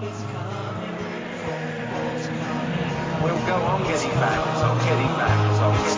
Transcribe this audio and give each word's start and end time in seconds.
We'll 0.00 0.08
go 3.44 3.52
on 3.52 3.82
getting 3.82 4.08
back, 4.12 4.40
on 4.56 4.78
getting 4.78 5.12
back, 5.18 5.60
on 5.60 5.76
getting 5.76 5.84
back, 5.84 5.89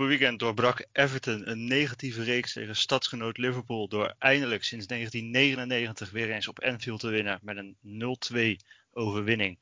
Afgelopen 0.00 0.26
weekend 0.28 0.40
doorbrak 0.40 0.86
Everton 0.92 1.50
een 1.50 1.64
negatieve 1.64 2.22
reeks 2.22 2.52
tegen 2.52 2.76
stadsgenoot 2.76 3.38
Liverpool 3.38 3.88
door 3.88 4.14
eindelijk 4.18 4.64
sinds 4.64 4.86
1999 4.86 6.10
weer 6.10 6.30
eens 6.30 6.48
op 6.48 6.62
Anfield 6.62 7.00
te 7.00 7.08
winnen 7.08 7.38
met 7.42 7.56
een 7.56 7.76
0-2 7.82 8.56
overwinning. 8.92 9.58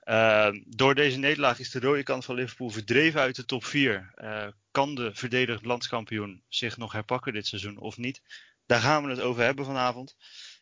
Ehm, 0.00 0.60
door 0.66 0.94
deze 0.94 1.18
nederlaag 1.18 1.58
is 1.58 1.70
de 1.70 1.80
rode 1.80 2.02
kant 2.02 2.24
van 2.24 2.34
Liverpool 2.34 2.70
verdreven 2.70 3.20
uit 3.20 3.36
de 3.36 3.44
top 3.44 3.64
4. 3.64 4.12
Eh, 4.14 4.46
kan 4.70 4.94
de 4.94 5.14
verdedigd 5.14 5.64
landskampioen 5.64 6.42
zich 6.48 6.76
nog 6.76 6.92
herpakken 6.92 7.32
dit 7.32 7.46
seizoen 7.46 7.78
of 7.78 7.96
niet? 7.96 8.22
Daar 8.66 8.80
gaan 8.80 9.04
we 9.04 9.10
het 9.10 9.20
over 9.20 9.42
hebben 9.42 9.64
vanavond. 9.64 10.16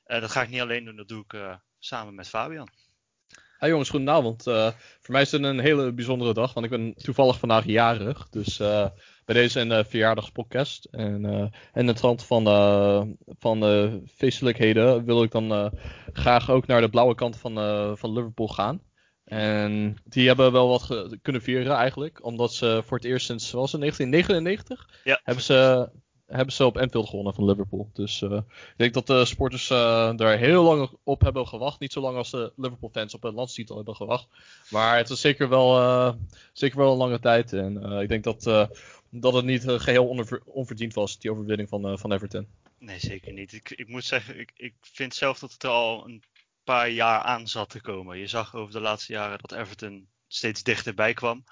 Eh, 0.05 0.21
dat 0.21 0.31
ga 0.31 0.43
ik 0.43 0.49
niet 0.49 0.61
alleen 0.61 0.85
doen, 0.85 0.97
dat 0.97 1.09
doe 1.09 1.23
ik 1.23 1.33
eh, 1.33 1.55
samen 1.79 2.15
met 2.15 2.29
Fabian. 2.29 2.71
Hi 3.61 3.69
jongens, 3.69 3.91
goedenavond. 3.91 4.47
Eh, 4.47 4.67
voor 5.01 5.13
mij 5.13 5.23
is 5.23 5.33
het 5.33 5.43
een 5.43 5.59
hele 5.59 5.93
bijzondere 5.93 6.35
dag, 6.35 6.55
want 6.55 6.67
ik 6.67 6.73
ben 6.73 6.95
toevallig 6.97 7.39
vandaag 7.39 7.65
jarig. 7.65 8.29
Dus 8.29 8.61
eh, 8.61 8.87
bij 9.25 9.35
deze 9.35 9.61
een 9.61 9.73
eh, 9.73 9.85
verjaardagspodcast. 9.85 10.85
En 10.85 11.53
in 11.75 11.87
de 11.87 11.93
trant 11.93 12.25
van, 12.25 12.45
van 13.39 13.61
de 13.61 14.03
feestelijkheden 14.07 15.05
wil 15.05 15.23
ik 15.23 15.31
dan 15.31 15.73
graag 16.13 16.51
ook 16.51 16.67
naar 16.67 16.81
de 16.81 16.89
blauwe 16.89 17.15
kant 17.15 17.37
van, 17.37 17.55
van 17.97 18.13
Liverpool 18.13 18.49
gaan. 18.49 18.83
En 19.25 19.97
die 20.05 20.27
hebben 20.27 20.53
wel 20.53 20.69
wat 20.69 21.17
kunnen 21.23 21.43
vieren 21.43 21.77
eigenlijk, 21.77 22.25
omdat 22.25 22.53
ze 22.53 22.83
voor 22.85 22.97
het 22.97 23.07
eerst 23.07 23.27
sinds, 23.27 23.51
was 23.51 23.73
het 23.73 23.81
1999? 23.81 25.01
Ja, 25.05 25.21
hebben 25.23 25.45
ze, 25.45 25.89
hebben 26.29 26.55
ze 26.55 26.65
op 26.65 26.79
Anfield 26.79 27.09
gewonnen 27.09 27.35
van 27.35 27.45
Liverpool. 27.45 27.91
Dus 27.93 28.23
eh, 28.23 28.33
ik 28.47 28.75
denk 28.77 28.95
dat 28.95 29.07
de 29.07 29.25
sporters 29.25 29.71
eh, 29.71 30.17
daar 30.17 30.39
heel 30.39 30.63
lang 30.63 30.91
op 31.03 31.21
hebben 31.21 31.47
gewacht. 31.47 31.81
Niet 31.81 31.93
zo 31.93 32.01
lang 32.01 32.17
als 32.17 32.31
de 32.31 32.53
Liverpool 32.57 32.91
fans 32.93 33.15
op 33.15 33.25
een 33.25 33.35
landstitel 33.35 33.77
hebben 33.77 33.97
gewacht. 33.97 34.29
Maar 34.71 34.97
het 34.97 35.11
is 35.11 35.21
zeker 35.21 35.49
wel, 35.49 35.79
eh, 35.79 36.13
zeker 36.53 36.79
wel 36.79 36.93
een 36.93 36.99
lange 36.99 37.21
tijd. 37.21 37.53
En 37.53 37.83
ik 37.83 38.09
denk 38.09 38.25
dat, 38.25 38.69
dat 39.11 39.33
het 39.35 39.45
niet 39.45 39.69
eh, 39.69 39.81
geheel 39.81 40.09
onver- 40.09 40.43
onverdiend 40.45 40.95
was, 40.95 41.19
die 41.19 41.31
overwinning 41.31 41.69
van, 41.69 41.99
van 41.99 42.13
Everton. 42.13 42.47
Nee, 42.79 42.99
zeker 42.99 43.33
niet. 43.33 43.53
Ik, 43.53 43.71
ik 43.71 43.89
moet 43.89 44.05
zeggen, 44.05 44.39
ik, 44.39 44.53
ik 44.57 44.75
vind 44.81 45.15
zelf 45.15 45.39
dat 45.39 45.53
het 45.53 45.63
er 45.63 45.71
al 45.71 46.07
een 46.07 46.23
paar 46.65 46.91
jaar 46.91 47.21
aan 47.21 47.49
zat 47.49 47.71
te 47.71 47.81
komen. 47.81 48.19
Je 48.19 48.27
zag 48.27 48.55
over 48.55 48.73
de 48.73 48.81
laatste 48.81 49.13
jaren 49.13 49.39
dat 49.41 49.59
Everton 49.59 50.09
steeds 50.27 50.63
dichterbij 50.63 51.13
kwam. 51.13 51.45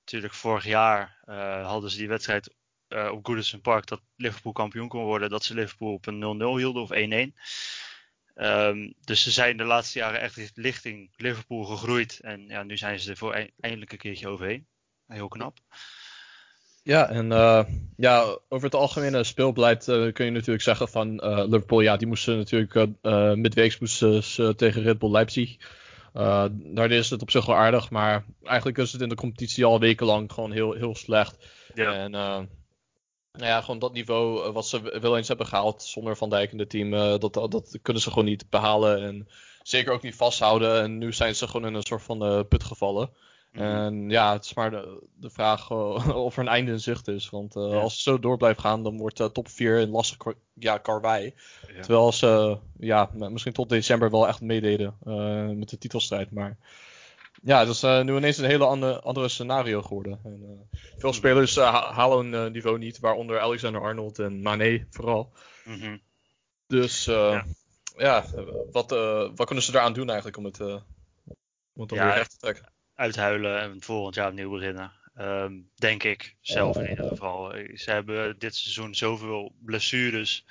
Natuurlijk, 0.00 0.34
vorig 0.34 0.64
jaar 0.64 1.18
hadden 1.62 1.90
ze 1.90 1.96
die 1.98 2.08
wedstrijd 2.08 2.54
eh, 2.88 3.10
op 3.12 3.26
Goodison 3.26 3.60
Park 3.60 3.86
dat 3.86 4.00
Liverpool 4.16 4.52
kampioen 4.52 4.88
kon 4.88 5.04
worden. 5.04 5.30
Dat 5.30 5.44
ze 5.44 5.54
Liverpool 5.54 5.92
op 5.92 6.06
een 6.06 6.20
0-0 6.20 6.56
hielden 6.56 6.82
of 6.82 6.90
1-1. 6.90 7.34
Ehm, 8.34 8.90
dus 9.04 9.22
ze 9.22 9.30
zijn 9.30 9.56
de 9.56 9.64
laatste 9.64 9.98
jaren 9.98 10.20
echt 10.20 10.52
richting 10.54 11.10
Liverpool 11.16 11.64
gegroeid. 11.64 12.18
En 12.20 12.46
ja, 12.46 12.62
nu 12.62 12.76
zijn 12.76 13.00
ze 13.00 13.10
er 13.10 13.16
voor 13.16 13.34
e- 13.34 13.50
eindelijk 13.60 13.92
een 13.92 13.98
keertje 13.98 14.28
overheen. 14.28 14.66
Heel 15.06 15.28
knap. 15.28 15.58
Ja, 16.82 17.08
en 17.08 17.32
eh, 17.32 17.64
ja, 17.96 18.38
over 18.48 18.64
het 18.64 18.74
algemene 18.74 19.24
speelbeleid 19.24 19.88
eh, 19.88 20.12
kun 20.12 20.24
je 20.24 20.30
natuurlijk 20.30 20.62
zeggen 20.62 20.88
van 20.88 21.14
Liverpool, 21.44 21.80
ja, 21.80 21.96
die 21.96 22.06
moesten 22.06 22.36
natuurlijk 22.36 22.74
midweeks 23.36 23.78
moesten 23.78 24.24
ze 24.24 24.54
tegen 24.54 24.82
Red 24.82 24.98
Bull 24.98 25.10
Leipzig. 25.10 25.56
Daar 26.52 26.90
is 26.90 27.10
het 27.10 27.22
op 27.22 27.30
zich 27.30 27.46
wel 27.46 27.56
aardig, 27.56 27.90
maar 27.90 28.24
eigenlijk 28.44 28.78
is 28.78 28.92
het 28.92 29.00
in 29.00 29.08
de 29.08 29.14
competitie 29.14 29.64
al 29.64 29.80
wekenlang 29.80 30.32
gewoon 30.32 30.52
heel, 30.52 30.72
heel 30.72 30.94
slecht. 30.94 31.36
Ja. 31.74 31.92
En 31.92 32.12
nou 33.32 33.46
ja, 33.46 33.60
gewoon 33.60 33.78
dat 33.78 33.92
niveau 33.92 34.46
eh, 34.46 34.52
wat 34.52 34.66
ze 34.66 34.98
wel 35.00 35.16
eens 35.16 35.28
hebben 35.28 35.46
gehaald 35.46 35.82
zonder 35.82 36.16
Van 36.16 36.30
Dijk 36.30 36.52
in 36.52 36.58
het 36.58 36.70
team, 36.70 36.94
eh, 36.94 37.18
dat, 37.18 37.34
dat, 37.34 37.78
kunnen 37.82 38.02
ze 38.02 38.08
gewoon 38.08 38.24
niet 38.24 38.50
behalen. 38.50 39.02
En 39.02 39.28
zeker 39.62 39.92
ook 39.92 40.02
niet 40.02 40.14
vasthouden. 40.14 40.82
En 40.82 40.98
nu 40.98 41.12
zijn 41.12 41.34
ze 41.34 41.46
gewoon 41.46 41.66
in 41.66 41.74
een 41.74 41.82
soort 41.82 42.02
van 42.02 42.24
eh, 42.24 42.40
put 42.48 42.64
gevallen. 42.64 43.10
Mhm. 43.52 43.62
En 43.64 44.10
ja, 44.10 44.32
het 44.32 44.44
is 44.44 44.54
maar 44.54 44.70
de, 44.70 45.02
de 45.14 45.30
vraag 45.30 45.70
of 46.26 46.36
er 46.36 46.42
een 46.42 46.48
einde 46.48 46.70
in 46.72 46.80
zicht 46.80 47.08
is. 47.08 47.30
Want 47.30 47.54
Ja. 47.54 47.60
als 47.60 47.92
het 47.92 48.02
zo 48.02 48.18
door 48.18 48.36
blijft 48.36 48.60
gaan, 48.60 48.82
dan 48.82 48.98
wordt 48.98 49.20
eh, 49.20 49.26
top 49.26 49.48
4 49.48 49.78
een 49.78 49.90
lastig 49.90 50.16
ja, 50.54 50.78
karwei. 50.78 51.34
Ja. 51.74 51.82
Terwijl 51.82 52.12
ze 52.12 52.58
ja, 52.78 53.10
misschien 53.14 53.52
tot 53.52 53.68
december 53.68 54.10
wel 54.10 54.28
echt 54.28 54.40
meededen 54.40 54.96
met 55.58 55.68
de 55.68 55.78
titelstrijd. 55.78 56.30
Maar 56.30 56.58
ja, 57.42 57.58
het 57.58 57.68
is 57.68 57.82
eh, 57.82 58.02
nu 58.02 58.16
ineens 58.16 58.38
een 58.38 58.44
hele 58.44 58.64
andere, 58.64 59.00
andere 59.00 59.28
scenario 59.28 59.82
geworden. 59.82 60.20
En, 60.24 60.42
eh, 60.42 60.78
veel 60.98 61.12
spelers 61.12 61.56
eh, 61.56 61.70
ha- 61.72 61.92
halen 61.92 62.32
hun 62.32 62.52
niveau 62.52 62.78
niet, 62.78 62.98
waaronder 62.98 63.40
Alexander 63.40 63.82
Arnold 63.82 64.18
en 64.18 64.42
Mane 64.42 64.86
vooral. 64.90 65.32
Mhm. 65.64 65.96
Dus 66.66 67.04
Ja. 67.04 67.44
ja, 67.96 68.24
wat, 68.72 68.90
wat 69.36 69.46
kunnen 69.46 69.64
ze 69.64 69.72
daaraan 69.72 69.92
doen 69.92 70.06
eigenlijk 70.08 70.36
om 70.36 70.44
het, 70.44 70.60
om 70.60 71.82
het 71.82 71.90
Ja, 71.90 72.04
weer 72.04 72.14
recht 72.14 72.30
te 72.30 72.36
trekken? 72.36 72.72
uithuilen 72.94 73.60
en 73.60 73.82
volgend 73.82 74.14
jaar 74.14 74.28
opnieuw 74.28 74.50
beginnen. 74.50 74.92
Ehm, 75.14 75.52
denk 75.74 76.02
ik 76.02 76.36
zelf 76.40 76.78
in 76.78 76.88
ieder 76.88 77.04
geval. 77.04 77.50
Ze 77.74 77.90
hebben 77.90 78.38
dit 78.38 78.54
seizoen 78.54 78.94
zoveel 78.94 79.52
blessures. 79.64 80.44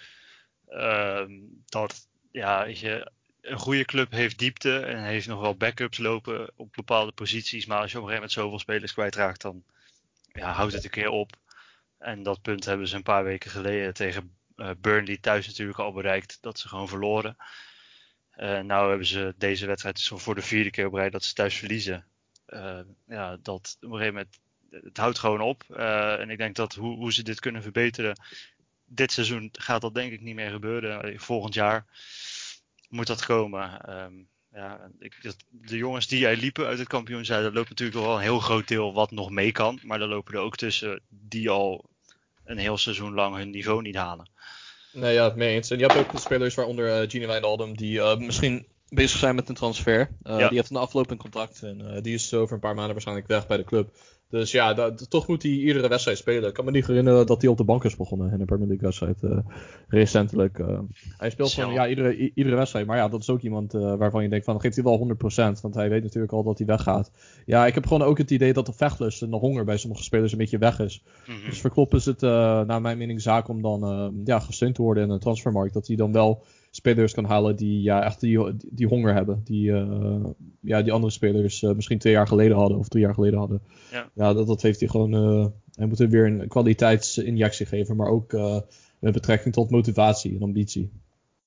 ehm, 0.67 1.31
dat 1.65 2.07
ja, 2.31 2.63
je, 2.63 3.11
een 3.47 3.57
goede 3.57 3.85
club 3.85 4.11
heeft 4.11 4.39
diepte 4.39 4.79
en 4.79 5.03
heeft 5.03 5.27
nog 5.27 5.41
wel 5.41 5.55
backups 5.55 5.97
lopen 5.97 6.51
op 6.55 6.73
bepaalde 6.73 7.11
posities. 7.11 7.65
Maar 7.65 7.81
als 7.81 7.91
je 7.91 7.97
op 7.97 8.03
een 8.03 8.09
gegeven 8.09 8.29
moment 8.29 8.31
zoveel 8.31 8.59
spelers 8.59 8.93
kwijtraakt, 8.93 9.41
dan 9.41 9.63
ja, 10.33 10.51
houdt 10.51 10.73
het 10.73 10.83
een 10.83 10.89
keer 10.89 11.09
op. 11.09 11.31
En 11.97 12.23
dat 12.23 12.41
punt 12.41 12.65
hebben 12.65 12.87
ze 12.87 12.95
een 12.95 13.03
paar 13.03 13.23
weken 13.23 13.51
geleden 13.51 13.93
tegen 13.93 14.35
eh, 14.55 14.69
Burnley 14.77 15.17
thuis 15.17 15.47
natuurlijk 15.47 15.79
al 15.79 15.91
bereikt. 15.91 16.37
Dat 16.41 16.59
ze 16.59 16.67
gewoon 16.67 16.87
verloren. 16.87 17.37
Eh 18.31 18.59
nou 18.59 18.89
hebben 18.89 19.07
ze 19.07 19.33
deze 19.37 19.65
wedstrijd 19.65 19.95
dus 19.95 20.11
voor 20.13 20.35
de 20.35 20.41
vierde 20.41 20.69
keer 20.69 20.87
op 20.87 20.93
rij 20.93 21.09
dat 21.09 21.23
ze 21.23 21.33
thuis 21.33 21.55
verliezen. 21.55 22.05
Eh, 22.45 22.79
ja, 23.07 23.37
dat 23.41 23.77
op 23.81 23.91
een 23.91 23.97
gegeven 23.97 24.13
moment, 24.13 24.39
het 24.83 24.97
houdt 24.97 25.19
gewoon 25.19 25.41
op. 25.41 25.63
En 25.69 26.29
ik 26.29 26.37
denk 26.37 26.55
dat 26.55 26.73
hoe, 26.75 26.95
hoe 26.95 27.13
ze 27.13 27.23
dit 27.23 27.39
kunnen 27.39 27.61
verbeteren, 27.61 28.19
dit 28.85 29.11
seizoen 29.11 29.49
gaat 29.51 29.81
dat 29.81 29.93
denk 29.93 30.11
ik 30.11 30.21
niet 30.21 30.35
meer 30.35 30.49
gebeuren. 30.49 31.19
Volgend 31.19 31.53
jaar 31.53 31.85
moet 32.87 33.07
dat 33.07 33.25
komen. 33.25 33.81
Ehm, 33.81 34.13
ja, 34.53 34.89
ik, 34.99 35.17
dat, 35.21 35.35
de 35.49 35.77
jongens 35.77 36.07
die 36.07 36.27
er 36.27 36.37
liepen 36.37 36.65
uit 36.65 36.79
het 36.79 36.87
kampioenschap, 36.87 37.41
daar 37.41 37.51
loopt 37.51 37.69
natuurlijk 37.69 37.99
wel 37.99 38.15
een 38.15 38.21
heel 38.21 38.39
groot 38.39 38.67
deel 38.67 38.93
wat 38.93 39.11
nog 39.11 39.29
mee 39.29 39.51
kan. 39.51 39.79
Maar 39.83 39.99
daar 39.99 40.07
lopen 40.07 40.33
er 40.33 40.39
ook 40.39 40.55
tussen 40.55 41.01
die 41.09 41.49
al 41.49 41.89
een 42.45 42.57
heel 42.57 42.77
seizoen 42.77 43.13
lang 43.13 43.35
hun 43.35 43.49
niveau 43.49 43.81
niet 43.81 43.95
halen. 43.95 44.29
Nee, 44.93 45.13
ja, 45.13 45.33
mee 45.35 45.55
eens. 45.55 45.69
En 45.69 45.77
je 45.79 45.85
hebt 45.85 45.99
ook 45.99 46.11
de 46.11 46.19
spelers 46.19 46.55
waaronder 46.55 47.01
eh 47.01 47.09
Gini 47.09 47.25
Wijnaldum 47.25 47.77
die 47.77 48.01
eh, 48.01 48.17
misschien 48.17 48.67
bezig 48.89 49.19
zijn 49.19 49.35
met 49.35 49.49
een 49.49 49.55
transfer. 49.55 49.99
Eh, 50.23 50.39
Ja. 50.39 50.47
Die 50.47 50.57
heeft 50.57 50.69
een 50.69 50.75
aflopend 50.75 51.19
contract 51.19 51.63
en 51.63 51.99
die 52.01 52.13
is 52.13 52.33
over 52.33 52.53
een 52.53 52.59
paar 52.59 52.75
maanden 52.75 52.93
waarschijnlijk 52.93 53.27
weg 53.27 53.47
bij 53.47 53.57
de 53.57 53.63
club. 53.63 53.95
Dus 54.29 54.51
ja, 54.51 54.73
dat- 54.73 55.09
toch 55.09 55.27
moet 55.27 55.43
hij 55.43 55.51
iedere 55.51 55.87
wedstrijd 55.87 56.17
spelen. 56.17 56.47
Ik 56.49 56.53
kan 56.53 56.65
me 56.65 56.71
niet 56.71 56.87
herinneren 56.87 57.25
dat 57.25 57.41
hij 57.41 57.49
op 57.51 57.57
de 57.57 57.63
bank 57.63 57.83
is 57.83 57.95
begonnen 57.95 58.31
in 58.31 58.39
een 58.39 58.45
Premier 58.45 58.67
League 58.67 58.85
wedstrijd 58.85 59.23
eh, 59.23 59.37
recentelijk. 59.87 60.59
eh. 60.59 60.79
hij 61.17 61.29
speelt 61.29 61.51
gewoon 61.53 61.73
ja, 61.73 61.87
iedere, 61.87 62.31
iedere 62.33 62.55
wedstrijd. 62.55 62.85
Maar 62.85 62.97
ja, 62.97 63.07
dat 63.07 63.21
is 63.21 63.29
ook 63.29 63.41
iemand 63.41 63.73
eh, 63.73 63.95
waarvan 63.95 64.23
je 64.23 64.29
denkt 64.29 64.45
van, 64.45 64.61
geeft 64.61 64.75
hij 64.75 64.83
wel 64.83 64.97
100%. 64.97 65.61
Want 65.61 65.75
hij 65.75 65.89
weet 65.89 66.03
natuurlijk 66.03 66.33
al 66.33 66.43
dat 66.43 66.57
hij 66.57 66.67
weggaat. 66.67 67.11
Ja, 67.45 67.65
ik 67.65 67.73
heb 67.73 67.85
gewoon 67.87 68.07
ook 68.07 68.17
het 68.17 68.31
idee 68.31 68.53
dat 68.53 68.65
de 68.65 68.73
vechtlust 68.73 69.21
en 69.21 69.29
de 69.29 69.37
honger 69.37 69.65
bij 69.65 69.77
sommige 69.77 70.03
spelers 70.03 70.31
een 70.31 70.37
beetje 70.37 70.57
weg 70.57 70.79
is. 70.79 71.03
Mhm. 71.27 71.49
Dus 71.49 71.61
voor 71.61 71.69
Klopp 71.71 71.93
is 71.93 72.05
het 72.05 72.21
naar 72.21 72.81
mijn 72.81 72.97
mening 72.97 73.21
zaak 73.21 73.47
om 73.47 73.61
dan 73.61 74.11
ja, 74.25 74.39
gesteund 74.39 74.75
te 74.75 74.81
worden 74.81 75.03
in 75.03 75.09
een 75.09 75.19
transfermarkt. 75.19 75.73
Dat 75.73 75.87
hij 75.87 75.95
dan 75.95 76.11
wel 76.11 76.43
spelers 76.71 77.13
kan 77.13 77.25
halen 77.25 77.55
die 77.55 77.81
ja, 77.81 78.03
echt 78.03 78.19
die, 78.19 78.55
die 78.69 78.87
honger 78.87 79.13
hebben. 79.13 79.41
Die, 79.43 79.69
uh, 79.69 80.25
ja, 80.61 80.81
die 80.81 80.91
andere 80.91 81.11
spelers 81.11 81.61
uh, 81.61 81.71
misschien 81.71 81.99
twee 81.99 82.13
jaar 82.13 82.27
geleden 82.27 82.57
hadden 82.57 82.77
of 82.77 82.87
drie 82.87 83.03
jaar 83.03 83.13
geleden 83.13 83.39
hadden. 83.39 83.61
Ja. 83.91 84.09
ja 84.13 84.33
dat, 84.33 84.47
dat 84.47 84.61
heeft 84.61 84.79
hij 84.79 84.89
gewoon. 84.89 85.13
uh, 85.39 85.45
hij 85.71 85.85
moet 85.85 85.99
er 85.99 86.09
weer 86.09 86.25
een 86.25 86.47
kwaliteitsinjectie 86.47 87.65
geven, 87.65 87.95
maar 87.95 88.07
ook 88.09 88.33
uh, 88.33 88.59
met 88.99 89.13
betrekking 89.13 89.53
tot 89.53 89.69
motivatie 89.69 90.35
en 90.35 90.41
ambitie. 90.41 90.91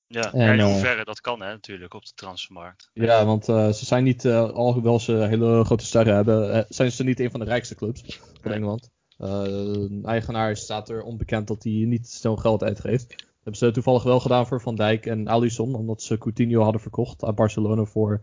Ja, 0.07 0.33
en, 0.33 0.59
in 0.59 0.65
hoeverre 0.65 1.03
dat 1.03 1.21
kan 1.21 1.41
hè, 1.41 1.51
natuurlijk 1.51 1.93
op 1.93 2.05
de 2.05 2.11
transfermarkt. 2.15 2.89
Ja, 2.93 3.25
want 3.25 3.49
uh, 3.49 3.71
ze 3.71 3.85
zijn 3.85 4.03
niet, 4.03 4.23
uh, 4.23 4.49
alhoewel 4.49 4.99
ze 4.99 5.13
hele 5.13 5.63
grote 5.65 5.85
sterren 5.85 6.15
hebben, 6.15 6.65
zijn 6.69 6.91
ze 6.91 7.03
niet 7.03 7.19
een 7.19 7.31
van 7.31 7.39
de 7.39 7.45
rijkste 7.45 7.75
clubs 7.75 8.19
van 8.41 8.51
Nee. 8.51 8.53
Engeland. 8.53 8.89
Uh, 9.19 10.05
eigenaar 10.05 10.57
staat 10.57 10.89
er 10.89 11.03
onbekend 11.03 11.47
dat 11.47 11.63
hij 11.63 11.73
niet 11.73 12.07
snel 12.07 12.35
geld 12.35 12.63
uitgeeft. 12.63 13.25
Hebben 13.43 13.55
ze 13.55 13.71
toevallig 13.71 14.03
wel 14.03 14.19
gedaan 14.19 14.47
voor 14.47 14.61
Van 14.61 14.75
Dijk 14.75 15.05
en 15.05 15.27
Alisson, 15.27 15.75
omdat 15.75 16.01
ze 16.01 16.17
Coutinho 16.17 16.61
hadden 16.61 16.81
verkocht 16.81 17.23
aan 17.23 17.35
Barcelona 17.35 17.85
voor 17.85 18.21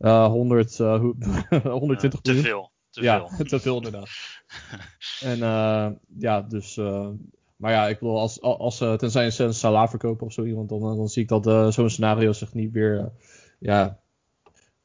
uh, 0.00 0.26
100, 0.26 0.76
120 0.78 2.20
te 2.20 2.32
miljoen. 2.32 2.44
veel. 2.44 2.70
Te 2.90 3.02
ja, 3.02 3.28
veel. 3.28 3.46
te 3.58 3.60
veel 3.60 3.76
inderdaad. 3.76 4.08
en 5.30 5.38
uh, 5.38 5.88
ja, 6.18 6.42
dus 6.42 6.78
maar 7.60 7.72
ja, 7.72 7.88
ik 7.88 7.98
bedoel, 7.98 8.18
als, 8.18 8.40
als, 8.40 8.80
eh, 8.80 8.94
tenzij 8.94 9.30
ze 9.30 9.44
een 9.44 9.54
Salah 9.54 9.88
verkopen 9.88 10.26
of 10.26 10.32
zo 10.32 10.44
iemand, 10.44 10.68
dan, 10.68 10.80
dan 10.80 11.08
zie 11.08 11.22
ik 11.22 11.28
dat 11.28 11.46
eh, 11.46 11.70
zo'n 11.70 11.90
scenario 11.90 12.32
zich 12.32 12.54
niet 12.54 12.72
weer 12.72 12.98
eh, 12.98 13.06
ja, 13.58 13.98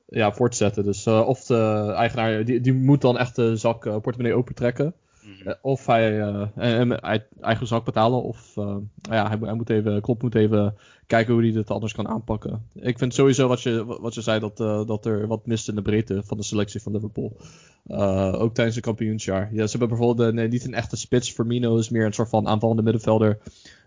ja, 0.07 0.31
voortzetten. 0.31 0.83
Dus 0.83 1.05
eh, 1.05 1.27
of 1.27 1.45
de 1.45 1.93
eigenaar, 1.95 2.45
die, 2.45 2.61
die 2.61 2.73
moet 2.73 3.01
dan 3.01 3.17
echt 3.17 3.35
de 3.35 3.55
zak 3.55 3.85
eh, 3.85 3.91
portemonnee 3.91 4.33
opentrekken. 4.37 4.93
Mhm. 5.25 5.47
Eh, 5.49 5.55
of 5.61 5.85
hij 5.85 6.21
eh, 6.21 6.47
en, 6.55 7.01
uit 7.03 7.25
eigen 7.41 7.67
zak 7.67 7.85
betalen. 7.85 8.23
Of 8.23 8.57
eh, 8.57 8.77
ja, 9.01 9.27
hij, 9.27 9.37
moet- 9.37 9.47
hij 9.47 9.55
moet 9.55 9.69
even, 9.69 10.01
Klopp 10.01 10.21
moet 10.21 10.35
even 10.35 10.75
kijken 11.07 11.33
hoe 11.33 11.43
hij 11.43 11.51
dit 11.51 11.71
anders 11.71 11.93
kan 11.93 12.07
aanpakken. 12.07 12.65
Ik 12.73 12.97
vind 12.97 13.13
sowieso 13.13 13.47
wat 13.47 13.61
je, 13.61 13.85
wat 13.85 14.13
je 14.13 14.21
zei, 14.21 14.39
dat, 14.39 14.57
dat 14.87 15.05
er 15.05 15.27
wat 15.27 15.45
mist 15.45 15.67
in 15.69 15.75
de 15.75 15.81
breedte 15.81 16.23
van 16.23 16.37
de 16.37 16.43
selectie 16.43 16.81
van 16.81 16.91
Liverpool. 16.91 17.37
Ook 18.31 18.53
tijdens 18.53 18.75
het 18.75 18.85
kampioensjaar. 18.85 19.49
Ja, 19.53 19.63
ze 19.67 19.77
hebben 19.77 19.97
bijvoorbeeld 19.97 20.33
nee, 20.33 20.47
niet 20.47 20.65
een 20.65 20.73
echte 20.73 20.97
spits. 20.97 21.31
Firmino 21.31 21.77
is 21.77 21.89
meer 21.89 22.05
een 22.05 22.13
soort 22.13 22.29
van 22.29 22.47
aanvallende 22.47 22.81
middenvelder. 22.81 23.37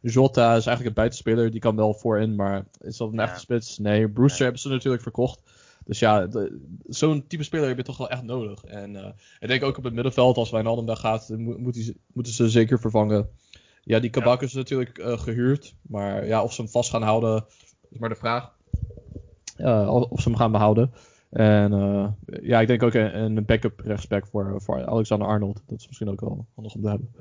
Jota 0.02 0.46
is 0.48 0.66
eigenlijk 0.66 0.86
een 0.88 0.92
buitenspeler. 1.02 1.50
Die 1.50 1.60
kan 1.60 1.76
wel 1.76 1.94
voorin, 1.94 2.34
maar 2.34 2.64
is 2.80 2.96
dat 2.96 3.08
een 3.08 3.14
Ja. 3.14 3.22
echte 3.22 3.40
spits? 3.40 3.78
Nee. 3.78 4.08
Brewster 4.08 4.42
hebben 4.42 4.60
ze 4.60 4.68
natuurlijk 4.68 5.02
verkocht. 5.02 5.40
Dus 5.88 5.98
ja, 5.98 6.28
zo'n 6.86 7.26
type 7.26 7.42
speler 7.42 7.68
heb 7.68 7.76
je 7.76 7.82
toch 7.82 7.96
wel 7.96 8.10
echt 8.10 8.22
nodig. 8.22 8.64
En 8.64 8.96
eh, 8.96 9.10
ik 9.38 9.48
denk 9.48 9.62
ook 9.62 9.78
op 9.78 9.84
het 9.84 9.92
middenveld, 9.94 10.36
als 10.36 10.50
Wijnaldum 10.50 10.86
daar 10.86 10.96
gaat, 10.96 11.28
moet, 11.28 11.58
moet 11.58 11.74
hij- 11.74 11.94
moeten 12.12 12.32
ze 12.32 12.48
zeker 12.48 12.80
vervangen. 12.80 13.28
Ja, 13.82 13.98
die 13.98 14.10
Kabak 14.10 14.42
is 14.42 14.52
natuurlijk 14.52 14.98
eh, 14.98 15.18
gehuurd. 15.18 15.74
Maar 15.82 16.26
ja, 16.26 16.42
of 16.42 16.52
ze 16.52 16.60
hem 16.62 16.70
vast 16.70 16.90
gaan 16.90 17.02
houden, 17.02 17.44
is 17.90 17.98
maar 17.98 18.08
de 18.08 18.14
vraag. 18.14 18.52
Eh, 19.56 20.04
of 20.10 20.20
ze 20.20 20.28
hem 20.28 20.38
gaan 20.38 20.52
behouden. 20.52 20.92
En 21.30 21.72
eh, 21.72 22.08
ja, 22.42 22.60
ik 22.60 22.66
denk 22.66 22.82
ook 22.82 22.94
een, 22.94 23.18
een 23.18 23.44
backup 23.44 23.80
rechtsback 23.80 24.26
voor, 24.26 24.62
voor 24.62 24.86
Alexander 24.86 25.28
Arnold. 25.28 25.62
Dat 25.66 25.78
is 25.78 25.86
misschien 25.86 26.08
ook 26.10 26.20
wel 26.20 26.46
handig 26.54 26.74
om 26.74 26.82
te 26.82 26.88
hebben. 26.88 27.14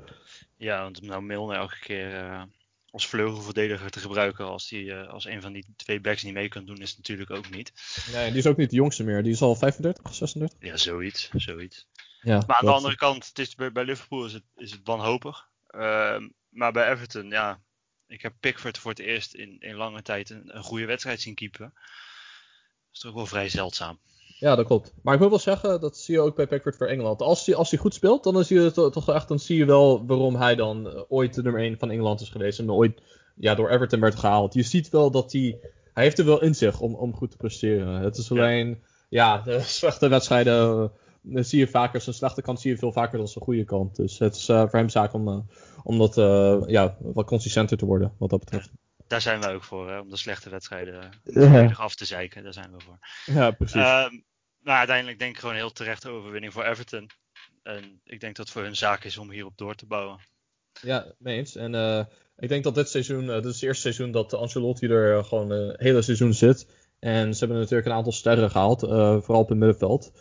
Ja, 0.56 0.82
want 0.82 1.02
nou 1.02 1.22
Milner 1.22 1.56
elke 1.56 1.78
keer 1.80 2.14
eh, 2.14 2.42
als 2.90 3.06
vleugelverdediger 3.06 3.90
te 3.90 4.00
gebruiken 4.00 4.44
als, 4.44 4.68
die, 4.68 4.92
eh, 4.92 5.08
als 5.08 5.24
een 5.24 5.40
van 5.40 5.52
die 5.52 5.66
twee 5.76 6.00
backs 6.00 6.22
niet 6.22 6.34
mee 6.34 6.48
kan 6.48 6.64
doen, 6.64 6.80
is 6.80 6.96
natuurlijk 6.96 7.30
ook 7.30 7.50
niet. 7.50 7.72
Nee, 8.12 8.28
die 8.28 8.38
is 8.38 8.46
ook 8.46 8.56
niet 8.56 8.70
de 8.70 8.76
jongste 8.76 9.04
meer. 9.04 9.22
Die 9.22 9.32
is 9.32 9.42
al 9.42 9.54
35, 9.54 10.14
36. 10.14 10.58
Ja, 10.60 10.76
zoiets. 10.76 11.30
zoiets. 11.34 11.88
Ja, 12.20 12.42
Maar 12.46 12.56
aan 12.56 12.64
de 12.64 12.72
andere 12.72 12.96
kant, 12.96 13.26
het 13.26 13.38
is, 13.38 13.54
bij, 13.54 13.72
bij 13.72 13.84
Liverpool 13.84 14.24
is 14.24 14.32
het, 14.32 14.44
is 14.56 14.70
het 14.70 14.80
wanhopig. 14.84 15.48
Ehm, 15.66 16.28
maar 16.48 16.72
bij 16.72 16.90
Everton, 16.90 17.28
ja, 17.28 17.60
ik 18.06 18.22
heb 18.22 18.34
Pickford 18.40 18.78
voor 18.78 18.90
het 18.90 19.00
eerst 19.00 19.34
in, 19.34 19.56
in 19.60 19.74
lange 19.74 20.02
tijd 20.02 20.30
een, 20.30 20.56
een 20.56 20.62
goede 20.62 20.86
wedstrijd 20.86 21.20
zien 21.20 21.34
keepen. 21.34 21.72
Dat 21.74 22.92
is 22.92 23.00
toch 23.00 23.14
wel 23.14 23.26
vrij 23.26 23.48
zeldzaam. 23.48 24.00
Ja, 24.38 24.54
dat 24.54 24.66
klopt. 24.66 24.94
Maar 25.02 25.14
ik 25.14 25.20
moet 25.20 25.28
wel 25.30 25.38
zeggen, 25.38 25.80
dat 25.80 25.96
zie 25.96 26.14
je 26.14 26.20
ook 26.20 26.36
bij 26.36 26.46
Pickford 26.46 26.76
voor 26.76 26.86
Engeland. 26.86 27.22
Als 27.22 27.46
hij, 27.46 27.54
als 27.54 27.70
hij 27.70 27.78
goed 27.78 27.94
speelt, 27.94 28.24
dan, 28.24 28.44
zie 28.44 28.60
je 28.60 28.70
to- 28.70 28.90
toch 28.90 29.06
wel 29.06 29.14
echt, 29.14 29.28
dan 29.28 29.38
zie 29.38 29.56
je 29.56 29.64
wel 29.64 30.06
waarom 30.06 30.36
hij 30.36 30.54
dan 30.54 30.88
eh, 30.90 31.00
ooit 31.08 31.34
de 31.34 31.42
nummer 31.42 31.60
1 31.62 31.78
van 31.78 31.90
Engeland 31.90 32.20
is 32.20 32.28
geweest. 32.28 32.58
En 32.58 32.72
ooit 32.72 33.02
ja, 33.36 33.54
door 33.54 33.70
Everton 33.70 34.00
werd 34.00 34.14
gehaald. 34.18 34.54
Je 34.54 34.62
ziet 34.62 34.88
wel 34.90 35.10
dat 35.10 35.32
hij... 35.32 35.58
Hij 35.94 36.04
heeft 36.06 36.18
er 36.18 36.24
wel 36.24 36.42
in 36.42 36.54
zich 36.54 36.80
om, 36.80 36.94
om 36.94 37.14
goed 37.14 37.30
te 37.30 37.36
presteren. 37.36 38.00
Het 38.00 38.16
is 38.16 38.30
alleen... 38.30 38.82
Ja, 39.08 39.38
de 39.38 39.60
slechte 39.80 40.08
wedstrijden 40.08 40.82
eh, 41.34 41.42
zie 41.44 41.58
je 41.58 41.68
vaker. 41.68 42.00
Zijn 42.00 42.14
slechte 42.14 42.42
kant 42.42 42.60
zie 42.60 42.70
je 42.70 42.78
veel 42.78 42.92
vaker 42.92 43.18
dan 43.18 43.28
zijn 43.28 43.44
goede 43.44 43.64
kant. 43.64 43.96
Dus 43.96 44.18
het 44.18 44.36
is 44.36 44.48
eh, 44.48 44.60
voor 44.60 44.78
hem 44.78 44.88
zaak 44.88 45.12
om, 45.12 45.28
eh, 45.28 45.38
om 45.84 45.98
dat 45.98 46.18
eh, 46.18 46.58
ja, 46.66 46.96
wat 47.00 47.26
consistenter 47.26 47.76
te 47.76 47.86
worden, 47.86 48.12
wat 48.18 48.30
dat 48.30 48.38
betreft. 48.40 48.70
Daar 49.06 49.20
zijn 49.20 49.40
wij 49.40 49.54
ook 49.54 49.64
voor, 49.64 49.90
hè, 49.90 49.98
om 49.98 50.10
de 50.10 50.16
slechte 50.16 50.50
wedstrijden 50.50 51.10
eh, 51.24 51.52
Ja, 51.52 51.70
af 51.76 51.94
te 51.94 52.04
zeiken. 52.04 52.42
Daar 52.42 52.52
zijn 52.52 52.70
we 52.76 52.84
voor. 52.84 52.98
ja 53.34 53.50
precies. 53.50 53.74
Ehm, 53.82 54.10
nou, 54.68 54.78
uiteindelijk 54.78 55.18
denk 55.18 55.32
ik 55.32 55.38
gewoon 55.38 55.54
een 55.54 55.60
heel 55.60 55.72
terechte 55.72 56.08
overwinning 56.08 56.52
voor 56.52 56.64
Everton. 56.64 57.10
En 57.62 58.00
ik 58.04 58.20
denk 58.20 58.36
dat 58.36 58.44
het 58.44 58.54
voor 58.54 58.62
hun 58.62 58.76
zaak 58.76 59.04
is 59.04 59.18
om 59.18 59.30
hierop 59.30 59.56
door 59.56 59.74
te 59.74 59.86
bouwen. 59.86 60.18
Ja, 60.80 61.12
mee. 61.18 61.46
En 61.54 61.74
eh, 61.74 62.04
ik 62.38 62.48
denk 62.48 62.64
dat 62.64 62.74
dit 62.74 62.88
seizoen, 62.88 63.30
eh, 63.30 63.34
dit 63.34 63.44
is 63.44 63.54
het 63.54 63.62
eerste 63.62 63.82
seizoen 63.82 64.10
dat 64.10 64.34
Ancelotti 64.34 64.86
er 64.86 65.16
eh, 65.16 65.24
gewoon 65.24 65.50
een 65.50 65.74
hele 65.78 66.02
seizoen 66.02 66.34
zit. 66.34 66.66
En 66.98 67.32
ze 67.32 67.38
hebben 67.38 67.58
natuurlijk 67.58 67.88
een 67.88 67.94
aantal 67.94 68.12
sterren 68.12 68.50
gehaald, 68.50 68.82
eh, 68.82 69.20
vooral 69.20 69.42
op 69.42 69.48
het 69.48 69.58
middenveld. 69.58 70.12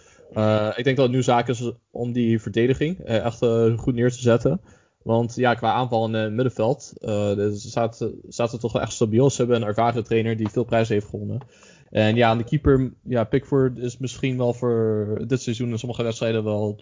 Ik 0.75 0.83
denk 0.83 0.97
dat 0.97 1.05
het 1.05 1.15
nu 1.15 1.23
zaak 1.23 1.47
is 1.47 1.71
om 1.91 2.11
die 2.11 2.41
verdediging 2.41 2.99
echt 2.99 3.37
goed 3.77 3.93
neer 3.93 4.11
te 4.11 4.21
zetten. 4.21 4.61
Want 5.07 5.35
ja, 5.35 5.53
qua 5.53 5.71
aanval 5.71 6.05
in 6.05 6.13
het 6.13 6.33
middenveld 6.33 6.93
eh, 6.99 7.35
dus 7.35 7.69
staat, 7.69 8.09
staat 8.27 8.51
het 8.51 8.61
toch 8.61 8.71
wel 8.71 8.81
echt 8.81 8.91
stabiel. 8.91 9.29
Ze 9.29 9.37
hebben 9.37 9.61
een 9.61 9.67
ervaren 9.67 10.03
trainer 10.03 10.37
die 10.37 10.49
veel 10.49 10.63
prijzen 10.63 10.93
heeft 10.93 11.09
gewonnen. 11.09 11.41
En 11.89 12.15
ja, 12.15 12.35
de 12.35 12.43
keeper, 12.43 12.93
ja, 13.03 13.23
Pickford 13.23 13.77
is 13.77 13.97
misschien 13.97 14.37
wel 14.37 14.53
voor 14.53 15.23
dit 15.27 15.41
seizoen 15.41 15.69
in 15.69 15.79
sommige 15.79 16.03
wedstrijden 16.03 16.43
wel 16.43 16.79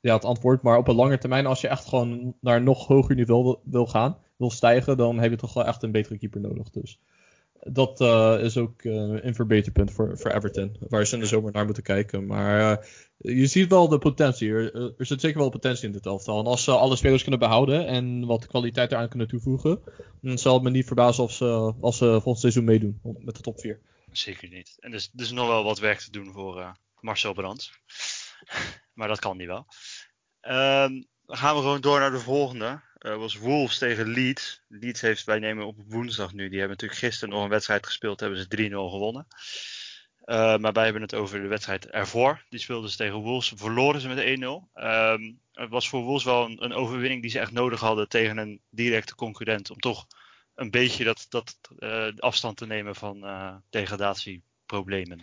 ja, 0.00 0.14
het 0.14 0.24
antwoord. 0.24 0.62
Maar 0.62 0.78
op 0.78 0.88
een 0.88 0.94
lange 0.94 1.18
termijn, 1.18 1.46
als 1.46 1.60
je 1.60 1.68
echt 1.68 1.88
gewoon 1.88 2.34
naar 2.40 2.56
een 2.56 2.64
nog 2.64 2.86
hoger 2.86 3.14
niveau 3.14 3.56
wil, 3.64 3.86
gaan, 3.86 4.16
wil 4.36 4.50
stijgen, 4.50 4.96
dan 4.96 5.18
heb 5.18 5.30
je 5.30 5.36
toch 5.36 5.54
wel 5.54 5.64
echt 5.64 5.82
een 5.82 5.92
betere 5.92 6.18
keeper 6.18 6.40
nodig. 6.40 6.70
Dus 6.70 7.00
dat 7.62 8.00
eh, 8.00 8.36
is 8.40 8.56
ook 8.56 8.82
eh, 8.82 8.92
een 9.22 9.34
verbeterpunt 9.34 9.92
voor, 9.92 10.18
voor 10.18 10.30
Everton, 10.30 10.76
waar 10.88 11.06
ze 11.06 11.14
in 11.14 11.20
de 11.20 11.26
zomer 11.26 11.52
naar 11.52 11.64
moeten 11.64 11.82
kijken. 11.82 12.26
Maar 12.26 12.70
eh, 12.70 12.86
je 13.16 13.46
ziet 13.46 13.68
wel 13.68 13.88
de 13.88 13.98
potentie. 13.98 14.52
Er, 14.52 14.74
er 14.98 15.06
zit 15.06 15.20
zeker 15.20 15.38
wel 15.38 15.50
potentie 15.50 15.86
in 15.86 15.92
dit 15.92 16.06
elftal. 16.06 16.38
En 16.38 16.46
als 16.46 16.64
ze 16.64 16.70
alle 16.70 16.96
spelers 16.96 17.22
kunnen 17.22 17.40
behouden 17.40 17.86
en 17.86 18.26
wat 18.26 18.46
kwaliteit 18.46 18.92
eraan 18.92 19.08
kunnen 19.08 19.28
toevoegen, 19.28 19.80
dan 20.20 20.38
zal 20.38 20.54
het 20.54 20.62
me 20.62 20.70
niet 20.70 20.86
verbazen 20.86 21.24
of 21.24 21.32
ze, 21.32 21.74
als 21.80 21.96
ze 21.96 22.04
volgend 22.04 22.38
seizoen 22.38 22.64
meedoen 22.64 23.00
met 23.02 23.36
de 23.36 23.42
top 23.42 23.60
4. 23.60 23.80
Zeker 24.12 24.48
niet. 24.48 24.76
En 24.78 24.90
dus, 24.90 25.10
dus 25.12 25.30
nog 25.30 25.46
wel 25.46 25.64
wat 25.64 25.78
werk 25.78 25.98
te 25.98 26.10
doen 26.10 26.32
voor 26.32 26.60
eh, 26.60 26.72
Marcel 27.00 27.32
Brands. 27.32 27.72
maar 28.94 29.08
dat 29.08 29.20
kan 29.20 29.36
niet 29.36 29.46
wel. 29.46 29.66
Ehm, 30.40 31.02
dan 31.26 31.36
gaan 31.36 31.54
we 31.54 31.60
gewoon 31.60 31.80
door 31.80 31.98
naar 31.98 32.10
de 32.10 32.18
volgende. 32.18 32.82
Eh 32.98 33.16
was 33.16 33.36
Wolves 33.36 33.78
tegen 33.78 34.08
Leeds. 34.08 34.62
Leeds 34.68 35.00
heeft, 35.00 35.24
wij 35.24 35.38
nemen 35.38 35.66
op 35.66 35.76
woensdag 35.86 36.32
nu. 36.32 36.48
Die 36.48 36.58
hebben 36.58 36.76
natuurlijk 36.76 37.00
gisteren 37.00 37.34
nog 37.34 37.42
een 37.42 37.50
wedstrijd 37.50 37.86
gespeeld. 37.86 38.20
Hebben 38.20 38.38
ze 38.38 38.48
3-0 38.48 38.90
gewonnen. 38.90 39.26
Eh, 40.24 40.56
maar 40.56 40.72
wij 40.72 40.84
hebben 40.84 41.02
het 41.02 41.14
over 41.14 41.40
de 41.40 41.48
wedstrijd 41.48 41.86
ervoor. 41.86 42.44
Die 42.48 42.60
speelden 42.60 42.90
ze 42.90 42.96
tegen 42.96 43.18
Wolves. 43.18 43.52
Verloren 43.56 44.00
ze 44.00 44.08
met 44.08 44.18
1-0. 44.18 44.68
Ehm, 44.74 45.32
het 45.52 45.70
was 45.70 45.88
voor 45.88 46.02
Wolves 46.02 46.24
wel 46.24 46.44
een, 46.44 46.64
een 46.64 46.72
overwinning 46.72 47.22
die 47.22 47.30
ze 47.30 47.38
echt 47.38 47.52
nodig 47.52 47.80
hadden 47.80 48.08
tegen 48.08 48.38
een 48.38 48.60
directe 48.70 49.14
concurrent. 49.14 49.70
Om 49.70 49.78
toch 49.78 50.06
een 50.54 50.70
beetje 50.70 51.04
dat, 51.04 51.26
dat 51.28 51.58
eh, 51.78 52.08
afstand 52.18 52.56
te 52.56 52.66
nemen 52.66 52.94
van 52.94 53.24
eh, 53.24 53.54
degradatieproblemen. 53.70 55.18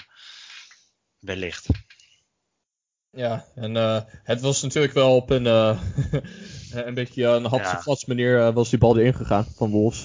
Wellicht. 1.19 1.67
Ja, 3.09 3.45
en 3.55 3.77
eh, 3.77 4.01
het 4.05 4.41
was 4.41 4.61
natuurlijk 4.61 4.93
wel 4.93 5.15
op 5.15 5.29
een, 5.29 5.45
een 6.85 6.93
beetje 6.93 7.25
een 7.25 7.45
hapseflats 7.45 8.05
manier 8.05 8.39
eh, 8.39 8.53
was 8.53 8.69
die 8.69 8.79
bal 8.79 8.97
erin 8.97 9.13
gegaan 9.13 9.45
van 9.45 9.71
Wolves. 9.71 10.03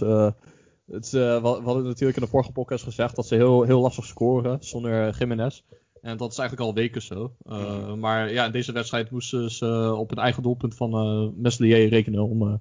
Het, 0.87 1.11
we, 1.11 1.41
hadden 1.43 1.85
natuurlijk 1.85 2.19
in 2.19 2.25
de 2.25 2.31
vorige 2.31 2.53
podcast 2.53 2.85
gezegd 2.85 3.17
dat 3.17 3.27
ze 3.27 3.35
heel, 3.35 3.63
heel 3.63 3.81
lastig 3.81 4.05
scoren 4.07 4.63
zonder 4.63 5.17
Jiménez. 5.19 5.63
En 6.03 6.17
dat 6.17 6.31
is 6.33 6.39
eigenlijk 6.39 6.69
al 6.69 6.75
weken 6.75 7.03
zo. 7.03 7.37
Eh, 7.43 7.95
Maar 7.95 8.33
ja, 8.33 8.45
in 8.45 8.53
deze 8.53 8.73
wedstrijd 8.73 9.11
moesten 9.11 9.51
ze 9.51 9.95
op 9.97 10.11
een 10.11 10.19
eigen 10.19 10.43
doelpunt 10.43 10.75
van 10.75 10.93
eh 10.93 11.43
Meslier 11.43 11.89
rekenen 11.89 12.23
om, 12.29 12.43
eh, 12.49 12.55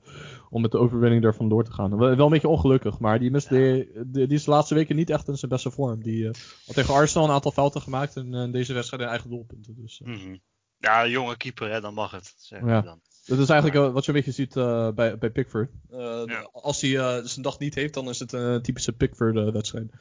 om 0.49 0.61
met 0.61 0.71
de 0.71 0.77
overwinning 0.77 1.23
er 1.23 1.35
vandoor 1.35 1.63
te 1.63 1.71
gaan. 1.71 1.97
Wel, 1.97 2.15
wel 2.15 2.25
een 2.25 2.31
beetje 2.31 2.47
ongelukkig, 2.47 2.99
maar 2.99 3.19
die 3.19 3.31
Meslier 3.31 3.87
die, 4.05 4.27
die 4.27 4.37
is 4.37 4.43
de 4.43 4.51
laatste 4.51 4.75
weken 4.75 4.95
niet 4.95 5.09
echt 5.09 5.27
in 5.27 5.37
zijn 5.37 5.51
beste 5.51 5.71
vorm. 5.71 6.03
Die 6.03 6.27
eh, 6.27 6.33
had 6.65 6.75
tegen 6.75 6.93
Arsenal 6.93 7.27
een 7.27 7.33
aantal 7.33 7.51
fouten 7.51 7.81
gemaakt 7.81 8.15
en 8.15 8.33
eh, 8.33 8.41
in 8.41 8.51
deze 8.51 8.73
wedstrijd 8.73 9.03
een 9.03 9.09
eigen 9.09 9.29
doelpunten. 9.29 9.75
Dus, 9.75 10.01
eh, 10.01 10.07
Mhm. 10.07 10.35
Ja, 10.77 11.07
jonge 11.07 11.37
keeper, 11.37 11.71
hè, 11.71 11.81
dan 11.81 11.93
mag 11.93 12.11
het. 12.11 12.33
Zeggen 12.37 12.67
Ja. 12.69 12.81
dan. 12.81 12.99
Dat 13.25 13.39
is 13.39 13.49
eigenlijk 13.49 13.87
eh, 13.87 13.93
wat 13.93 14.05
je 14.05 14.11
een 14.11 14.17
beetje 14.17 14.31
ziet 14.31 14.55
eh, 14.55 14.89
bij, 14.91 15.17
bij 15.17 15.29
Pickford. 15.29 15.71
Eh, 15.89 16.21
Ja. 16.25 16.49
Als 16.51 16.81
hij 16.81 16.97
eh, 16.97 17.23
zijn 17.23 17.41
dag 17.41 17.59
niet 17.59 17.75
heeft, 17.75 17.93
dan 17.93 18.09
is 18.09 18.19
het 18.19 18.31
een 18.33 18.61
typische 18.61 18.91
Pickford-wedstrijd. 18.93 19.91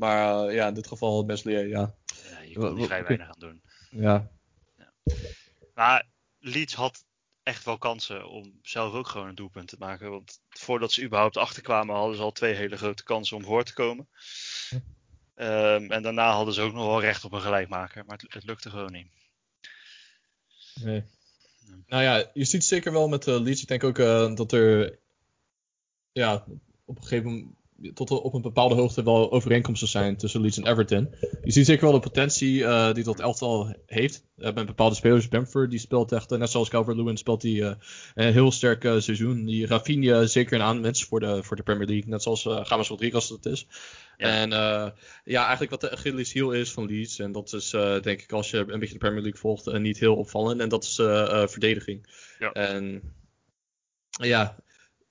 Maar 0.00 0.48
eh, 0.48 0.54
ja, 0.54 0.68
in 0.68 0.74
dit 0.74 0.86
geval 0.86 1.24
Meslier, 1.24 1.68
ja. 1.68 1.94
Ja, 2.30 2.40
je 2.40 2.54
kon 2.54 2.78
er 2.78 2.84
vrij 2.84 3.04
weinig 3.04 3.28
aan 3.28 3.38
doen. 3.38 3.62
ja. 3.90 4.30
Maar 5.74 6.08
Leeds 6.38 6.74
had 6.74 7.04
echt 7.42 7.64
wel 7.64 7.78
kansen 7.78 8.28
om 8.28 8.58
zelf 8.62 8.92
ook 8.94 9.08
gewoon 9.08 9.28
een 9.28 9.34
doelpunt 9.34 9.68
te 9.68 9.76
maken. 9.78 10.10
Want 10.10 10.40
voordat 10.48 10.92
ze 10.92 11.02
überhaupt 11.02 11.36
achterkwamen, 11.36 11.94
hadden 11.94 12.16
ze 12.16 12.22
al 12.22 12.32
twee 12.32 12.54
hele 12.54 12.76
grote 12.76 13.02
kansen 13.02 13.36
om 13.36 13.44
voor 13.44 13.64
te 13.64 13.74
komen. 13.74 14.08
Ehm, 15.34 15.90
en 15.90 16.02
daarna 16.02 16.32
hadden 16.32 16.54
ze 16.54 16.62
ook 16.62 16.72
nog 16.72 16.86
wel 16.86 17.00
recht 17.00 17.24
op 17.24 17.32
een 17.32 17.40
gelijkmaker. 17.40 18.04
Maar 18.04 18.18
het, 18.18 18.32
het 18.32 18.44
lukte 18.44 18.70
gewoon 18.70 18.92
niet. 18.92 19.08
Nee. 20.74 21.04
Nou 21.86 22.02
ja, 22.02 22.30
je 22.34 22.44
ziet 22.44 22.64
zeker 22.64 22.92
wel 22.92 23.08
met 23.08 23.26
uh, 23.26 23.40
Leeds. 23.40 23.62
Ik 23.62 23.68
denk 23.68 23.84
ook 23.84 23.98
eh, 23.98 24.34
dat 24.34 24.52
er 24.52 24.98
ja, 26.12 26.44
op 26.84 26.96
een 26.96 27.02
gegeven 27.02 27.30
moment 27.30 27.59
tot 27.94 28.10
op 28.10 28.34
een 28.34 28.42
bepaalde 28.42 28.74
hoogte 28.74 29.02
wel 29.02 29.32
overeenkomsten 29.32 29.88
zijn 29.88 30.16
tussen 30.16 30.40
Leeds 30.40 30.58
en 30.58 30.66
Everton. 30.66 31.14
Je 31.42 31.52
ziet 31.52 31.66
zeker 31.66 31.84
wel 31.84 31.92
de 31.92 32.00
potentie 32.00 32.64
eh, 32.64 32.92
die 32.92 33.04
dat 33.04 33.20
elftal 33.20 33.74
heeft. 33.86 34.24
Uh, 34.36 34.52
met 34.52 34.66
bepaalde 34.66 34.94
spelers. 34.94 35.28
Bamford 35.28 35.70
die 35.70 35.78
speelt 35.78 36.12
echt, 36.12 36.32
uh, 36.32 36.38
net 36.38 36.50
zoals 36.50 36.68
Calvert-Lewin, 36.68 37.16
speelt 37.16 37.42
hij 37.42 37.52
uh, 37.52 37.72
een 38.14 38.32
heel 38.32 38.52
sterk 38.52 38.82
seizoen. 38.82 39.44
Die 39.44 39.66
Rafinha 39.66 40.26
zeker 40.26 40.54
een 40.54 40.66
aanwinst 40.66 41.04
voor 41.04 41.20
de, 41.20 41.42
voor 41.42 41.56
de 41.56 41.62
Premier 41.62 41.86
League. 41.86 42.08
Net 42.08 42.22
zoals 42.22 42.44
uh, 42.44 42.62
Rodriguez 42.64 43.28
dat 43.28 43.46
is. 43.46 43.66
Ja. 44.16 44.26
En 44.26 44.50
ja, 45.24 45.40
eigenlijk 45.40 45.70
wat 45.70 45.80
de 45.80 45.90
Achilles 45.90 46.32
heel 46.32 46.52
is 46.52 46.72
van 46.72 46.86
Leeds. 46.86 47.18
En 47.18 47.32
dat 47.32 47.52
is 47.52 47.70
denk 48.02 48.20
ik 48.20 48.32
als 48.32 48.50
je 48.50 48.58
een 48.58 48.78
beetje 48.78 48.92
de 48.92 48.98
Premier 48.98 49.22
League 49.22 49.40
volgt 49.40 49.78
niet 49.78 49.98
heel 49.98 50.16
opvallend. 50.16 50.60
En 50.60 50.68
dat 50.68 50.84
is 50.84 50.94
verdediging. 51.50 52.06
Ja. 52.38 52.52
En 52.52 53.02
ja, 54.10 54.56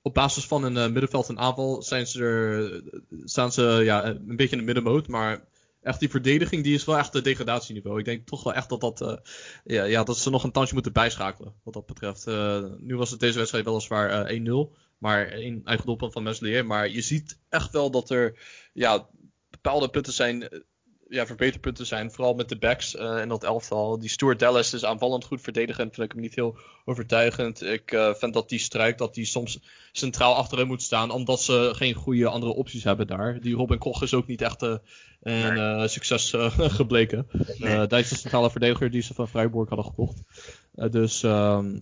op 0.10 0.16
basis 0.16 0.46
van 0.46 0.64
een 0.64 0.78
eh, 0.78 0.90
middenveld 0.92 1.30
en 1.30 1.38
aanval 1.38 1.82
zijn 1.82 2.08
ze 2.08 2.24
er, 2.24 2.82
staan 3.24 3.52
ze 3.52 3.82
ja, 3.84 4.06
een 4.06 4.36
beetje 4.36 4.52
in 4.52 4.58
de 4.58 4.74
middenmoot. 4.74 5.08
Maar 5.08 5.48
echt 5.82 6.00
die 6.00 6.10
verdediging 6.10 6.64
die 6.64 6.74
is 6.74 6.86
wel 6.86 6.98
echt 6.98 7.14
het 7.14 7.24
degradatieniveau. 7.24 8.00
Ik 8.00 8.06
denk 8.06 8.28
toch 8.28 8.44
wel 8.44 8.54
echt 8.54 8.70
dat, 8.70 8.82
dat, 8.82 9.02
eh, 9.02 9.18
ja, 9.64 9.84
ja, 9.84 10.04
dat 10.04 10.18
ze 10.18 10.30
nog 10.30 10.44
een 10.44 10.52
tandje 10.52 10.74
moeten 10.74 10.94
bijschakelen 10.94 11.54
wat 11.64 11.74
dat 11.74 11.86
betreft. 11.86 12.28
Eh, 12.28 12.64
nu 12.78 12.98
was 12.98 13.12
het 13.12 13.20
deze 13.20 13.38
wedstrijd 13.38 13.66
weliswaar 13.66 14.10
eh 14.10 14.36
1-0. 14.36 14.76
Maar 14.98 15.28
één 15.28 15.62
eigen 15.64 15.86
doelpunt 15.86 16.14
van 16.14 16.24
Meslier. 16.24 16.66
Maar 16.66 16.90
je 16.90 17.02
ziet 17.02 17.40
echt 17.50 17.72
wel 17.72 17.92
dat 17.92 18.10
er 18.10 18.40
ja, 18.74 19.08
bepaalde 19.50 19.90
punten 19.90 20.14
zijn 20.14 20.50
eh, 20.50 20.60
ja, 21.10 21.26
verbeterpunten 21.26 21.86
zijn. 21.86 22.12
Vooral 22.12 22.34
met 22.34 22.50
de 22.50 22.58
backs 22.58 22.96
eh, 22.96 23.22
in 23.22 23.28
dat 23.28 23.44
elftal. 23.44 24.00
Die 24.00 24.10
Stuart 24.10 24.40
Dallas 24.40 24.74
is 24.74 24.86
aanvallend 24.86 25.26
goed 25.26 25.42
verdedigend. 25.42 25.96
Vind 25.96 26.06
ik 26.08 26.12
hem 26.12 26.22
niet 26.22 26.36
heel 26.36 26.58
overtuigend. 26.86 27.62
Ik 27.62 27.92
eh, 27.92 28.14
vind 28.14 28.34
dat 28.34 28.50
die 28.50 28.60
struik 28.60 28.98
dat 28.98 29.14
die 29.14 29.26
soms 29.26 29.60
centraal 29.92 30.36
achterin 30.36 30.68
moet 30.68 30.82
staan. 30.82 31.12
Omdat 31.12 31.42
ze 31.42 31.72
geen 31.76 31.94
goede 31.94 32.28
andere 32.28 32.54
opties 32.54 32.84
hebben 32.84 33.08
daar. 33.08 33.40
Die 33.40 33.56
Robin 33.56 33.78
Koch 33.78 34.02
is 34.02 34.14
ook 34.14 34.28
niet 34.28 34.42
echt 34.42 34.62
eh, 34.62 34.78
een 35.20 35.90
succes 35.90 36.34
gebleken. 36.80 37.28
Nee. 37.58 37.88
Duitse 37.88 38.16
centrale 38.16 38.52
verdediger 38.52 38.92
die 38.92 39.02
ze 39.02 39.14
van 39.14 39.28
Freiburg 39.28 39.70
hadden 39.70 39.88
gekocht. 39.88 40.22
Dus 40.72 41.24
ehm, 41.24 41.80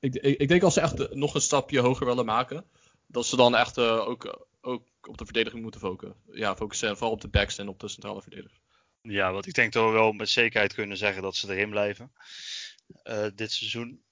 ik, 0.00 0.14
ik, 0.14 0.38
ik 0.38 0.48
denk 0.48 0.62
als 0.62 0.74
ze 0.74 0.80
echt 0.80 1.14
nog 1.14 1.34
een 1.34 1.40
stapje 1.40 1.80
hoger 1.80 2.06
willen 2.06 2.24
maken. 2.24 2.64
Dat 3.06 3.26
ze 3.26 3.36
dan 3.36 3.56
echt 3.56 3.78
ook, 3.78 4.46
ook 4.60 4.82
op 5.02 5.18
de 5.18 5.24
verdediging 5.24 5.62
moeten 5.62 5.80
focussen. 5.80 6.16
Ja, 6.32 6.56
focussen. 6.56 6.88
En 6.88 6.96
vooral 6.96 7.14
op 7.14 7.20
de 7.20 7.28
backs 7.28 7.58
en 7.58 7.68
op 7.68 7.80
de 7.80 7.88
centrale 7.88 8.22
verdediger. 8.22 8.62
Ja, 9.08 9.32
want 9.32 9.46
ik 9.46 9.54
denk 9.54 9.72
dat 9.72 9.84
we 9.86 9.90
wel 9.92 10.12
met 10.12 10.28
zekerheid 10.28 10.74
kunnen 10.74 10.96
zeggen 10.96 11.22
dat 11.22 11.36
ze 11.36 11.52
erin 11.54 11.70
blijven. 11.70 12.12
eh, 13.02 13.26
dit 13.34 13.52
seizoen. 13.52 14.02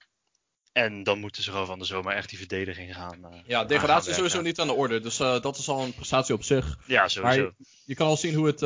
En 0.71 1.03
dan 1.03 1.19
moeten 1.19 1.43
ze 1.43 1.51
gewoon 1.51 1.65
van 1.65 1.79
de 1.79 1.85
zomer 1.85 2.13
echt 2.13 2.29
die 2.29 2.37
verdediging 2.37 2.95
gaan. 2.95 3.25
eh, 3.25 3.39
Ja, 3.45 3.65
degradatie 3.65 4.09
is 4.09 4.15
sowieso 4.15 4.41
niet 4.41 4.59
aan 4.59 4.67
de 4.67 4.73
orde. 4.73 4.99
Dus 4.99 5.19
eh, 5.19 5.41
dat 5.41 5.57
is 5.57 5.69
al 5.69 5.83
een 5.83 5.93
prestatie 5.93 6.33
op 6.35 6.43
zich. 6.43 6.77
Ja, 6.87 7.07
sowieso. 7.07 7.41
Maar 7.43 7.51
je 7.85 7.95
kan 7.95 8.07
al 8.07 8.17
zien 8.17 8.33
hoe 8.33 8.47
het, 8.47 8.59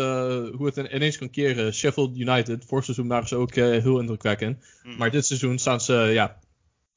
hoe 0.53 0.65
het 0.65 0.77
ineens 0.91 1.17
kan 1.17 1.29
keren. 1.29 1.73
Sheffield 1.73 2.17
United, 2.17 2.65
vorig 2.65 2.83
seizoen 2.83 3.07
waren 3.07 3.27
ze 3.27 3.35
ook 3.35 3.55
heel 3.55 3.99
indrukwekkend. 3.99 4.65
Mhm. 4.83 4.97
Maar 4.97 5.11
dit 5.11 5.25
seizoen 5.25 5.59
staan 5.59 5.81
ze 5.81 5.93
ja, 5.93 6.39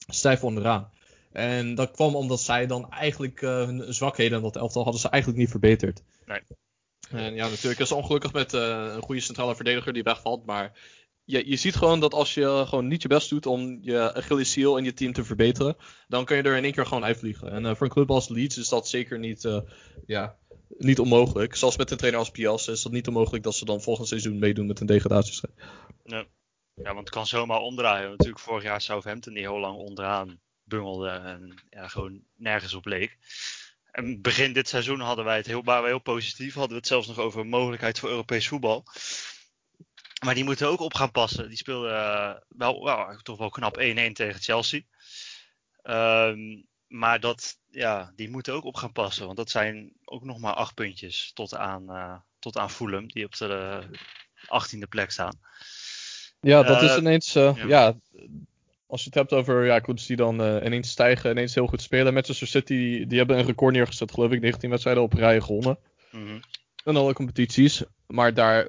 stijf 0.09 0.45
onderaan. 0.45 0.91
En 1.33 1.75
dat 1.75 1.91
kwam 1.91 2.17
omdat 2.17 2.41
zij 2.41 2.67
dan 2.67 2.91
eigenlijk 2.91 3.41
hun 3.41 3.95
zwakheden 3.95 4.37
in 4.37 4.43
dat 4.43 4.57
elftal 4.57 4.83
hadden 4.83 5.01
ze 5.01 5.09
eigenlijk 5.09 5.43
niet 5.43 5.51
verbeterd. 5.51 6.03
Nee. 6.27 6.41
En 7.11 7.35
ja, 7.35 7.49
natuurlijk 7.49 7.81
is 7.81 7.89
het 7.89 7.99
ongelukkig 7.99 8.33
met 8.33 8.55
eh, 8.55 8.93
een 8.95 9.03
goede 9.03 9.21
centrale 9.21 9.55
verdediger 9.55 9.93
die 9.93 10.03
wegvalt. 10.03 10.47
Maar 10.47 10.73
je, 11.25 11.49
je 11.49 11.57
ziet 11.57 11.77
gewoon 11.77 12.01
dat 12.01 12.15
als 12.15 12.35
je 12.35 12.65
gewoon 12.67 12.87
niet 12.87 13.03
je 13.03 13.09
best 13.09 13.31
doet 13.31 13.47
om 13.47 13.79
je 13.83 14.15
Achilleshiel 14.15 14.77
in 14.77 14.85
je 14.85 14.95
team 14.95 15.13
te 15.13 15.25
verbeteren, 15.25 15.77
dan 16.09 16.25
kun 16.25 16.37
je 16.37 16.43
er 16.43 16.57
in 16.57 16.65
één 16.65 16.73
keer 16.73 16.87
gewoon 16.87 17.05
uitvliegen. 17.05 17.51
En 17.51 17.67
eh, 17.67 17.75
voor 17.75 17.87
een 17.87 17.93
club 17.93 18.11
als 18.11 18.29
Leeds 18.29 18.59
is 18.59 18.69
dat 18.69 18.89
zeker 18.89 19.19
niet, 19.19 19.45
eh, 19.45 19.61
ja, 20.07 20.37
niet 20.79 20.99
onmogelijk. 20.99 21.57
Zelfs 21.57 21.77
met 21.77 21.91
een 21.91 21.97
trainer 21.97 22.21
als 22.21 22.31
Pias 22.31 22.69
is 22.69 22.83
dat 22.83 22.93
niet 22.93 23.09
onmogelijk 23.09 23.43
dat 23.43 23.55
ze 23.55 23.65
dan 23.65 23.83
volgend 23.83 24.09
seizoen 24.09 24.39
meedoen 24.39 24.67
met 24.67 24.81
een 24.81 24.87
degradatiestrijd. 24.87 25.55
Ja, 26.05 26.95
want 26.95 26.99
het 26.99 27.11
kan 27.11 27.27
zomaar 27.27 27.61
omdraaien. 27.61 28.11
Natuurlijk 28.11 28.39
vorig 28.39 28.63
jaar 28.63 28.81
Southampton 28.81 29.35
die 29.35 29.43
heel 29.43 29.59
lang 29.59 29.77
onderaan 29.77 30.41
bungelde 30.65 31.09
en 31.09 31.55
ja, 31.71 31.89
gewoon 31.89 32.23
nergens 32.37 32.75
op 32.75 32.87
leek. 32.87 33.19
En 33.93 34.21
begin 34.21 34.53
dit 34.53 34.69
seizoen 34.69 35.01
hadden 35.01 35.25
wij 35.25 35.37
het 35.37 35.47
heel, 35.47 35.65
waren 35.65 35.83
we 35.83 35.89
heel 35.89 35.99
positief. 35.99 36.55
Hadden 36.55 36.73
we 36.73 36.77
het 36.79 36.87
zelfs 36.87 37.07
nog 37.07 37.19
over 37.19 37.41
een 37.41 37.49
mogelijkheid 37.49 37.99
voor 37.99 38.09
Europees 38.09 38.49
voetbal. 38.49 38.85
Maar 40.25 40.35
die 40.35 40.45
moeten 40.45 40.69
ook 40.69 40.81
op 40.81 40.95
gaan 40.95 41.11
passen. 41.11 41.49
Die 41.49 41.57
speelden 41.57 41.93
eh, 41.93 42.35
wel, 42.49 42.85
wel, 42.85 43.17
toch 43.23 43.39
wel 43.39 43.51
knap 43.51 43.77
1-1 43.81 43.81
tegen 44.13 44.41
Chelsea. 44.41 44.81
Ehm, 45.83 46.39
maar 46.87 47.21
dat, 47.21 47.59
ja, 47.71 48.13
die 48.17 48.31
moeten 48.31 48.55
ook 48.55 48.65
op 48.65 48.77
gaan 48.77 48.93
passen. 48.93 49.25
Want 49.25 49.37
dat 49.37 49.51
zijn 49.51 49.93
ook 50.05 50.25
nog 50.25 50.39
maar 50.39 50.55
acht 50.55 50.75
puntjes 50.75 51.31
tot 51.35 51.55
aan, 51.55 51.91
eh, 51.91 52.17
tot 52.39 52.57
aan 52.57 52.71
Fulham. 52.71 53.09
Die 53.09 53.25
op 53.25 53.37
de 53.37 53.83
18e 54.49 54.89
plek 54.89 55.11
staan. 55.11 55.41
Ja, 56.41 56.63
dat 56.63 56.83
is 56.83 56.91
Eh, 56.91 56.97
ineens. 56.97 57.33
ja. 57.33 57.55
ja. 57.67 57.97
Als 58.91 59.01
je 59.01 59.07
het 59.07 59.19
hebt 59.19 59.33
over 59.33 59.65
ja, 59.65 59.81
clubs 59.81 60.07
die 60.07 60.17
dan 60.17 60.43
eh, 60.43 60.65
ineens 60.65 60.91
stijgen, 60.91 61.31
ineens 61.31 61.55
heel 61.55 61.67
goed 61.67 61.83
spelen. 61.83 62.15
Manchester 62.15 62.47
City, 62.47 63.05
die, 63.07 63.19
hebben 63.19 63.39
een 63.39 63.45
record 63.45 63.75
neergezet, 63.75 64.13
geloof 64.13 64.31
ik. 64.31 64.41
19 64.41 64.71
wedstrijden 64.71 65.03
op 65.03 65.13
rij 65.13 65.41
gewonnen. 65.41 65.79
Mhm. 66.11 66.39
In 66.85 66.97
alle 66.97 67.13
competities. 67.13 67.83
Maar 68.07 68.35
daar 68.35 68.69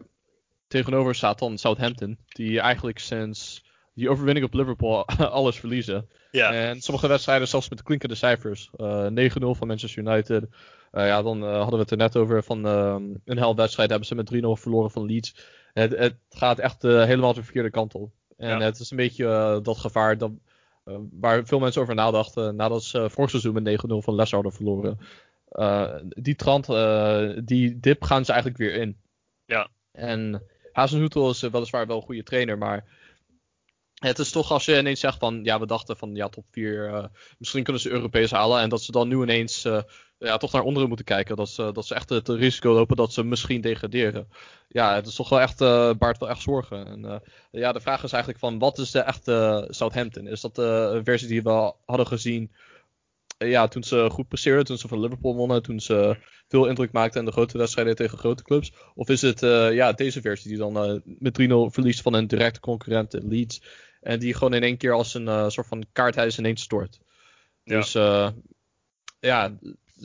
tegenover 0.67 1.15
staat 1.15 1.39
dan 1.39 1.57
Southampton. 1.57 2.17
Die 2.27 2.59
eigenlijk 2.59 2.99
sinds 2.99 3.69
die 3.93 4.09
overwinning 4.09 4.45
op 4.45 4.53
Liverpool 4.53 5.05
alles 5.39 5.59
verliezen. 5.59 6.09
Ja, 6.31 6.53
En 6.53 6.81
sommige 6.81 7.07
wedstrijden 7.07 7.47
zelfs 7.47 7.69
met 7.69 7.83
klinkende 7.83 8.15
cijfers. 8.15 8.69
Eh 8.75 9.07
9-0 9.07 9.09
van 9.39 9.67
Manchester 9.67 10.03
United. 10.03 10.47
Eh, 10.91 11.07
ja, 11.07 11.21
dan 11.21 11.43
eh, 11.43 11.53
hadden 11.53 11.73
we 11.73 11.79
het 11.79 11.91
er 11.91 11.97
net 11.97 12.17
over. 12.17 12.43
Van 12.43 12.65
ehm, 12.65 13.03
een 13.25 13.37
helft 13.37 13.57
wedstrijd 13.57 13.89
hebben 13.89 14.07
ze 14.07 14.15
met 14.15 14.31
3-0 14.33 14.61
verloren 14.61 14.91
van 14.91 15.05
Leeds. 15.05 15.35
Het, 15.73 15.97
het 15.97 16.15
gaat 16.29 16.59
echt 16.59 16.83
eh, 16.83 17.03
helemaal 17.03 17.33
de 17.33 17.43
verkeerde 17.43 17.69
kant 17.69 17.95
op. 17.95 18.11
En 18.41 18.59
Ja. 18.59 18.65
het 18.65 18.79
is 18.79 18.91
een 18.91 18.97
beetje 18.97 19.25
eh, 19.25 19.57
dat 19.61 19.77
gevaar 19.77 20.17
dat, 20.17 20.31
eh, 20.83 20.97
waar 21.11 21.45
veel 21.45 21.59
mensen 21.59 21.81
over 21.81 21.95
nadachten. 21.95 22.55
Nadat 22.55 22.83
ze 22.83 23.09
vorig 23.09 23.29
seizoen 23.29 23.53
met 23.53 23.63
9-0 23.63 24.01
van 24.01 24.15
Leicester 24.15 24.41
hadden 24.41 24.53
verloren. 24.53 24.99
Eh, 25.45 25.95
die 26.03 26.35
trant, 26.35 26.65
die 27.47 27.79
dip 27.79 28.03
gaan 28.03 28.25
ze 28.25 28.31
eigenlijk 28.31 28.61
weer 28.61 28.73
in. 28.73 28.97
Ja. 29.45 29.69
En 29.91 30.43
Hazenhoetel 30.71 31.29
is 31.29 31.41
weliswaar 31.41 31.87
wel 31.87 31.95
een 31.95 32.01
goede 32.03 32.23
trainer, 32.23 32.57
maar 32.57 32.85
het 33.93 34.19
is 34.19 34.31
toch 34.31 34.51
als 34.51 34.65
je 34.65 34.77
ineens 34.77 34.99
zegt 34.99 35.17
van, 35.17 35.43
ja, 35.43 35.59
we 35.59 35.65
dachten 35.65 35.97
van, 35.97 36.15
ja, 36.15 36.29
top 36.29 36.45
4, 36.51 37.09
misschien 37.37 37.63
kunnen 37.63 37.81
ze 37.81 37.89
Europees 37.89 38.31
halen. 38.31 38.61
En 38.61 38.69
dat 38.69 38.81
ze 38.81 38.91
dan 38.91 39.07
nu 39.07 39.21
ineens 39.21 39.67
ja, 40.27 40.37
toch 40.37 40.51
naar 40.51 40.63
onderen 40.63 40.87
moeten 40.87 41.05
kijken. 41.05 41.35
Dat 41.35 41.49
ze, 41.49 41.71
dat 41.73 41.85
ze 41.85 41.95
echt 41.95 42.09
het 42.09 42.29
risico 42.29 42.73
lopen 42.73 42.95
dat 42.95 43.13
ze 43.13 43.23
misschien 43.23 43.61
degraderen. 43.61 44.27
Ja, 44.67 44.95
het 44.95 45.07
is 45.07 45.15
toch 45.15 45.29
wel 45.29 45.41
echt, 45.41 45.61
eh 45.61 45.93
baart 45.93 46.17
wel 46.17 46.29
echt 46.29 46.41
zorgen. 46.41 46.87
En 46.87 47.05
eh, 47.05 47.19
ja, 47.51 47.71
de 47.71 47.79
vraag 47.79 48.03
is 48.03 48.11
eigenlijk 48.11 48.43
van, 48.43 48.59
wat 48.59 48.77
is 48.77 48.91
de 48.91 48.99
echte 48.99 49.67
Southampton? 49.69 50.27
Is 50.27 50.41
dat 50.41 50.55
de 50.55 51.01
versie 51.03 51.27
die 51.27 51.43
we 51.43 51.73
hadden 51.85 52.07
gezien 52.07 52.51
eh, 53.37 53.49
ja, 53.49 53.67
toen 53.67 53.83
ze 53.83 54.09
goed 54.11 54.27
presteerden, 54.27 54.65
toen 54.65 54.77
ze 54.77 54.87
van 54.87 54.99
Liverpool 54.99 55.35
wonnen, 55.35 55.63
toen 55.63 55.79
ze 55.79 56.17
veel 56.47 56.65
indruk 56.65 56.91
maakten 56.91 57.19
in 57.19 57.25
de 57.25 57.31
grote 57.31 57.57
wedstrijden 57.57 57.95
tegen 57.95 58.17
grote 58.17 58.43
clubs? 58.43 58.73
Of 58.95 59.09
is 59.09 59.21
het 59.21 59.43
eh, 59.43 59.73
ja, 59.73 59.93
deze 59.93 60.21
versie 60.21 60.49
die 60.49 60.59
dan 60.59 60.77
eh, 60.77 60.99
met 61.03 61.41
3-0 61.41 61.45
verliest 61.73 62.01
van 62.01 62.13
een 62.13 62.27
directe 62.27 62.59
concurrent, 62.59 63.11
de 63.11 63.27
Leeds, 63.27 63.61
en 64.01 64.19
die 64.19 64.33
gewoon 64.33 64.53
in 64.53 64.63
één 64.63 64.77
keer 64.77 64.93
als 64.93 65.13
een 65.13 65.27
eh, 65.27 65.49
soort 65.49 65.67
van 65.67 65.85
kaarthuis 65.91 66.37
ineens 66.37 66.61
stort? 66.61 66.99
Ja. 67.63 67.75
Dus 67.75 67.95
eh, 67.95 68.29
ja, 69.19 69.57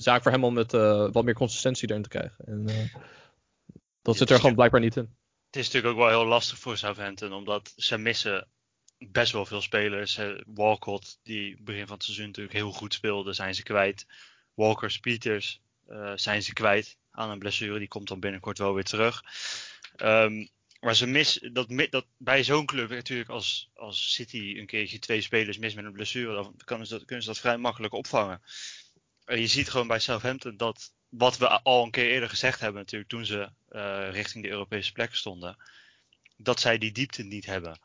zaak 0.02 0.22
voor 0.22 0.32
hem 0.32 0.44
om 0.44 0.54
met 0.54 0.74
eh, 0.74 1.08
wat 1.12 1.24
meer 1.24 1.34
consistentie 1.34 1.88
erin 1.90 2.02
te 2.02 2.08
krijgen. 2.08 2.44
En 2.46 2.64
eh, 2.66 2.94
dat 4.02 4.16
zit 4.16 4.30
er 4.30 4.36
gewoon 4.36 4.54
blijkbaar 4.54 4.80
niet 4.80 4.96
in. 4.96 5.16
Het 5.46 5.56
is 5.56 5.64
natuurlijk 5.64 5.94
ook 5.94 6.00
wel 6.00 6.20
heel 6.20 6.28
lastig 6.28 6.58
voor 6.58 6.76
Southampton, 6.76 7.32
omdat 7.32 7.72
ze 7.76 7.98
missen 7.98 8.48
best 8.98 9.32
wel 9.32 9.46
veel 9.46 9.60
spelers. 9.60 10.20
Walcott, 10.46 11.18
die 11.22 11.62
begin 11.62 11.86
van 11.86 11.94
het 11.94 12.04
seizoen 12.04 12.26
natuurlijk 12.26 12.56
heel 12.56 12.72
goed 12.72 12.94
speelde, 12.94 13.32
zijn 13.32 13.54
ze 13.54 13.62
kwijt. 13.62 14.06
Walker, 14.54 14.98
Peters 15.00 15.60
eh, 15.86 16.12
zijn 16.14 16.42
ze 16.42 16.52
kwijt 16.52 16.96
aan 17.10 17.30
een 17.30 17.38
blessure. 17.38 17.78
Die 17.78 17.88
komt 17.88 18.08
dan 18.08 18.20
binnenkort 18.20 18.58
wel 18.58 18.74
weer 18.74 18.84
terug. 18.84 19.22
Ehm, 19.96 20.46
maar 20.80 20.94
ze 20.94 21.06
mis, 21.06 21.38
dat, 21.52 21.68
dat 21.90 22.06
bij 22.16 22.44
zo'n 22.44 22.66
club 22.66 22.90
natuurlijk 22.90 23.30
als, 23.30 23.70
als 23.74 24.12
City 24.12 24.54
een 24.58 24.66
keertje 24.66 24.98
twee 24.98 25.20
spelers 25.20 25.58
mis 25.58 25.74
met 25.74 25.84
een 25.84 25.92
blessure, 25.92 26.34
dan 26.34 26.56
kunnen 26.64 26.86
ze 26.86 26.94
dat, 26.94 27.04
kunnen 27.04 27.24
ze 27.24 27.30
dat 27.30 27.40
vrij 27.40 27.56
makkelijk 27.56 27.92
opvangen. 27.92 28.42
En 29.26 29.40
je 29.40 29.46
ziet 29.46 29.70
gewoon 29.70 29.86
bij 29.86 29.98
Southampton 29.98 30.56
dat 30.56 30.94
wat 31.08 31.38
we 31.38 31.48
al 31.48 31.84
een 31.84 31.90
keer 31.90 32.10
eerder 32.10 32.28
gezegd 32.28 32.60
hebben 32.60 32.80
natuurlijk 32.80 33.10
toen 33.10 33.26
ze 33.26 33.50
eh, 33.68 34.08
richting 34.10 34.44
de 34.44 34.50
Europese 34.50 34.92
plek 34.92 35.14
stonden, 35.14 35.56
dat 36.36 36.60
zij 36.60 36.78
die 36.78 36.92
diepte 36.92 37.22
niet 37.22 37.46
hebben. 37.46 37.80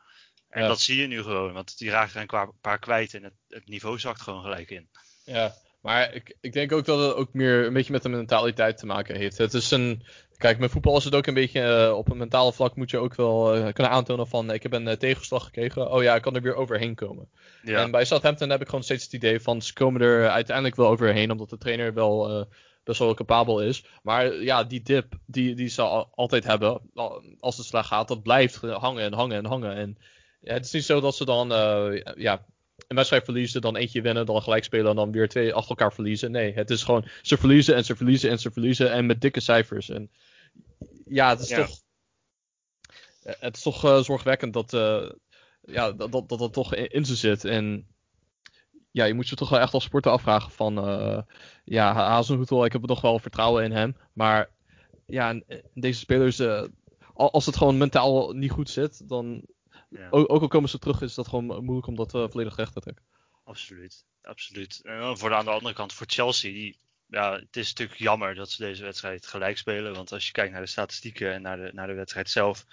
En 0.48 0.62
Ja. 0.62 0.68
dat 0.68 0.80
zie 0.80 1.00
je 1.00 1.06
nu 1.06 1.22
gewoon, 1.22 1.52
want 1.52 1.78
die 1.78 1.90
raken 1.90 2.28
er 2.28 2.34
een 2.40 2.52
paar 2.60 2.78
kwijt 2.78 3.14
en 3.14 3.22
het, 3.22 3.34
het 3.48 3.68
niveau 3.68 3.98
zakt 3.98 4.20
gewoon 4.20 4.42
gelijk 4.42 4.70
in. 4.70 4.88
Ja, 5.24 5.54
maar 5.80 6.14
ik, 6.14 6.36
ik 6.40 6.52
denk 6.52 6.72
ook 6.72 6.84
dat 6.84 6.98
het 6.98 7.14
ook 7.14 7.32
meer 7.32 7.66
een 7.66 7.72
beetje 7.72 7.92
met 7.92 8.02
de 8.02 8.08
mentaliteit 8.08 8.78
te 8.78 8.86
maken 8.86 9.16
heeft. 9.16 9.38
Het 9.38 9.54
is 9.54 9.70
een. 9.70 10.04
Kijk, 10.42 10.58
met 10.58 10.70
voetbal 10.70 10.96
is 10.96 11.04
het 11.04 11.14
ook 11.14 11.26
een 11.26 11.34
beetje. 11.34 11.60
eh, 11.60 11.96
op 11.96 12.10
een 12.10 12.16
mentale 12.16 12.52
vlak 12.52 12.76
moet 12.76 12.90
je 12.90 12.98
ook 12.98 13.14
wel 13.14 13.54
eh, 13.54 13.72
kunnen 13.72 13.92
aantonen 13.92 14.26
van. 14.26 14.52
Ik 14.52 14.62
heb 14.62 14.72
een 14.72 14.88
eh, 14.88 14.96
tegenslag 14.96 15.44
gekregen. 15.44 15.90
Oh 15.90 16.02
ja, 16.02 16.14
ik 16.14 16.22
kan 16.22 16.34
er 16.34 16.42
weer 16.42 16.54
overheen 16.54 16.94
komen. 16.94 17.28
Ja, 17.62 17.82
En 17.82 17.90
bij 17.90 18.04
Southampton 18.04 18.50
heb 18.50 18.60
ik 18.60 18.66
gewoon 18.68 18.82
steeds 18.84 19.04
het 19.04 19.12
idee 19.12 19.40
van. 19.40 19.62
Ze 19.62 19.72
komen 19.72 20.00
er 20.00 20.28
uiteindelijk 20.28 20.76
wel 20.76 20.88
overheen. 20.88 21.30
Omdat 21.30 21.50
de 21.50 21.58
trainer 21.58 21.94
wel 21.94 22.28
eh, 22.30 22.44
best 22.84 22.98
wel 22.98 23.14
capabel 23.14 23.60
is. 23.62 23.84
Maar 24.02 24.34
ja, 24.42 24.64
die 24.64 24.82
dip 24.82 25.14
die, 25.26 25.54
die 25.54 25.68
ze 25.68 25.82
al- 25.82 26.08
altijd 26.14 26.44
hebben. 26.44 26.80
al- 26.94 27.22
Als 27.40 27.56
het 27.56 27.66
slecht 27.66 27.86
gaat, 27.86 28.08
dat 28.08 28.22
blijft 28.22 28.56
hangen 28.60 29.02
en 29.04 29.12
hangen 29.12 29.36
en 29.36 29.44
hangen. 29.46 29.74
En 29.74 29.96
ja, 30.40 30.52
het 30.52 30.64
is 30.64 30.72
niet 30.72 30.84
zo 30.84 31.00
dat 31.00 31.16
ze 31.16 31.24
dan. 31.24 31.52
eh, 31.52 32.02
ja, 32.16 32.44
een 32.88 32.96
wedstrijd 32.96 33.24
verliezen, 33.24 33.60
dan 33.60 33.76
eentje 33.76 34.02
winnen, 34.02 34.26
dan 34.26 34.42
gelijk 34.42 34.64
spelen 34.64 34.90
en 34.90 34.96
dan 34.96 35.12
weer 35.12 35.28
twee 35.28 35.54
achter 35.54 35.70
elkaar 35.70 35.92
verliezen. 35.92 36.30
Nee, 36.30 36.52
het 36.54 36.70
is 36.70 36.82
gewoon 36.82 37.04
ze 37.22 37.36
verliezen 37.36 37.74
en 37.74 37.84
ze 37.84 37.96
verliezen 37.96 38.30
en 38.30 38.38
ze 38.38 38.50
verliezen 38.50 38.92
en 38.92 39.06
met 39.06 39.20
dikke 39.20 39.40
cijfers. 39.40 39.88
En 39.88 40.10
ja, 41.04 41.28
het 41.28 41.40
is 41.40 41.48
Ja. 41.48 41.64
toch, 41.66 41.80
eh, 43.22 43.34
het 43.38 43.56
is 43.56 43.62
toch 43.62 43.84
eh, 43.84 43.98
zorgwekkend 44.02 44.52
dat, 44.52 44.72
eh, 44.72 45.10
ja, 45.62 45.92
dat, 45.92 46.12
dat, 46.12 46.28
dat 46.28 46.38
dat 46.38 46.52
toch 46.52 46.74
in, 46.74 46.88
in 46.88 47.04
ze 47.04 47.16
zit. 47.16 47.44
En 47.44 47.86
ja, 48.90 49.04
je 49.04 49.14
moet 49.14 49.28
je 49.28 49.36
toch 49.36 49.48
wel 49.48 49.60
echt 49.60 49.74
als 49.74 49.84
sporter 49.84 50.12
afvragen 50.12 50.50
van, 50.50 50.78
eh 50.78 51.22
ja, 51.64 51.94
Hazenhoetel, 51.94 52.64
ik 52.64 52.72
heb 52.72 52.84
toch 52.84 53.00
wel 53.00 53.18
vertrouwen 53.18 53.64
in 53.64 53.72
hem, 53.72 53.96
maar 54.12 54.50
ja, 55.06 55.40
deze 55.74 55.98
spelers, 55.98 56.40
al- 56.40 57.32
als 57.32 57.46
het 57.46 57.56
gewoon 57.56 57.78
mentaal 57.78 58.32
niet 58.32 58.50
goed 58.50 58.70
zit, 58.70 59.08
dan, 59.08 59.46
Ja. 59.90 60.08
ook, 60.10 60.32
ook 60.32 60.42
al 60.42 60.48
komen 60.48 60.68
ze 60.68 60.78
terug, 60.78 61.00
is 61.02 61.14
dat 61.14 61.28
gewoon 61.28 61.44
moeilijk 61.64 61.86
om 61.86 61.94
dat 61.94 62.10
volledig 62.10 62.56
recht 62.56 62.72
te 62.72 62.80
trekken. 62.80 63.04
Absoluut, 63.44 64.04
absoluut. 64.22 64.80
En 64.82 64.98
dan 64.98 65.18
voor 65.18 65.28
de, 65.28 65.34
aan 65.34 65.44
de 65.44 65.50
andere 65.50 65.74
kant, 65.74 65.92
voor 65.92 66.06
Chelsea, 66.08 66.52
die, 66.52 66.78
ja, 67.12 67.32
het 67.34 67.56
is 67.56 67.68
natuurlijk 67.68 67.98
jammer 67.98 68.34
dat 68.34 68.50
ze 68.50 68.62
deze 68.62 68.82
wedstrijd 68.82 69.26
gelijk 69.26 69.58
spelen. 69.58 69.94
Want 69.94 70.12
als 70.12 70.26
je 70.26 70.32
kijkt 70.32 70.52
naar 70.52 70.60
de 70.60 70.66
statistieken 70.66 71.32
en 71.32 71.42
naar 71.42 71.56
de, 71.56 71.70
naar 71.72 71.86
de 71.86 71.92
wedstrijd 71.94 72.30
zelf, 72.30 72.64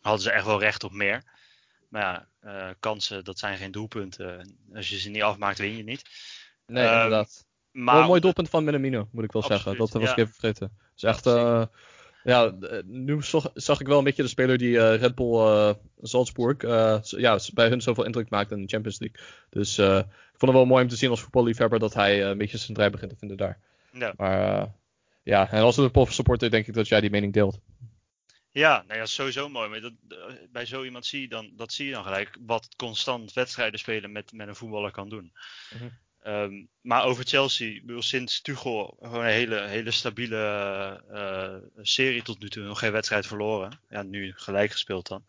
hadden 0.00 0.22
ze 0.22 0.30
echt 0.30 0.46
wel 0.46 0.60
recht 0.60 0.84
op 0.84 0.92
meer. 0.92 1.22
Maar 1.88 2.02
ja, 2.02 2.28
eh, 2.40 2.74
kansen, 2.80 3.24
dat 3.24 3.38
zijn 3.38 3.56
geen 3.58 3.70
doelpunten. 3.70 4.56
Als 4.74 4.88
je 4.88 4.98
ze 4.98 5.10
niet 5.10 5.22
afmaakt, 5.22 5.58
win 5.58 5.76
je 5.76 5.82
niet. 5.82 6.02
Nee, 6.66 6.84
Ehm, 6.84 6.94
inderdaad. 6.94 7.46
Maar 7.70 7.92
wel 7.94 8.02
een 8.02 8.08
mooi 8.08 8.20
doelpunt 8.20 8.48
van 8.50 8.64
Minamino, 8.64 9.08
moet 9.12 9.24
ik 9.24 9.32
wel 9.32 9.42
zeggen. 9.42 9.76
Dat 9.76 9.90
was 9.90 10.02
ja. 10.02 10.10
ik 10.10 10.16
even 10.18 10.32
vergeten. 10.34 10.78
Dus 10.94 11.02
echt, 11.02 11.24
Ja, 11.24 11.60
eh, 11.60 11.66
ja, 12.24 12.50
d- 12.50 12.82
nu 12.84 13.22
zag, 13.22 13.50
zag 13.54 13.80
ik 13.80 13.86
wel 13.86 13.98
een 13.98 14.04
beetje 14.04 14.22
de 14.22 14.28
speler 14.28 14.58
die 14.58 14.78
eh, 14.80 15.00
Red 15.00 15.14
Bull 15.14 15.34
eh, 15.38 15.74
Salzburg, 16.02 16.56
eh, 16.58 16.98
ja, 17.02 17.38
bij 17.54 17.68
hun 17.68 17.80
zoveel 17.80 18.04
indruk 18.04 18.30
maakt 18.30 18.50
in 18.50 18.62
de 18.62 18.68
Champions 18.68 18.98
League. 18.98 19.20
Dus 19.50 19.78
eh, 19.78 19.96
ik 19.98 20.38
vond 20.38 20.52
het 20.52 20.52
wel 20.52 20.64
mooi 20.66 20.82
om 20.82 20.88
te 20.88 20.96
zien 20.96 21.10
als 21.10 21.20
voetballiefhebber 21.20 21.78
dat 21.78 21.94
hij 21.94 22.22
eh, 22.22 22.28
een 22.28 22.38
beetje 22.38 22.58
zijn 22.58 22.74
draai 22.74 22.90
begint 22.90 23.10
te 23.10 23.16
vinden 23.16 23.36
daar. 23.36 23.58
Ja. 23.92 24.12
Maar 24.16 24.60
eh, 24.60 24.66
ja, 25.22 25.50
en 25.50 25.62
als 25.62 25.76
een 25.76 25.90
prof 25.90 26.12
supporter 26.12 26.50
denk 26.50 26.66
ik 26.66 26.74
dat 26.74 26.88
jij 26.88 27.00
die 27.00 27.10
mening 27.10 27.32
deelt. 27.32 27.60
Ja, 28.50 28.84
nou 28.86 28.98
ja, 29.00 29.06
sowieso 29.06 29.48
mooi. 29.48 29.68
Maar 29.68 29.80
dat, 29.80 29.92
eh, 30.08 30.34
bij 30.50 30.66
zo 30.66 30.84
iemand 30.84 31.06
zie 31.06 31.20
je 31.20 31.28
dan, 31.28 31.50
dat 31.56 31.72
zie 31.72 31.86
je 31.86 31.92
dan 31.92 32.04
gelijk 32.04 32.36
wat 32.40 32.68
constant 32.76 33.32
wedstrijden 33.32 33.78
spelen 33.78 34.12
met, 34.12 34.32
met 34.32 34.48
een 34.48 34.56
voetballer 34.56 34.90
kan 34.90 35.08
doen. 35.08 35.32
Mhm. 35.74 35.88
Ehm, 36.22 36.64
maar 36.80 37.04
over 37.04 37.24
Chelsea, 37.24 37.80
bedoel, 37.80 38.02
sinds 38.02 38.40
Tuchel 38.40 38.96
gewoon 39.00 39.24
een 39.24 39.30
hele, 39.30 39.60
hele 39.60 39.90
stabiele 39.90 40.36
eh, 41.10 41.82
serie 41.82 42.22
tot 42.22 42.40
nu 42.40 42.48
toe. 42.48 42.64
Nog 42.64 42.78
geen 42.78 42.92
wedstrijd 42.92 43.26
verloren. 43.26 43.80
Ja, 43.90 44.02
nu 44.02 44.32
gelijk 44.36 44.70
gespeeld 44.70 45.08
dan. 45.08 45.24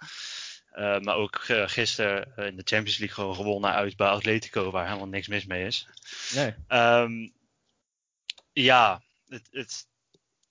Maar 1.02 1.16
ook 1.16 1.40
gisteren 1.66 2.34
in 2.36 2.56
de 2.56 2.62
Champions 2.66 2.98
League 2.98 3.16
gewoon 3.16 3.36
gewonnen 3.36 3.74
uit 3.74 3.96
bij 3.96 4.08
Atletico, 4.08 4.72
waar 4.72 4.86
helemaal 4.86 5.08
niks 5.08 5.28
mis 5.28 5.46
mee 5.46 5.66
is. 5.66 5.88
Nee. 6.34 6.54
Ehm, 6.68 7.28
ja, 8.64 9.02
het, 9.28 9.48
het, 9.52 9.88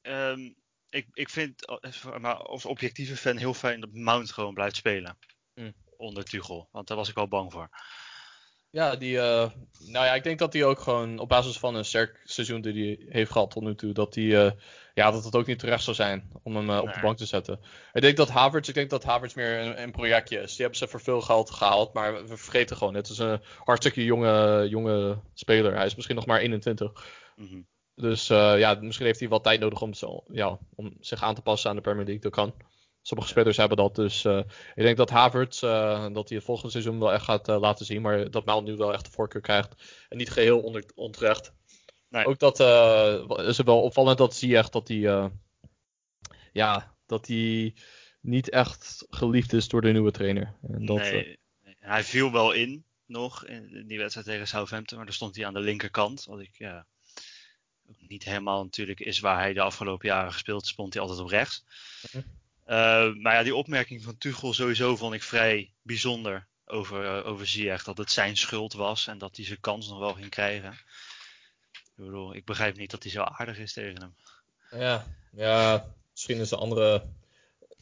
ehm, 0.02 0.50
ik, 0.90 1.06
ik 1.12 1.28
vind 1.28 1.66
eh, 1.66 2.16
maar 2.18 2.34
als 2.34 2.64
objectieve 2.64 3.16
fan 3.16 3.36
heel 3.36 3.54
fijn 3.54 3.80
dat 3.80 3.92
Mount 3.92 4.32
gewoon 4.32 4.54
blijft 4.54 4.76
spelen. 4.76 5.18
Mm. 5.54 5.74
Onder 5.96 6.24
Tuchel. 6.24 6.68
Want 6.72 6.88
daar 6.88 6.96
was 6.96 7.08
ik 7.08 7.14
wel 7.14 7.28
bang 7.28 7.52
voor. 7.52 7.68
Ja, 8.70 8.96
die, 8.96 9.18
eh, 9.18 9.50
nou 9.78 10.06
ja, 10.06 10.14
ik 10.14 10.22
denk 10.22 10.38
dat 10.38 10.52
hij 10.52 10.64
ook 10.64 10.80
gewoon 10.80 11.18
op 11.18 11.28
basis 11.28 11.58
van 11.58 11.74
een 11.74 11.84
sterk 11.84 12.20
seizoen 12.24 12.60
die 12.60 12.96
hij 12.96 13.06
heeft 13.08 13.30
gehad 13.30 13.50
tot 13.50 13.62
nu 13.62 13.74
toe, 13.74 13.92
dat 13.92 14.14
hij, 14.14 14.46
eh, 14.46 14.52
ja, 14.94 15.10
dat 15.10 15.24
het 15.24 15.34
ook 15.34 15.46
niet 15.46 15.58
terecht 15.58 15.84
zou 15.84 15.96
zijn 15.96 16.30
om 16.42 16.56
hem 16.56 16.70
op 16.70 16.92
de 16.92 17.00
bank 17.00 17.16
te 17.16 17.26
zetten. 17.26 17.60
Ik 17.92 18.02
denk 18.02 18.16
dat 18.16 18.28
Havertz, 18.28 18.68
ik 18.68 18.74
denk 18.74 18.90
dat 18.90 19.04
Havertz 19.04 19.34
meer 19.34 19.58
een, 19.58 19.82
een 19.82 19.90
projectje 19.90 20.40
is. 20.40 20.50
Die 20.50 20.60
hebben 20.60 20.78
ze 20.78 20.88
voor 20.88 21.00
veel 21.00 21.20
geld 21.20 21.50
gehaald, 21.50 21.92
maar 21.92 22.26
we 22.26 22.36
vergeten 22.36 22.76
gewoon, 22.76 22.94
het 22.94 23.08
is 23.08 23.18
een 23.18 23.40
hartstikke 23.64 24.04
jonge, 24.04 24.66
jonge 24.68 25.18
speler. 25.34 25.74
Hij 25.74 25.86
is 25.86 25.94
misschien 25.94 26.16
nog 26.16 26.26
maar 26.26 26.40
21. 26.40 27.04
Mhm. 27.36 27.60
Dus 27.96 28.30
eh, 28.30 28.58
ja, 28.58 28.74
misschien 28.80 29.06
heeft 29.06 29.20
hij 29.20 29.28
wat 29.28 29.42
tijd 29.42 29.60
nodig 29.60 29.80
om, 29.80 29.94
zo, 29.94 30.24
ja, 30.32 30.58
om 30.74 30.96
zich 31.00 31.22
aan 31.22 31.34
te 31.34 31.42
passen 31.42 31.70
aan 31.70 31.76
de 31.76 31.82
Premier 31.82 32.04
League. 32.04 32.22
Dat 32.22 32.32
kan. 32.32 32.54
Sommige 33.02 33.30
spelers 33.30 33.56
hebben 33.56 33.76
dat. 33.76 33.94
Dus 33.94 34.24
eh, 34.24 34.38
ik 34.74 34.82
denk 34.82 34.96
dat 34.96 35.10
Havertz, 35.10 35.62
eh, 35.62 36.06
dat 36.12 36.28
hij 36.28 36.36
het 36.36 36.46
volgende 36.46 36.70
seizoen 36.70 36.98
wel 36.98 37.12
echt 37.12 37.24
gaat 37.24 37.46
laten 37.46 37.86
zien. 37.86 38.02
Maar 38.02 38.30
dat 38.30 38.44
Mount 38.44 38.66
nu 38.66 38.76
wel 38.76 38.92
echt 38.92 39.04
de 39.04 39.10
voorkeur 39.10 39.40
krijgt. 39.40 39.74
En 40.08 40.16
niet 40.16 40.30
geheel 40.30 40.84
onterecht. 40.94 41.52
Nee. 42.08 42.26
Ook 42.26 42.38
dat 42.38 42.60
is 43.46 43.58
wel 43.58 43.82
opvallend 43.82 44.18
dat 44.18 44.34
zie 44.34 44.48
je 44.48 44.56
echt 44.56 44.72
dat 44.72 44.88
hij, 44.88 45.30
ja, 46.52 46.96
dat 47.06 47.26
hij 47.26 47.74
niet 48.20 48.50
echt 48.50 49.06
geliefd 49.10 49.52
is 49.52 49.68
door 49.68 49.80
de 49.80 49.92
nieuwe 49.92 50.10
trainer. 50.10 50.56
En 50.68 50.86
dat, 50.86 50.96
nee. 50.96 51.38
Hij 51.78 52.04
viel 52.04 52.32
wel 52.32 52.52
in 52.52 52.84
nog 53.06 53.46
in, 53.46 53.84
die 53.86 53.98
wedstrijd 53.98 54.26
tegen 54.26 54.46
Southampton. 54.46 54.96
Maar 54.96 55.06
dan 55.06 55.14
stond 55.14 55.36
hij 55.36 55.46
aan 55.46 55.54
de 55.54 55.60
linkerkant. 55.60 56.24
Wat 56.24 56.40
ik 56.40 56.58
ja, 56.58 56.86
niet 58.08 58.24
helemaal 58.24 58.62
natuurlijk 58.62 59.00
is 59.00 59.20
waar 59.20 59.38
hij 59.38 59.52
de 59.52 59.60
afgelopen 59.60 60.08
jaren 60.08 60.32
gespeeld. 60.32 60.66
Stond 60.66 60.92
hij 60.92 61.02
altijd 61.02 61.20
op 61.20 61.28
rechts. 61.28 61.64
Mhm. 62.12 62.22
Eh, 62.64 63.14
maar 63.14 63.34
ja, 63.34 63.42
die 63.42 63.54
opmerking 63.54 64.02
van 64.02 64.18
Tuchel 64.18 64.52
sowieso 64.52 64.96
vond 64.96 65.14
ik 65.14 65.22
vrij 65.22 65.72
bijzonder 65.82 66.46
over, 66.64 67.04
eh, 67.04 67.26
over 67.26 67.46
Ziyech. 67.46 67.84
Dat 67.84 67.98
het 67.98 68.10
zijn 68.10 68.36
schuld 68.36 68.72
was 68.72 69.06
en 69.06 69.18
dat 69.18 69.36
hij 69.36 69.44
zijn 69.44 69.60
kans 69.60 69.88
nog 69.88 69.98
wel 69.98 70.14
ging 70.14 70.28
krijgen. 70.28 70.72
Ik 71.72 72.04
bedoel, 72.04 72.34
ik 72.34 72.44
begrijp 72.44 72.76
niet 72.76 72.90
dat 72.90 73.02
hij 73.02 73.12
zo 73.12 73.22
aardig 73.22 73.58
is 73.58 73.72
tegen 73.72 74.00
hem. 74.00 74.14
Ja, 74.80 75.06
ja, 75.32 75.86
misschien 76.10 76.38
is 76.38 76.48
de 76.48 76.56
andere 76.56 77.06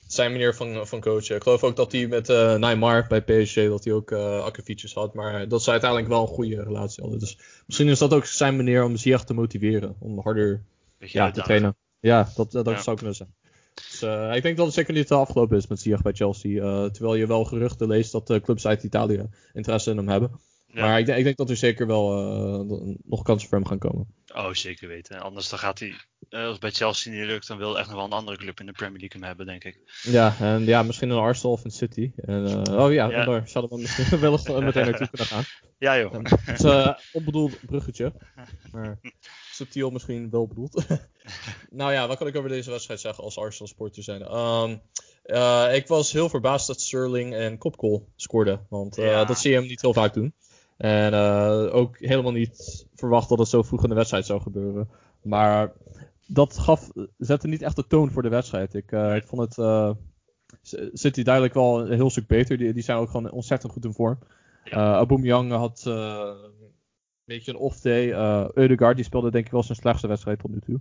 zijn 0.06 0.32
manier 0.32 0.54
van, 0.54 0.86
van 0.86 1.00
coachen. 1.00 1.36
Ik 1.36 1.42
geloof 1.42 1.62
ook 1.64 1.76
dat 1.76 1.92
hij 1.92 2.06
met 2.06 2.28
eh 2.28 2.54
Neymar 2.54 3.06
bij 3.08 3.22
PSG 3.22 3.54
dat 3.54 3.84
hij 3.84 3.92
ook 3.92 4.10
eh 4.10 4.44
akkefietjes 4.44 4.94
had, 4.94 5.14
maar 5.14 5.48
dat 5.48 5.62
ze 5.62 5.70
uiteindelijk 5.70 6.10
wel 6.10 6.20
een 6.22 6.26
goede 6.28 6.62
relatie 6.62 7.02
hadden. 7.02 7.20
Dus 7.20 7.38
misschien 7.66 7.88
is 7.88 7.98
dat 7.98 8.12
ook 8.14 8.24
zijn 8.24 8.56
manier 8.56 8.84
om 8.84 8.96
Ziyech 8.96 9.24
te 9.24 9.34
motiveren, 9.34 9.96
om 9.98 10.20
harder 10.20 10.62
Beetje 10.98 11.18
ja, 11.18 11.30
te 11.30 11.42
trainen. 11.42 11.76
Ja, 12.00 12.28
dat, 12.36 12.52
dat 12.52 12.66
Ja. 12.66 12.82
zou 12.82 12.96
kunnen 12.96 13.14
zijn. 13.14 13.34
Dus, 13.74 14.02
eh, 14.02 14.32
ik 14.34 14.42
denk 14.42 14.56
dat 14.56 14.66
het 14.66 14.74
zeker 14.74 14.94
niet 14.94 15.10
afgelopen 15.12 15.56
is 15.56 15.66
met 15.66 15.80
Ziyech 15.80 16.02
bij 16.02 16.12
Chelsea. 16.12 16.62
eh, 16.62 16.90
terwijl 16.90 17.14
je 17.14 17.26
wel 17.26 17.44
geruchten 17.44 17.88
leest 17.88 18.12
dat 18.12 18.40
clubs 18.42 18.66
uit 18.66 18.82
Italië 18.82 19.28
interesse 19.52 19.90
in 19.90 19.96
hem 19.96 20.08
hebben. 20.08 20.30
Ja. 20.74 20.80
Maar 20.86 20.98
ik, 20.98 21.06
denk- 21.06 21.18
ik 21.18 21.24
denk 21.24 21.36
dat 21.36 21.50
er 21.50 21.56
zeker 21.56 21.86
wel 21.86 22.12
eh, 22.12 22.94
nog 23.04 23.22
kansen 23.22 23.48
voor 23.48 23.58
hem 23.58 23.66
gaan 23.66 23.78
komen. 23.78 24.06
Oh, 24.34 24.52
zeker 24.52 24.88
weten. 24.88 25.20
Anders 25.20 25.48
dan 25.48 25.58
gaat 25.58 25.78
hij, 25.78 25.94
eh, 26.28 26.40
als 26.42 26.50
het 26.50 26.60
bij 26.60 26.70
Chelsea 26.70 27.12
niet 27.12 27.24
lukt, 27.24 27.46
dan 27.46 27.58
wil 27.58 27.78
echt 27.78 27.86
nog 27.86 27.96
wel 27.96 28.04
een 28.04 28.12
andere 28.12 28.36
club 28.36 28.60
in 28.60 28.66
de 28.66 28.72
Premier 28.72 28.98
League 29.00 29.18
hem 29.20 29.28
hebben, 29.28 29.46
denk 29.46 29.64
ik. 29.64 30.00
Ja, 30.02 30.34
en 30.40 30.64
ja, 30.64 30.82
misschien 30.82 31.10
een 31.10 31.18
Arsenal 31.18 31.52
of 31.52 31.64
een 31.64 31.70
City. 31.70 32.12
En, 32.16 32.64
eh, 32.66 32.78
oh 32.84 32.92
ja, 32.92 33.08
daar 33.24 33.48
zouden 33.48 33.76
we 33.76 33.82
misschien 33.82 34.20
wel 34.46 34.60
meteen 34.62 34.84
naartoe 34.84 35.08
kunnen 35.08 35.26
gaan. 35.26 35.42
Ja 35.78 35.98
joh. 35.98 36.12
Het 36.12 36.58
is 36.58 36.62
een 36.64 36.96
onbedoeld 37.12 37.58
bruggetje. 37.66 38.12
Maar 38.72 38.98
subtiel 39.52 39.90
misschien 39.90 40.30
wel 40.30 40.46
bedoeld. 40.46 40.84
nou 41.70 41.92
ja, 41.92 42.08
wat 42.08 42.18
kan 42.18 42.26
ik 42.26 42.36
over 42.36 42.48
deze 42.48 42.70
wedstrijd 42.70 43.00
zeggen 43.00 43.24
als 43.24 43.38
Arsenal 43.38 43.68
sporter 43.68 44.02
zijn? 44.02 44.22
Ehm, 44.22 44.76
eh, 45.22 45.68
ik 45.74 45.86
was 45.86 46.12
heel 46.12 46.28
verbaasd 46.28 46.66
dat 46.66 46.80
Sterling 46.80 47.34
en 47.34 47.58
Kopkool 47.58 48.08
scoorden. 48.16 48.66
Want 48.68 48.96
Ja. 48.96 49.24
dat 49.24 49.38
zie 49.38 49.50
je 49.50 49.56
hem 49.56 49.66
niet 49.66 49.80
heel 49.80 49.92
vaak 49.92 50.14
doen. 50.14 50.34
En 50.76 51.12
eh, 51.12 51.74
ook 51.74 51.98
helemaal 51.98 52.32
niet 52.32 52.86
verwacht 52.94 53.28
dat 53.28 53.38
het 53.38 53.48
zo 53.48 53.62
vroeg 53.62 53.82
in 53.82 53.88
de 53.88 53.94
wedstrijd 53.94 54.26
zou 54.26 54.40
gebeuren. 54.40 54.88
Maar 55.22 55.72
dat 56.26 56.58
gaf, 56.58 56.90
zette 57.18 57.48
niet 57.48 57.62
echt 57.62 57.76
de 57.76 57.86
toon 57.86 58.10
voor 58.10 58.22
de 58.22 58.28
wedstrijd. 58.28 58.74
Ik, 58.74 58.92
eh, 58.92 59.16
ik 59.16 59.26
vond 59.26 59.40
het. 59.42 59.58
eh, 59.58 59.90
hij 61.14 61.24
duidelijk 61.24 61.54
wel 61.54 61.80
een 61.80 61.92
heel 61.92 62.10
stuk 62.10 62.26
beter. 62.26 62.56
Die, 62.56 62.72
die 62.72 62.82
zijn 62.82 62.98
ook 62.98 63.10
gewoon 63.10 63.30
ontzettend 63.30 63.72
goed 63.72 63.84
in 63.84 63.92
vorm. 63.92 64.18
Aubameyang 64.70 65.50
had 65.50 65.82
een 65.84 66.36
beetje 67.24 67.52
een 67.52 67.58
off 67.58 67.80
day. 67.80 68.12
Eh 68.12 68.48
Eudegaard 68.54 68.96
die 68.96 69.04
speelde 69.04 69.30
denk 69.30 69.46
ik 69.46 69.52
wel 69.52 69.62
zijn 69.62 69.78
slechtste 69.78 70.06
wedstrijd 70.06 70.38
tot 70.38 70.50
nu 70.50 70.60
toe. 70.60 70.80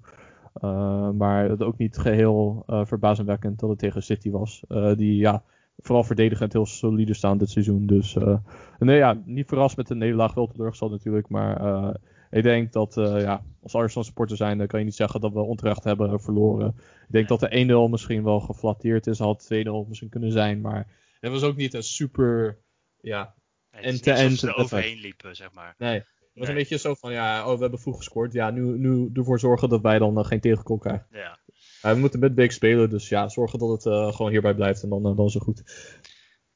Maar 1.13 1.49
het 1.49 1.61
ook 1.61 1.77
niet 1.77 1.97
geheel 1.97 2.63
eh 2.67 2.85
verbazingwekkend 2.85 3.59
dat 3.59 3.69
het 3.69 3.79
tegen 3.79 4.03
City 4.03 4.31
was. 4.31 4.63
Die 4.95 5.15
ja, 5.17 5.43
vooral 5.77 6.03
verdedigend 6.03 6.53
heel 6.53 6.65
solide 6.65 7.13
staan 7.13 7.37
dit 7.37 7.49
seizoen. 7.49 7.85
Dus 7.85 8.15
eh, 8.15 8.37
nee, 8.79 8.97
ja, 8.97 9.21
niet 9.25 9.47
verrast 9.47 9.77
met 9.77 9.87
de 9.87 9.95
nederlaag. 9.95 10.33
Wel 10.33 10.47
teleurgesteld 10.47 10.91
natuurlijk. 10.91 11.29
Maar 11.29 11.57
eh, 11.65 11.93
ik 12.31 12.43
denk 12.43 12.71
dat 12.71 12.97
eh, 12.97 13.21
ja, 13.21 13.43
als 13.61 13.75
Arsenal 13.75 14.03
supporter 14.03 14.37
zijn, 14.37 14.57
dan 14.57 14.67
kan 14.67 14.79
je 14.79 14.85
niet 14.85 14.95
zeggen 14.95 15.21
dat 15.21 15.33
we 15.33 15.39
onterecht 15.39 15.83
hebben 15.83 16.21
verloren. 16.21 16.67
Ik 16.77 17.11
denk 17.11 17.27
dat 17.27 17.39
de 17.39 17.85
1-0 17.87 17.89
misschien 17.91 18.23
wel 18.23 18.39
geflatteerd 18.39 19.07
is. 19.07 19.19
Had 19.19 19.43
2-0 19.53 19.87
misschien 19.87 20.09
kunnen 20.09 20.31
zijn. 20.31 20.61
Maar 20.61 20.87
het 21.19 21.31
was 21.31 21.43
ook 21.43 21.55
niet 21.55 21.73
een 21.73 21.83
super. 21.83 22.59
Ja, 23.01 23.33
Nee, 23.71 23.81
En 23.83 24.01
te- 24.01 24.11
en 24.11 24.31
ze 24.31 24.47
er 24.47 24.55
overheen 24.55 24.97
liepen, 24.99 25.35
zeg 25.35 25.51
maar. 25.53 25.75
nee. 25.77 25.93
Het 25.93 26.41
was 26.41 26.47
Nee. 26.47 26.47
een 26.57 26.61
beetje 26.69 26.77
zo 26.87 26.93
van, 26.93 27.11
ja, 27.11 27.47
oh, 27.47 27.53
we 27.55 27.61
hebben 27.61 27.79
vroeg 27.79 27.97
gescoord. 27.97 28.33
Ja, 28.33 28.49
nu, 28.51 28.61
nu 28.77 29.09
ervoor 29.13 29.39
zorgen 29.39 29.69
dat 29.69 29.81
wij 29.81 29.99
dan 29.99 30.17
eh, 30.17 30.25
geen 30.25 30.39
tegengoal 30.39 30.77
krijgen. 30.77 31.07
Ja. 31.11 31.39
Ja, 31.83 31.93
we 31.93 31.99
moeten 31.99 32.19
midweek 32.19 32.51
spelen, 32.51 32.89
dus 32.89 33.09
ja, 33.09 33.29
zorgen 33.29 33.59
dat 33.59 33.69
het 33.69 33.85
eh, 33.85 34.15
gewoon 34.15 34.31
hierbij 34.31 34.53
blijft 34.53 34.83
en 34.83 34.89
dan, 34.89 35.05
eh, 35.05 35.15
dan 35.15 35.25
het 35.25 35.43
goed. 35.43 35.63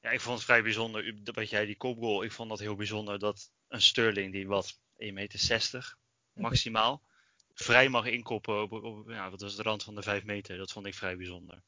ja, 0.01 0.09
ik 0.09 0.21
vond 0.21 0.35
het 0.35 0.45
vrij 0.45 0.63
bijzonder, 0.63 1.23
dat 1.23 1.49
jij 1.49 1.65
die 1.65 1.77
kopgoal, 1.77 2.23
ik 2.23 2.31
vond 2.31 2.49
dat 2.49 2.59
heel 2.59 2.75
bijzonder 2.75 3.19
dat 3.19 3.51
een 3.67 3.81
Sterling 3.81 4.31
die 4.31 4.47
wat 4.47 4.79
1,60 4.97 5.13
meter 5.13 5.95
maximaal 6.33 7.07
vrij 7.59 7.89
mag 7.89 8.05
inkoppen 8.05 8.61
op, 8.61 8.71
op 8.71 9.09
ja, 9.09 9.29
wat 9.29 9.41
was 9.41 9.55
de 9.55 9.63
rand 9.63 9.83
van 9.83 9.95
de 9.95 10.01
5 10.01 10.23
meter. 10.23 10.57
Dat 10.57 10.71
vond 10.71 10.85
ik 10.85 10.93
vrij 10.93 11.17
bijzonder. 11.17 11.63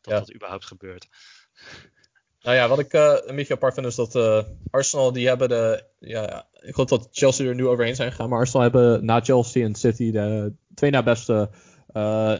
Dat 0.00 0.12
Ja. 0.12 0.18
dat 0.18 0.34
überhaupt 0.34 0.64
gebeurt. 0.64 1.06
Nou 2.40 2.56
ja, 2.56 2.68
wat 2.68 2.78
ik 2.78 2.92
eh, 2.92 3.16
een 3.24 3.36
beetje 3.36 3.54
apart 3.54 3.74
vind 3.74 3.86
is 3.86 3.94
dat 3.94 4.14
eh, 4.14 4.44
Arsenal, 4.70 5.12
die 5.12 5.28
hebben 5.28 5.48
de, 5.48 5.84
ja, 5.98 6.48
ik 6.52 6.74
geloof 6.74 6.88
dat 6.88 7.08
Chelsea 7.10 7.46
er 7.46 7.54
nu 7.54 7.66
overheen 7.66 7.94
zijn 7.94 8.10
gegaan, 8.10 8.28
maar 8.28 8.38
Arsenal 8.38 8.62
hebben 8.62 9.04
na 9.04 9.20
Chelsea 9.20 9.64
en 9.64 9.74
City 9.74 10.10
de 10.10 10.54
twee 10.74 10.90
na 10.90 11.02
beste, 11.02 11.50
eh, 11.86 12.34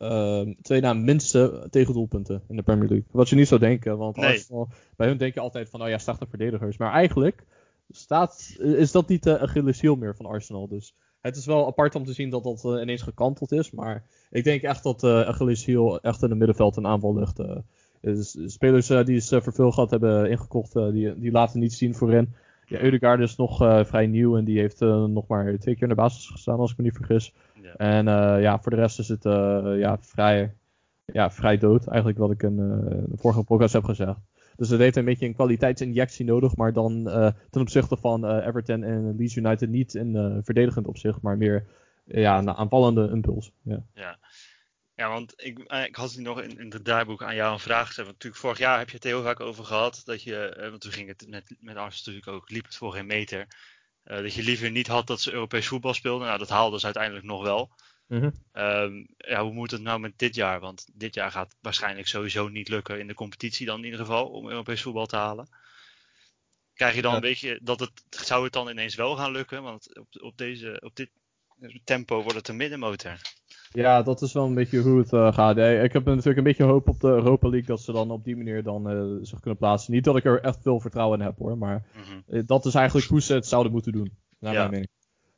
eh, 0.00 0.40
twee 0.62 0.80
na 0.80 0.92
minste 0.92 1.66
tegendoelpunten 1.70 2.42
in 2.48 2.56
de 2.56 2.62
Premier 2.62 2.88
League. 2.88 3.06
Wat 3.10 3.28
je 3.28 3.36
niet 3.36 3.48
zou 3.48 3.60
denken, 3.60 3.98
want 3.98 4.16
Nee. 4.16 4.26
Arsenal, 4.26 4.68
bij 4.96 5.06
hun 5.06 5.16
denk 5.16 5.34
je 5.34 5.40
altijd 5.40 5.70
van, 5.70 5.82
oh 5.82 5.88
ja, 5.88 5.98
slechte 5.98 6.26
verdedigers. 6.28 6.76
Maar 6.76 6.92
eigenlijk 6.92 7.44
staat, 7.90 8.56
is 8.58 8.92
dat 8.92 9.08
niet 9.08 9.22
de 9.22 9.38
Achilleshiel 9.38 9.96
meer 9.96 10.16
van 10.16 10.26
Arsenal. 10.26 10.68
Dus 10.68 10.94
het 11.20 11.36
is 11.36 11.46
wel 11.46 11.66
apart 11.66 11.94
om 11.94 12.04
te 12.04 12.12
zien 12.12 12.30
dat 12.30 12.44
dat 12.44 12.64
eh, 12.64 12.80
ineens 12.82 13.02
gekanteld 13.02 13.52
is. 13.52 13.70
Maar 13.70 14.04
ik 14.30 14.44
denk 14.44 14.62
echt 14.62 14.82
dat 14.82 15.02
uh, 15.02 15.20
Achilleshiel 15.20 16.00
echt 16.00 16.22
in 16.22 16.28
het 16.28 16.38
middenveld 16.38 16.76
een 16.76 16.86
aanval 16.86 17.14
ligt. 17.14 17.38
eh. 17.38 17.56
Dus 18.00 18.38
spelers 18.46 18.90
eh, 18.90 19.04
die 19.04 19.20
ze 19.20 19.42
verveel 19.42 19.70
gehad 19.72 19.90
hebben 19.90 20.30
ingekocht, 20.30 20.76
eh, 20.76 20.90
die, 20.90 21.20
die 21.20 21.30
laten 21.30 21.60
niet 21.60 21.72
zien 21.72 21.94
voorin. 21.94 22.34
Ja, 22.66 22.80
Eudegaard 22.82 23.20
is 23.20 23.36
nog 23.36 23.62
eh, 23.62 23.84
vrij 23.84 24.06
nieuw 24.06 24.36
en 24.36 24.44
die 24.44 24.58
heeft 24.58 24.82
eh, 24.82 25.04
nog 25.04 25.26
maar 25.26 25.58
twee 25.58 25.74
keer 25.74 25.82
in 25.82 25.88
de 25.88 25.94
basis 25.94 26.28
gestaan, 26.28 26.58
als 26.58 26.70
ik 26.70 26.76
me 26.76 26.82
niet 26.84 26.96
vergis. 26.96 27.34
Ja. 27.62 27.74
En 27.76 28.08
eh, 28.08 28.42
ja, 28.42 28.60
voor 28.60 28.70
de 28.70 28.78
rest 28.78 28.98
is 28.98 29.08
het 29.08 29.24
eh, 29.24 29.72
ja, 29.76 29.98
vrij, 30.00 30.54
ja, 31.04 31.30
vrij 31.30 31.58
dood, 31.58 31.86
eigenlijk 31.86 32.18
wat 32.18 32.30
ik 32.30 32.42
in 32.42 32.58
eh, 32.58 32.90
de 33.10 33.16
vorige 33.16 33.42
podcast 33.42 33.72
heb 33.72 33.84
gezegd. 33.84 34.18
Dus 34.56 34.68
het 34.68 34.80
heeft 34.80 34.96
een 34.96 35.04
beetje 35.04 35.26
een 35.26 35.34
kwaliteitsinjectie 35.34 36.24
nodig, 36.24 36.56
maar 36.56 36.72
dan 36.72 37.04
ten 37.50 37.60
opzichte 37.60 37.96
van 37.96 38.40
Everton 38.40 38.82
en 38.82 39.16
Leeds 39.16 39.36
United 39.36 39.68
niet 39.68 39.94
in 39.94 40.40
verdedigend 40.44 40.86
opzicht, 40.86 41.22
maar 41.22 41.36
meer 41.36 41.66
ja, 42.04 42.38
een 42.38 42.50
aanvallende 42.50 43.08
impuls. 43.12 43.52
Ja. 43.62 43.82
Ja. 43.94 44.18
Ja, 44.94 45.08
want 45.08 45.32
ik, 45.36 45.58
ik 45.86 45.96
had 45.96 46.16
nog 46.16 46.42
in, 46.42 46.58
in 46.58 46.72
het 46.72 46.84
draaiboek 46.84 47.22
aan 47.22 47.34
jou 47.34 47.52
een 47.52 47.58
vraag 47.58 47.86
gesteld. 47.86 48.06
Want 48.06 48.18
natuurlijk 48.18 48.42
vorig 48.42 48.58
jaar 48.58 48.78
heb 48.78 48.88
je 48.88 48.94
het 48.94 49.04
heel 49.04 49.22
vaak 49.22 49.40
over 49.40 49.64
gehad. 49.64 50.02
Dat 50.04 50.22
je, 50.22 50.66
want 50.70 50.80
toen 50.80 50.92
ging 50.92 51.08
het 51.08 51.28
met, 51.28 51.56
met 51.60 51.76
Arsenal 51.76 52.14
natuurlijk 52.14 52.28
ook, 52.28 52.50
liep 52.50 52.64
het 52.64 52.76
voor 52.76 52.92
geen 52.92 53.06
meter. 53.06 53.46
Eh, 54.10 54.22
dat 54.22 54.34
je 54.34 54.42
liever 54.42 54.70
niet 54.70 54.86
had 54.86 55.06
dat 55.06 55.20
ze 55.20 55.32
Europees 55.32 55.66
voetbal 55.66 55.94
speelden. 55.94 56.26
Nou, 56.26 56.38
dat 56.38 56.48
haalden 56.48 56.78
ze 56.78 56.84
uiteindelijk 56.84 57.24
nog 57.24 57.42
wel. 57.42 57.70
Ehm, 58.52 59.04
ja, 59.16 59.42
hoe 59.42 59.52
moet 59.52 59.70
het 59.70 59.80
nou 59.82 60.00
met 60.00 60.18
dit 60.18 60.34
jaar? 60.34 60.60
Want 60.60 60.86
dit 60.92 61.14
jaar 61.14 61.30
gaat 61.30 61.56
waarschijnlijk 61.60 62.06
sowieso 62.08 62.48
niet 62.48 62.68
lukken 62.68 62.98
in 62.98 63.06
de 63.06 63.14
competitie 63.14 63.66
dan 63.66 63.78
in 63.78 63.84
ieder 63.84 64.00
geval 64.00 64.28
om 64.28 64.48
Europees 64.48 64.82
voetbal 64.82 65.06
te 65.06 65.16
halen. 65.16 65.48
Krijg 66.74 66.94
je 66.94 67.02
dan 67.02 67.10
Ja. 67.10 67.16
een 67.16 67.22
beetje 67.22 67.60
dat 67.62 67.80
het 67.80 67.92
zou 68.10 68.44
het 68.44 68.52
dan 68.52 68.68
ineens 68.68 68.94
wel 68.94 69.16
gaan 69.16 69.32
lukken? 69.32 69.62
Want 69.62 69.98
op, 69.98 70.06
op, 70.20 70.36
deze, 70.36 70.80
op 70.84 70.96
dit 70.96 71.10
tempo 71.84 72.22
wordt 72.22 72.38
het 72.38 72.48
een 72.48 72.56
middenmotor. 72.56 73.20
Ja, 73.74 74.02
dat 74.02 74.22
is 74.22 74.32
wel 74.32 74.44
een 74.46 74.54
beetje 74.54 74.80
hoe 74.80 74.98
het 74.98 75.12
eh, 75.12 75.32
gaat. 75.34 75.56
Ik 75.56 75.92
heb 75.92 76.04
natuurlijk 76.04 76.36
een 76.36 76.44
beetje 76.44 76.64
hoop 76.64 76.88
op 76.88 77.00
de 77.00 77.08
Europa 77.08 77.48
League 77.48 77.68
dat 77.68 77.80
ze 77.80 77.92
dan 77.92 78.10
op 78.10 78.24
die 78.24 78.36
manier 78.36 78.62
dan 78.62 78.90
eh, 78.90 79.02
zich 79.22 79.40
kunnen 79.40 79.58
plaatsen. 79.58 79.92
Niet 79.92 80.04
dat 80.04 80.16
ik 80.16 80.24
er 80.24 80.40
echt 80.40 80.58
veel 80.62 80.80
vertrouwen 80.80 81.18
in 81.18 81.24
heb 81.24 81.38
hoor, 81.38 81.58
maar 81.58 81.84
Mhm. 81.94 82.36
eh, 82.36 82.42
dat 82.46 82.64
is 82.64 82.74
eigenlijk 82.74 83.06
hoe 83.06 83.20
ze 83.20 83.34
het 83.34 83.46
zouden 83.46 83.72
moeten 83.72 83.92
doen, 83.92 84.10
naar 84.38 84.52
Ja. 84.52 84.58
mijn 84.58 84.70
mening. 84.70 84.88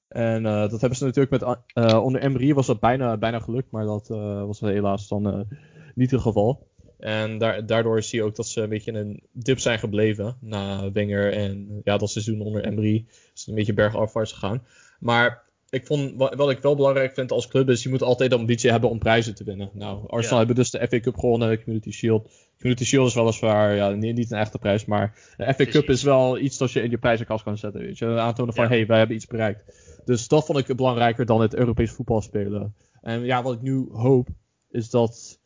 En 0.08 0.42
dat 0.42 0.80
hebben 0.80 0.98
ze 0.98 1.04
natuurlijk 1.04 1.42
met, 1.74 1.94
onder 2.02 2.20
Emery 2.22 2.54
was 2.54 2.66
dat 2.66 2.80
bijna, 2.80 3.16
bijna 3.16 3.38
gelukt, 3.38 3.70
maar 3.70 3.84
dat 3.84 4.08
was 4.46 4.60
helaas 4.60 5.08
dan 5.08 5.46
niet 5.94 6.10
het 6.10 6.20
geval. 6.20 6.66
En 6.98 7.38
daar, 7.38 7.66
daardoor 7.66 8.02
zie 8.02 8.18
je 8.18 8.24
ook 8.24 8.36
dat 8.36 8.46
ze 8.46 8.62
een 8.62 8.68
beetje 8.68 8.90
in 8.92 8.96
een 8.98 9.22
dip 9.32 9.58
zijn 9.58 9.78
gebleven 9.78 10.36
na 10.40 10.92
Wenger 10.92 11.32
en 11.32 11.80
ja, 11.84 11.96
dat 11.96 12.10
seizoen 12.10 12.40
onder 12.40 12.64
Emery 12.64 13.04
is 13.08 13.40
het 13.40 13.48
een 13.48 13.54
beetje 13.54 13.74
bergafwaarts 13.74 14.32
gegaan. 14.32 14.62
Maar 15.00 15.42
ik 15.72 15.86
vond, 15.86 16.12
wat, 16.16 16.50
ik 16.50 16.58
wel 16.58 16.76
belangrijk 16.76 17.14
vind 17.14 17.32
als 17.32 17.48
club 17.48 17.68
is, 17.68 17.82
je 17.82 17.88
moet 17.88 18.02
altijd 18.02 18.30
de 18.30 18.36
ambitie 18.36 18.70
hebben 18.70 18.90
om 18.90 18.98
prijzen 18.98 19.34
te 19.34 19.44
winnen. 19.44 19.70
Nou, 19.72 19.96
Arsenal 20.08 20.30
Ja. 20.30 20.36
hebben 20.36 20.54
dus 20.56 20.70
de 20.70 20.86
FA 20.88 21.00
Cup 21.00 21.16
gewonnen, 21.18 21.48
de 21.50 21.62
Community 21.62 21.90
Shield. 21.90 22.30
Community 22.56 22.84
Shield 22.84 23.06
is 23.06 23.14
weliswaar 23.14 23.74
ja, 23.74 23.90
niet, 23.90 24.16
niet 24.16 24.30
een 24.32 24.38
echte 24.38 24.58
prijs, 24.58 24.84
maar 24.84 25.34
de 25.36 25.54
FA 25.54 25.64
Cup 25.64 25.88
is 25.90 26.02
wel 26.02 26.38
iets 26.38 26.58
dat 26.58 26.72
je 26.72 26.82
in 26.82 26.90
je 26.90 26.98
prijzenkast 26.98 27.44
kan 27.44 27.58
zetten. 27.58 27.80
Weet 27.80 27.98
je? 27.98 28.06
Aantonen 28.06 28.54
van, 28.54 28.64
Ja. 28.64 28.70
hé, 28.70 28.76
hey, 28.76 28.86
wij 28.86 28.98
hebben 28.98 29.16
iets 29.16 29.26
bereikt. 29.26 29.64
Dus 30.04 30.28
dat 30.28 30.46
vond 30.46 30.58
ik 30.68 30.76
belangrijker 30.76 31.26
dan 31.26 31.40
het 31.40 31.54
Europees 31.54 31.90
voetbal 31.90 32.20
spelen. 32.20 32.74
En 33.00 33.24
ja, 33.24 33.42
wat 33.42 33.54
ik 33.54 33.62
nu 33.62 33.88
hoop, 33.92 34.28
is 34.70 34.90
dat 34.90 35.40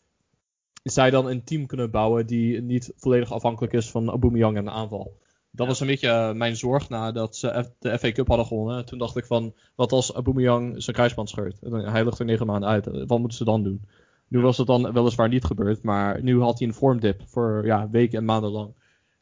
zij 0.83 1.11
dan 1.11 1.27
een 1.29 1.45
team 1.45 1.67
kunnen 1.67 1.91
bouwen 1.91 2.27
die 2.27 2.63
niet 2.63 2.93
volledig 2.97 3.33
afhankelijk 3.33 3.73
is 3.73 3.91
van 3.91 4.09
Aubameyang 4.09 4.57
en 4.57 4.65
de 4.65 4.71
aanval. 4.71 5.13
Dat 5.57 5.67
was 5.67 5.81
een 5.81 5.87
beetje 5.87 6.09
eh, 6.09 6.33
mijn 6.33 6.57
zorg 6.57 6.89
nadat 6.89 7.37
ze 7.37 7.73
de 7.79 7.99
FA 7.99 8.13
Cup 8.13 8.29
hadden 8.29 8.47
gewonnen. 8.47 8.87
Toen 8.87 8.99
dacht 8.99 9.17
ik 9.17 9.27
van, 9.27 9.55
wat 9.75 9.93
als 9.93 10.13
Aubameyang 10.13 10.83
zijn 10.83 10.97
kruisband 10.97 11.29
scheurt? 11.29 11.59
Hij 11.71 12.05
ligt 12.05 12.19
er 12.19 12.25
negen 12.25 12.47
maanden 12.47 12.69
uit. 12.69 13.07
Wat 13.07 13.19
moeten 13.19 13.39
ze 13.39 13.45
dan 13.45 13.63
doen? 13.63 13.85
Nu 14.29 14.41
was 14.41 14.57
het 14.57 14.67
dan 14.67 14.93
weliswaar 14.93 15.29
niet 15.29 15.45
gebeurd, 15.45 15.83
maar 15.83 16.23
nu 16.23 16.41
had 16.41 16.59
hij 16.59 16.69
een 16.69 16.75
vormdip 16.75 17.23
voor 17.27 17.63
ja, 17.65 17.91
weken 17.91 18.19
en 18.19 18.25
maanden 18.25 18.51
lang. 18.51 18.75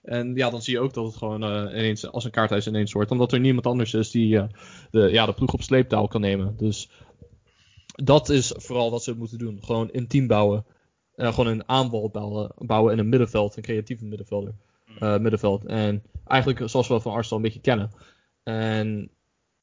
En 0.02 0.34
ja, 0.34 0.50
dan 0.50 0.62
zie 0.62 0.74
je 0.74 0.80
ook 0.80 0.94
dat 0.94 1.06
het 1.06 1.16
gewoon 1.16 1.42
eh, 1.42 1.78
ineens 1.78 2.10
als 2.10 2.24
een 2.24 2.30
kaarthuis 2.30 2.66
ineens 2.66 2.92
wordt. 2.92 3.10
Omdat 3.10 3.32
er 3.32 3.40
niemand 3.40 3.66
anders 3.66 3.94
is 3.94 4.10
die 4.10 4.38
eh, 4.38 4.44
de, 4.90 5.10
ja, 5.10 5.26
de 5.26 5.32
ploeg 5.32 5.52
op 5.52 5.62
sleeptouw 5.62 6.06
kan 6.06 6.20
nemen. 6.20 6.56
Dus 6.56 6.90
dat 7.86 8.28
is 8.28 8.52
vooral 8.56 8.90
wat 8.90 9.02
ze 9.02 9.16
moeten 9.16 9.38
doen. 9.38 9.58
Gewoon 9.62 9.88
een 9.92 10.06
team 10.06 10.26
bouwen. 10.26 10.64
En 11.14 11.34
gewoon 11.34 11.52
een 11.52 11.68
aanval 11.68 12.08
bouwen, 12.08 12.52
bouwen 12.56 12.92
in 12.92 12.98
een 12.98 13.08
middenveld. 13.08 13.56
Een 13.56 13.62
creatieve 13.62 14.04
middenvelder. 14.04 14.54
Eh, 14.98 15.18
middenveld. 15.18 15.64
En 15.64 16.02
eigenlijk 16.26 16.70
zoals 16.70 16.88
we 16.88 17.00
van 17.00 17.12
Arsenal 17.12 17.38
een 17.38 17.44
beetje 17.44 17.60
kennen. 17.60 17.90
En 18.42 19.10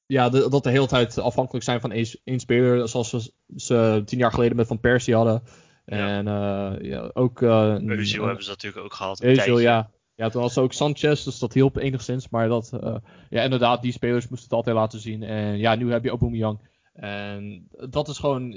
ja, 0.05 0.29
de- 0.29 0.49
dat 0.49 0.63
de 0.63 0.69
hele 0.69 0.87
tijd 0.87 1.17
afhankelijk 1.17 1.63
zijn 1.63 1.81
van 1.81 1.91
één, 2.23 2.39
speler. 2.39 2.87
Zoals 2.87 3.11
we 3.11 3.31
ze 3.55 4.01
tien 4.05 4.19
jaar 4.19 4.31
geleden 4.31 4.55
met 4.55 4.67
Van 4.67 4.79
Persie 4.79 5.15
hadden. 5.15 5.43
Ja. 5.85 6.07
En 6.07 6.27
eh, 6.27 6.89
ja, 6.89 7.09
ook... 7.13 7.41
Özil 7.41 8.25
hebben 8.25 8.43
ze 8.43 8.49
natuurlijk 8.49 8.83
ook 8.83 8.93
gehad. 8.93 9.23
Özil, 9.23 9.61
ja. 9.61 9.91
Ja, 10.15 10.29
toen 10.29 10.41
was 10.41 10.57
ook 10.57 10.73
Sanchez, 10.73 11.23
dus 11.23 11.39
dat 11.39 11.53
hielp 11.53 11.77
enigszins. 11.77 12.29
Maar 12.29 12.47
dat, 12.47 12.71
ja, 13.29 13.41
inderdaad, 13.41 13.81
die 13.81 13.91
spelers 13.91 14.27
moesten 14.27 14.47
het 14.49 14.57
altijd 14.57 14.75
laten 14.75 14.99
zien. 14.99 15.23
En 15.23 15.57
ja, 15.57 15.75
nu 15.75 15.91
heb 15.91 16.03
je 16.03 16.09
Aubameyang. 16.09 16.59
En 16.93 17.67
dat 17.89 18.07
is 18.07 18.17
gewoon, 18.17 18.51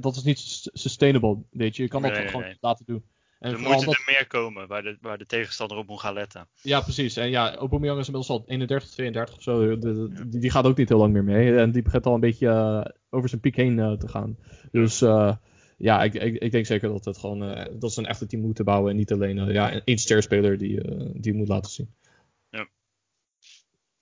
dat 0.00 0.16
is 0.16 0.22
niet 0.22 0.38
sus- 0.38 0.70
sustainable, 0.72 1.38
weet 1.50 1.76
je. 1.76 1.82
Je 1.82 1.88
kan 1.88 2.02
dat 2.02 2.12
nee, 2.12 2.26
gewoon 2.26 2.42
nee. 2.42 2.56
laten 2.60 2.84
doen. 2.86 3.04
En 3.40 3.52
er 3.52 3.60
moeten 3.60 3.88
er 3.88 4.02
meer 4.06 4.26
komen 4.26 4.66
waar 4.68 4.82
de, 4.82 4.96
waar 5.00 5.18
de 5.18 5.26
tegenstander 5.26 5.76
op 5.76 5.86
moet 5.86 6.00
gaan 6.00 6.12
letten. 6.14 6.48
Ja, 6.62 6.80
precies. 6.80 7.16
En 7.16 7.30
ja, 7.30 7.54
Aubameyang 7.54 7.98
is 8.00 8.06
inmiddels 8.08 8.38
al 8.40 8.44
31, 8.46 8.90
32 8.90 9.36
of 9.36 9.42
zo. 9.42 9.68
De- 9.68 9.78
de- 9.78 10.28
die, 10.28 10.40
die 10.40 10.50
gaat 10.50 10.64
ook 10.64 10.76
niet 10.76 10.88
heel 10.88 10.98
lang 10.98 11.12
meer 11.12 11.24
mee. 11.24 11.56
En 11.56 11.70
die 11.72 11.82
begint 11.82 12.06
al 12.06 12.14
een 12.14 12.20
beetje 12.20 12.48
eh, 12.48 12.84
over 13.10 13.28
zijn 13.28 13.40
piek 13.40 13.56
heen 13.56 13.78
eh, 13.78 13.92
te 13.92 14.08
gaan. 14.08 14.38
Dus 14.72 15.02
eh, 15.02 15.36
ja, 15.76 16.02
ik, 16.02 16.14
ik, 16.14 16.42
ik 16.42 16.52
denk 16.52 16.66
zeker 16.66 16.88
dat, 16.88 17.04
het 17.04 17.18
gewoon, 17.18 17.68
dat 17.78 17.92
ze 17.92 18.00
een 18.00 18.06
echte 18.06 18.26
team 18.26 18.42
moeten 18.42 18.64
bouwen. 18.64 18.90
En 18.90 18.96
niet 18.96 19.12
alleen 19.12 19.52
ja, 19.52 19.80
één 19.84 19.98
sterspeler 19.98 20.58
die, 20.58 20.80
die 21.20 21.34
moet 21.34 21.48
laten 21.48 21.70
zien. 21.70 21.94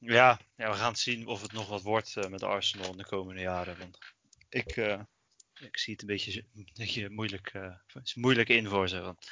Ja, 0.01 0.38
ja, 0.57 0.70
we 0.70 0.77
gaan 0.77 0.96
zien 0.96 1.27
of 1.27 1.42
het 1.42 1.53
nog 1.53 1.68
wat 1.68 1.83
wordt 1.83 2.29
met 2.31 2.42
Arsenal 2.42 2.90
in 2.90 2.96
de 2.96 3.07
komende 3.07 3.40
jaren. 3.40 3.77
Want 3.79 3.98
ik, 4.48 4.98
ik 5.61 5.79
zie 5.79 5.92
het 5.92 6.03
een 6.03 6.09
beetje, 6.09 6.42
een 6.55 6.68
beetje 6.75 7.11
moeilijk, 7.11 7.51
eh, 7.55 8.03
is 8.03 8.14
moeilijk 8.14 8.49
in 8.49 8.66
voor 8.66 8.88
ze. 8.88 9.01
Want 9.01 9.31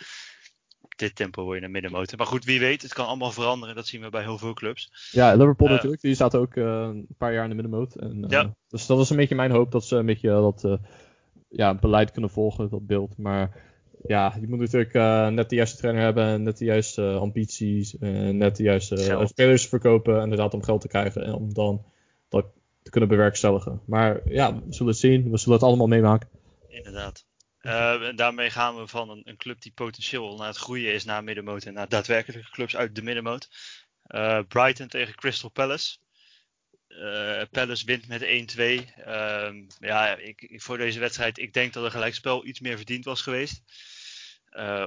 op 0.80 0.92
dit 0.96 1.16
tempo 1.16 1.44
word 1.44 1.58
je 1.58 1.64
een 1.64 1.70
middenmotor. 1.70 2.18
Maar 2.18 2.26
goed, 2.26 2.44
wie 2.44 2.60
weet, 2.60 2.82
het 2.82 2.92
kan 2.92 3.06
allemaal 3.06 3.32
veranderen. 3.32 3.74
Dat 3.74 3.86
zien 3.86 4.00
we 4.00 4.10
bij 4.10 4.22
heel 4.22 4.38
veel 4.38 4.54
clubs. 4.54 5.10
Ja, 5.12 5.34
Liverpool 5.34 5.68
Eh, 5.68 5.74
natuurlijk. 5.74 6.02
Die 6.02 6.14
staat 6.14 6.36
ook 6.36 6.56
eh, 6.56 6.64
een 6.64 7.06
paar 7.18 7.32
jaar 7.32 7.42
in 7.42 7.48
de 7.48 7.54
middenmoot. 7.54 7.94
En, 7.94 8.24
Ja. 8.28 8.54
Dus 8.68 8.86
dat 8.86 9.00
is 9.00 9.10
een 9.10 9.16
beetje 9.16 9.34
mijn 9.34 9.50
hoop 9.50 9.72
dat 9.72 9.84
ze 9.84 9.96
een 9.96 10.06
beetje 10.06 10.28
dat 10.28 10.78
ja, 11.48 11.74
beleid 11.74 12.10
kunnen 12.10 12.30
volgen, 12.30 12.70
dat 12.70 12.86
beeld. 12.86 13.18
Maar 13.18 13.64
ja, 14.06 14.36
je 14.40 14.48
moet 14.48 14.58
natuurlijk 14.58 14.92
net 15.32 15.48
de 15.50 15.56
juiste 15.56 15.76
trainer 15.76 16.02
hebben, 16.02 16.24
en 16.24 16.42
net 16.42 16.58
de 16.58 16.64
juiste 16.64 17.12
ambities, 17.12 17.96
net 17.98 18.56
de 18.56 18.62
juiste 18.62 19.24
spelers 19.24 19.66
verkopen, 19.66 20.22
inderdaad 20.22 20.54
om 20.54 20.62
geld 20.62 20.80
te 20.80 20.88
krijgen 20.88 21.24
en 21.24 21.34
om 21.34 21.54
dan 21.54 21.84
dat 22.28 22.46
te 22.86 22.92
kunnen 22.92 23.10
bewerkstelligen. 23.10 23.82
Maar 23.86 24.20
ja, 24.24 24.54
we 24.54 24.60
zullen 24.68 24.92
het 24.92 25.00
zien. 25.00 25.30
We 25.30 25.38
zullen 25.38 25.54
het 25.54 25.66
allemaal 25.66 25.86
meemaken. 25.86 26.28
Inderdaad. 26.68 27.26
Eh, 27.58 28.08
daarmee 28.14 28.50
gaan 28.50 28.76
we 28.76 28.86
van 28.86 29.10
een, 29.10 29.22
een 29.24 29.36
club 29.36 29.60
die 29.60 29.72
potentieel 29.72 30.36
naar 30.36 30.46
het 30.46 30.56
groeien 30.56 30.92
is 30.92 31.04
naar 31.04 31.24
middenmoot 31.24 31.64
en 31.64 31.74
naar 31.74 31.88
daadwerkelijke 31.88 32.50
clubs 32.50 32.76
uit 32.76 32.94
de 32.94 33.02
middenmoot. 33.02 33.48
Eh, 34.02 34.40
Brighton 34.48 34.88
tegen 34.88 35.14
Crystal 35.14 35.50
Palace. 35.50 35.98
Eh, 36.88 37.42
Palace 37.50 37.84
wint 37.84 38.08
met 38.08 38.22
1-2. 38.22 38.90
Ehm, 38.96 39.64
ja, 39.78 40.16
ik, 40.16 40.42
ik, 40.42 40.62
voor 40.62 40.78
deze 40.78 41.00
wedstrijd, 41.00 41.38
ik 41.38 41.52
denk 41.52 41.72
dat 41.72 41.84
een 41.84 41.90
gelijkspel 41.90 42.46
iets 42.46 42.60
meer 42.60 42.76
verdiend 42.76 43.04
was 43.04 43.22
geweest. 43.22 43.62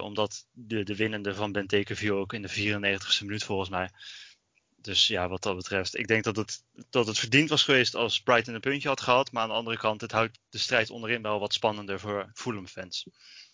Omdat 0.01 0.47
de, 0.51 0.83
de 0.83 0.95
winnende 0.95 1.35
van 1.35 1.51
Benteke 1.51 1.95
viel 1.95 2.17
ook 2.17 2.33
in 2.33 2.41
de 2.41 2.79
94ste 2.79 3.25
minuut 3.25 3.43
volgens 3.43 3.69
mij. 3.69 3.89
Dus 4.81 5.07
ja, 5.07 5.29
wat 5.29 5.43
dat 5.43 5.55
betreft. 5.55 5.97
Ik 5.97 6.07
denk 6.07 6.23
dat 6.23 6.35
het, 6.35 6.63
dat 6.89 7.07
het 7.07 7.17
verdiend 7.19 7.49
was 7.49 7.63
geweest 7.63 7.95
als 7.95 8.21
Brighton 8.21 8.53
een 8.53 8.59
puntje 8.59 8.87
had 8.87 9.01
gehad. 9.01 9.31
Maar 9.31 9.43
aan 9.43 9.49
de 9.49 9.55
andere 9.55 9.77
kant, 9.77 10.01
het 10.01 10.11
houdt 10.11 10.39
de 10.49 10.57
strijd 10.57 10.89
onderin 10.89 11.21
wel 11.21 11.39
wat 11.39 11.53
spannender 11.53 11.99
voor 11.99 12.29
Fulham-fans. 12.33 13.05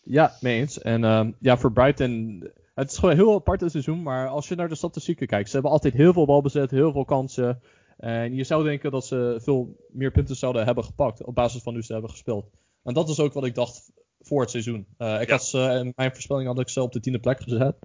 Ja, 0.04 0.38
mee 0.42 0.60
eens. 0.60 0.80
En 0.82 1.04
ehm, 1.04 1.32
ja, 1.40 1.58
voor 1.58 1.72
Brighton. 1.72 2.44
Het 2.74 2.92
is 2.92 2.96
gewoon 2.98 3.12
een 3.12 3.18
heel 3.18 3.34
apart 3.34 3.72
seizoen. 3.72 4.04
Maar 4.04 4.28
als 4.28 4.48
je 4.48 4.56
naar 4.56 4.70
de 4.70 4.76
statistieken 4.76 5.28
kijkt. 5.28 5.48
Ze 5.48 5.54
hebben 5.54 5.72
altijd 5.72 5.94
heel 5.94 6.14
veel 6.14 6.26
balbezit, 6.26 6.72
heel 6.72 6.92
veel 6.92 7.06
kansen. 7.06 7.62
En 7.98 8.36
je 8.36 8.44
zou 8.44 8.64
denken 8.64 8.92
dat 8.92 9.06
ze 9.06 9.40
veel 9.44 9.86
meer 9.90 10.12
punten 10.12 10.36
zouden 10.36 10.66
hebben 10.66 10.84
gepakt. 10.84 11.24
Op 11.24 11.36
basis 11.36 11.62
van 11.62 11.74
hoe 11.74 11.84
ze 11.84 11.94
hebben 11.94 12.12
gespeeld. 12.12 12.46
En 12.84 12.94
dat 12.94 13.10
is 13.10 13.20
ook 13.20 13.34
wat 13.34 13.46
ik 13.46 13.56
dacht 13.56 13.92
voor 14.20 14.42
het 14.42 14.50
seizoen. 14.50 14.88
Eh, 14.98 15.22
ik 15.22 15.28
Ja. 15.28 15.34
had 15.34 15.46
ze, 15.46 15.58
in 15.60 15.94
mijn 15.96 16.12
voorspelling 16.12 16.48
had 16.48 16.60
ik 16.60 16.70
ze 16.70 16.82
op 16.82 16.92
de 16.92 17.00
tiende 17.00 17.20
plek 17.20 17.42
gezet. 17.42 17.76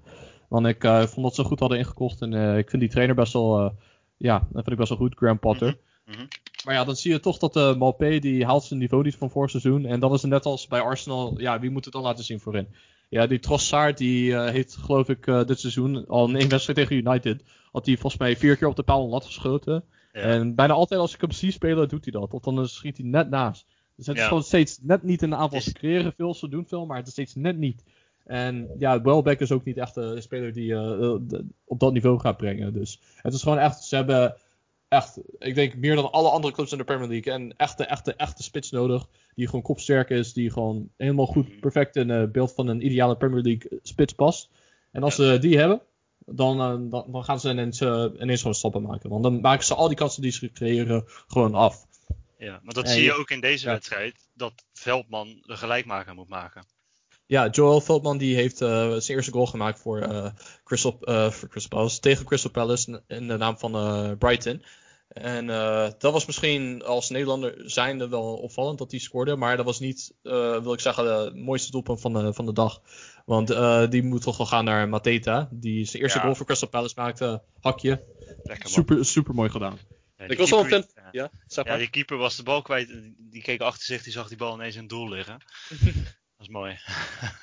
Want 0.50 0.66
ik 0.66 0.84
eh, 0.84 1.02
vond 1.02 1.26
dat 1.26 1.34
ze 1.34 1.44
goed 1.44 1.60
hadden 1.60 1.78
ingekocht. 1.78 2.20
En 2.20 2.34
eh, 2.34 2.58
ik 2.58 2.70
vind 2.70 2.82
die 2.82 2.90
trainer 2.90 3.14
best 3.14 3.32
wel. 3.32 3.58
eh, 3.58 3.70
ja, 4.16 4.38
dat 4.38 4.48
vind 4.52 4.70
ik 4.70 4.76
best 4.76 4.88
wel 4.88 4.98
goed, 4.98 5.14
Graham 5.14 5.38
Potter. 5.38 5.78
Mhm, 6.04 6.16
mhm. 6.16 6.26
Maar 6.64 6.74
ja, 6.74 6.84
dan 6.84 6.96
zie 6.96 7.12
je 7.12 7.20
toch 7.20 7.38
dat 7.38 7.52
de 7.52 7.74
Malpé 7.78 8.18
die 8.18 8.44
haalt 8.44 8.64
zijn 8.64 8.80
niveau 8.80 9.02
niet 9.04 9.16
van 9.16 9.30
vorig 9.30 9.50
seizoen. 9.50 9.84
En 9.86 10.00
dan 10.00 10.12
is 10.12 10.22
het 10.22 10.30
net 10.30 10.44
als 10.44 10.66
bij 10.66 10.80
Arsenal, 10.80 11.40
ja, 11.40 11.60
wie 11.60 11.70
moet 11.70 11.84
het 11.84 11.92
dan 11.94 12.02
laten 12.02 12.24
zien 12.24 12.40
voorin? 12.40 12.68
Ja, 13.08 13.26
die 13.26 13.38
Trossard 13.38 13.98
die 13.98 14.36
heeft 14.38 14.76
geloof 14.76 15.08
ik 15.08 15.24
dit 15.24 15.60
seizoen 15.60 16.06
al 16.06 16.28
in 16.28 16.36
één 16.36 16.48
wedstrijd 16.48 16.78
tegen 16.78 16.96
United 16.96 17.44
had 17.72 17.86
hij 17.86 17.96
volgens 17.96 18.20
mij 18.20 18.36
vier 18.36 18.56
keer 18.56 18.68
op 18.68 18.76
de 18.76 18.82
paal 18.82 19.02
een 19.04 19.10
lat 19.10 19.24
geschoten. 19.24 19.84
Ja. 20.12 20.20
En 20.20 20.54
bijna 20.54 20.72
altijd 20.72 21.00
als 21.00 21.14
ik 21.14 21.20
hem 21.20 21.30
zie 21.30 21.50
spelen, 21.50 21.88
doet 21.88 22.04
hij 22.04 22.20
dat. 22.20 22.32
Of 22.32 22.42
dan 22.42 22.68
schiet 22.68 22.96
hij 22.96 23.06
net 23.06 23.30
naast. 23.30 23.66
Dus 23.96 24.06
het 24.06 24.16
is 24.16 24.24
gewoon 24.24 24.42
steeds 24.42 24.78
net 24.82 25.02
niet 25.02 25.22
in 25.22 25.30
de 25.30 25.36
aanval. 25.36 25.60
Creëren 25.72 26.12
veel, 26.12 26.34
ze 26.34 26.48
doen 26.48 26.66
veel, 26.66 26.86
maar 26.86 26.96
het 26.96 27.06
is 27.06 27.12
steeds 27.12 27.34
net 27.34 27.56
niet. 27.56 27.82
En 28.30 28.68
ja, 28.78 29.00
Welbeck 29.02 29.40
is 29.40 29.52
ook 29.52 29.64
niet 29.64 29.76
echt 29.76 29.96
een 29.96 30.22
speler 30.22 30.52
die 30.52 30.72
eh, 30.74 30.92
eh, 30.92 31.16
de- 31.20 31.46
op 31.64 31.80
dat 31.80 31.92
niveau 31.92 32.18
gaat 32.20 32.36
brengen. 32.36 32.72
Dus 32.72 33.00
het 33.16 33.34
is 33.34 33.42
gewoon 33.42 33.58
echt, 33.58 33.82
ze 33.84 33.96
hebben 33.96 34.36
echt, 34.88 35.18
ik 35.38 35.54
denk 35.54 35.74
meer 35.74 35.94
dan 35.94 36.12
alle 36.12 36.28
andere 36.30 36.54
clubs 36.54 36.72
in 36.72 36.78
de 36.78 36.84
Premier 36.84 37.08
League, 37.08 37.32
een 37.32 37.54
echte, 37.56 37.84
echte, 37.84 38.14
echte 38.14 38.42
spits 38.42 38.70
nodig. 38.70 39.06
Die 39.34 39.46
gewoon 39.46 39.62
kopsterk 39.62 40.10
is, 40.10 40.32
die 40.32 40.50
gewoon 40.50 40.88
helemaal 40.96 41.26
goed, 41.26 41.48
Mhm. 41.48 41.60
perfect 41.60 41.96
in 41.96 42.08
het 42.08 42.32
beeld 42.32 42.52
van 42.52 42.66
een 42.68 42.84
ideale 42.86 43.16
Premier 43.16 43.42
League 43.42 43.78
spits 43.82 44.12
past. 44.12 44.48
En 44.90 45.02
als 45.02 45.14
ze 45.14 45.38
die 45.40 45.58
hebben, 45.58 45.80
dan, 46.26 46.60
eh, 46.60 46.90
dan, 46.90 47.04
dan 47.12 47.24
gaan 47.24 47.40
ze 47.40 47.50
ineens, 47.50 47.80
eh, 47.80 48.04
ineens 48.20 48.40
gewoon 48.40 48.54
stappen 48.54 48.82
maken. 48.82 49.10
Want 49.10 49.22
dan 49.22 49.40
maken 49.40 49.64
ze 49.64 49.74
al 49.74 49.88
die 49.88 49.96
kansen 49.96 50.22
die 50.22 50.32
ze 50.32 50.52
creëren 50.52 51.04
gewoon 51.26 51.54
af. 51.54 51.86
Ja, 52.38 52.60
maar 52.62 52.74
dat 52.74 52.84
En 52.84 52.90
zie 52.90 53.00
je 53.00 53.06
je- 53.06 53.18
ook 53.18 53.30
in 53.30 53.40
deze 53.40 53.66
ja. 53.66 53.72
wedstrijd, 53.72 54.28
dat 54.34 54.52
Veldman 54.72 55.42
de 55.46 55.56
gelijkmaker 55.56 56.14
moet 56.14 56.28
maken. 56.28 56.64
Ja, 57.30 57.48
Joel 57.48 57.80
Veldman 57.80 58.18
die 58.18 58.34
heeft 58.34 58.60
eh, 58.60 58.68
zijn 58.90 59.16
eerste 59.16 59.32
goal 59.32 59.46
gemaakt 59.46 59.80
voor, 59.80 59.98
eh, 60.00 60.26
Crystal, 60.64 60.98
eh, 61.00 61.30
voor 61.30 61.48
Crystal 61.48 61.78
Palace. 61.78 62.00
Tegen 62.00 62.24
Crystal 62.24 62.50
Palace 62.50 63.02
in 63.06 63.28
de 63.28 63.36
naam 63.36 63.58
van 63.58 63.74
eh, 63.74 64.10
Brighton. 64.18 64.64
En 65.08 65.50
eh, 65.50 65.88
dat 65.98 66.12
was 66.12 66.26
misschien 66.26 66.82
als 66.84 67.10
Nederlander 67.10 67.54
zijnde 67.70 68.08
wel 68.08 68.34
opvallend 68.36 68.78
dat 68.78 68.90
hij 68.90 69.00
scoorde. 69.00 69.36
Maar 69.36 69.56
dat 69.56 69.64
was 69.64 69.78
niet, 69.80 70.14
eh, 70.22 70.32
wil 70.62 70.72
ik 70.72 70.80
zeggen, 70.80 71.20
het 71.24 71.36
mooiste 71.36 71.70
doelpunt 71.70 72.00
van 72.00 72.12
de, 72.12 72.32
van 72.34 72.46
de 72.46 72.52
dag. 72.52 72.80
Want 73.24 73.50
eh, 73.50 73.88
die 73.88 74.02
moet 74.02 74.22
toch 74.22 74.36
wel 74.36 74.46
gaan 74.46 74.64
naar 74.64 74.88
Mateta. 74.88 75.48
Die 75.52 75.84
zijn 75.84 76.02
eerste 76.02 76.18
Ja. 76.18 76.24
goal 76.24 76.36
voor 76.36 76.46
Crystal 76.46 76.68
Palace 76.68 76.94
maakte. 76.96 77.42
Hakje. 77.60 78.04
Lekker. 78.42 78.68
Super, 78.68 79.04
super 79.04 79.34
mooi 79.34 79.50
gedaan. 79.50 79.78
Ja, 80.16 80.24
Ik 80.26 80.38
was 80.38 80.50
wel 80.50 80.60
een 80.60 80.68
keeper- 80.68 80.90
fan. 80.94 81.08
Ja. 81.12 81.30
Ja, 81.64 81.76
die 81.76 81.90
keeper 81.90 82.16
was 82.16 82.36
de 82.36 82.42
bal 82.42 82.62
kwijt. 82.62 82.88
Die 83.18 83.42
keek 83.42 83.60
achter 83.60 83.84
zich, 83.84 84.02
die 84.02 84.12
zag 84.12 84.28
die 84.28 84.36
bal 84.36 84.54
ineens 84.54 84.74
in 84.74 84.80
het 84.80 84.90
doel 84.90 85.08
liggen. 85.08 85.38
Dat 86.40 86.48
is 86.48 86.54
mooi. 86.54 86.70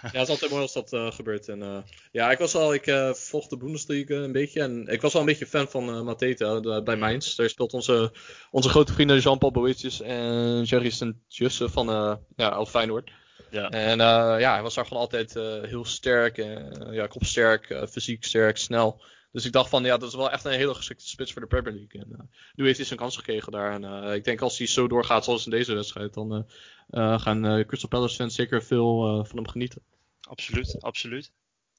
Ja, 0.02 0.20
het 0.20 0.22
is 0.22 0.30
altijd 0.30 0.52
mooi 0.52 0.62
als 0.64 0.74
dat 0.74 0.94
eh, 0.94 1.12
gebeurt. 1.12 1.48
En, 1.48 1.62
eh, 1.62 1.78
ja, 2.12 2.32
ik 2.32 2.38
was 2.38 2.56
al, 2.56 2.74
ik 2.74 2.88
eh, 2.88 3.14
volg 3.14 3.48
de 3.48 3.58
Bundesliga 3.58 4.14
een 4.16 4.32
beetje. 4.32 4.62
En 4.62 4.88
ik 4.88 5.02
was 5.02 5.14
wel 5.14 5.22
een 5.22 5.28
beetje 5.28 5.46
fan 5.46 5.68
van 5.68 6.04
Mateta 6.06 6.60
de- 6.60 6.82
bij 6.84 6.96
Mainz. 6.96 7.36
Daar 7.36 7.50
speelt 7.50 7.74
onze, 7.74 8.12
onze 8.52 8.70
grote 8.70 8.94
vrienden 8.94 9.20
Jean-Paul 9.20 9.52
Boetjes 9.52 10.02
en 10.02 10.64
Jerry 10.64 10.90
Sint-Jusse 10.90 11.70
van 11.70 11.88
ja, 12.36 12.66
Feyenoord. 12.66 13.12
Ja. 13.50 13.70
En 13.70 13.98
ja, 14.40 14.54
hij 14.54 14.62
was 14.62 14.74
daar 14.76 14.86
gewoon 14.86 15.02
altijd 15.02 15.34
heel 15.70 15.86
sterk. 15.86 16.38
eh, 16.38 16.94
ja, 16.94 17.08
kopsterk, 17.08 17.88
fysiek 17.90 18.24
sterk, 18.24 18.58
snel. 18.58 19.02
Dus 19.32 19.46
ik 19.46 19.52
dacht 19.52 19.70
van, 19.70 19.84
ja, 19.84 19.98
dat 19.98 20.10
is 20.10 20.16
wel 20.16 20.32
echt 20.32 20.46
een 20.46 20.52
hele 20.52 20.74
geschikte 20.74 21.08
spits 21.08 21.32
voor 21.32 21.42
de 21.42 21.48
Premier 21.48 21.74
League. 21.74 22.02
En, 22.02 22.30
nu 22.56 22.66
heeft 22.66 22.78
hij 22.78 22.86
zijn 22.86 23.00
kans 23.00 23.16
gekregen 23.16 23.52
daar. 23.52 23.82
En 23.82 24.14
ik 24.14 24.24
denk 24.24 24.42
als 24.42 24.58
hij 24.58 24.68
zo 24.68 24.88
doorgaat 24.88 25.24
zoals 25.24 25.46
in 25.46 25.52
deze 25.52 25.74
wedstrijd, 25.74 26.14
dan 26.14 26.48
gaan 26.91 27.45
eh, 27.45 27.65
Crystal 27.65 27.89
Palace 27.89 28.15
fans 28.15 28.36
zeker 28.36 28.63
veel 28.63 29.08
eh, 29.08 29.26
van 29.26 29.36
hem 29.38 29.47
genieten. 29.47 29.82
Absoluut, 30.21 30.82
absoluut. 30.82 31.32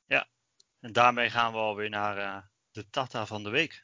Ja. 0.06 0.26
En 0.80 0.92
daarmee 0.92 1.30
gaan 1.30 1.52
we 1.52 1.58
alweer 1.58 1.90
naar 1.90 2.16
eh, 2.16 2.42
de 2.70 2.90
Tata 2.90 3.26
van 3.26 3.42
de 3.42 3.50
week. 3.50 3.82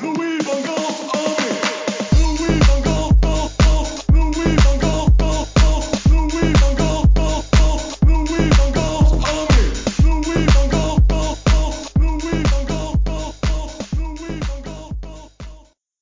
Louis 0.00 0.42
van 0.44 0.64
Gaal. 0.64 0.86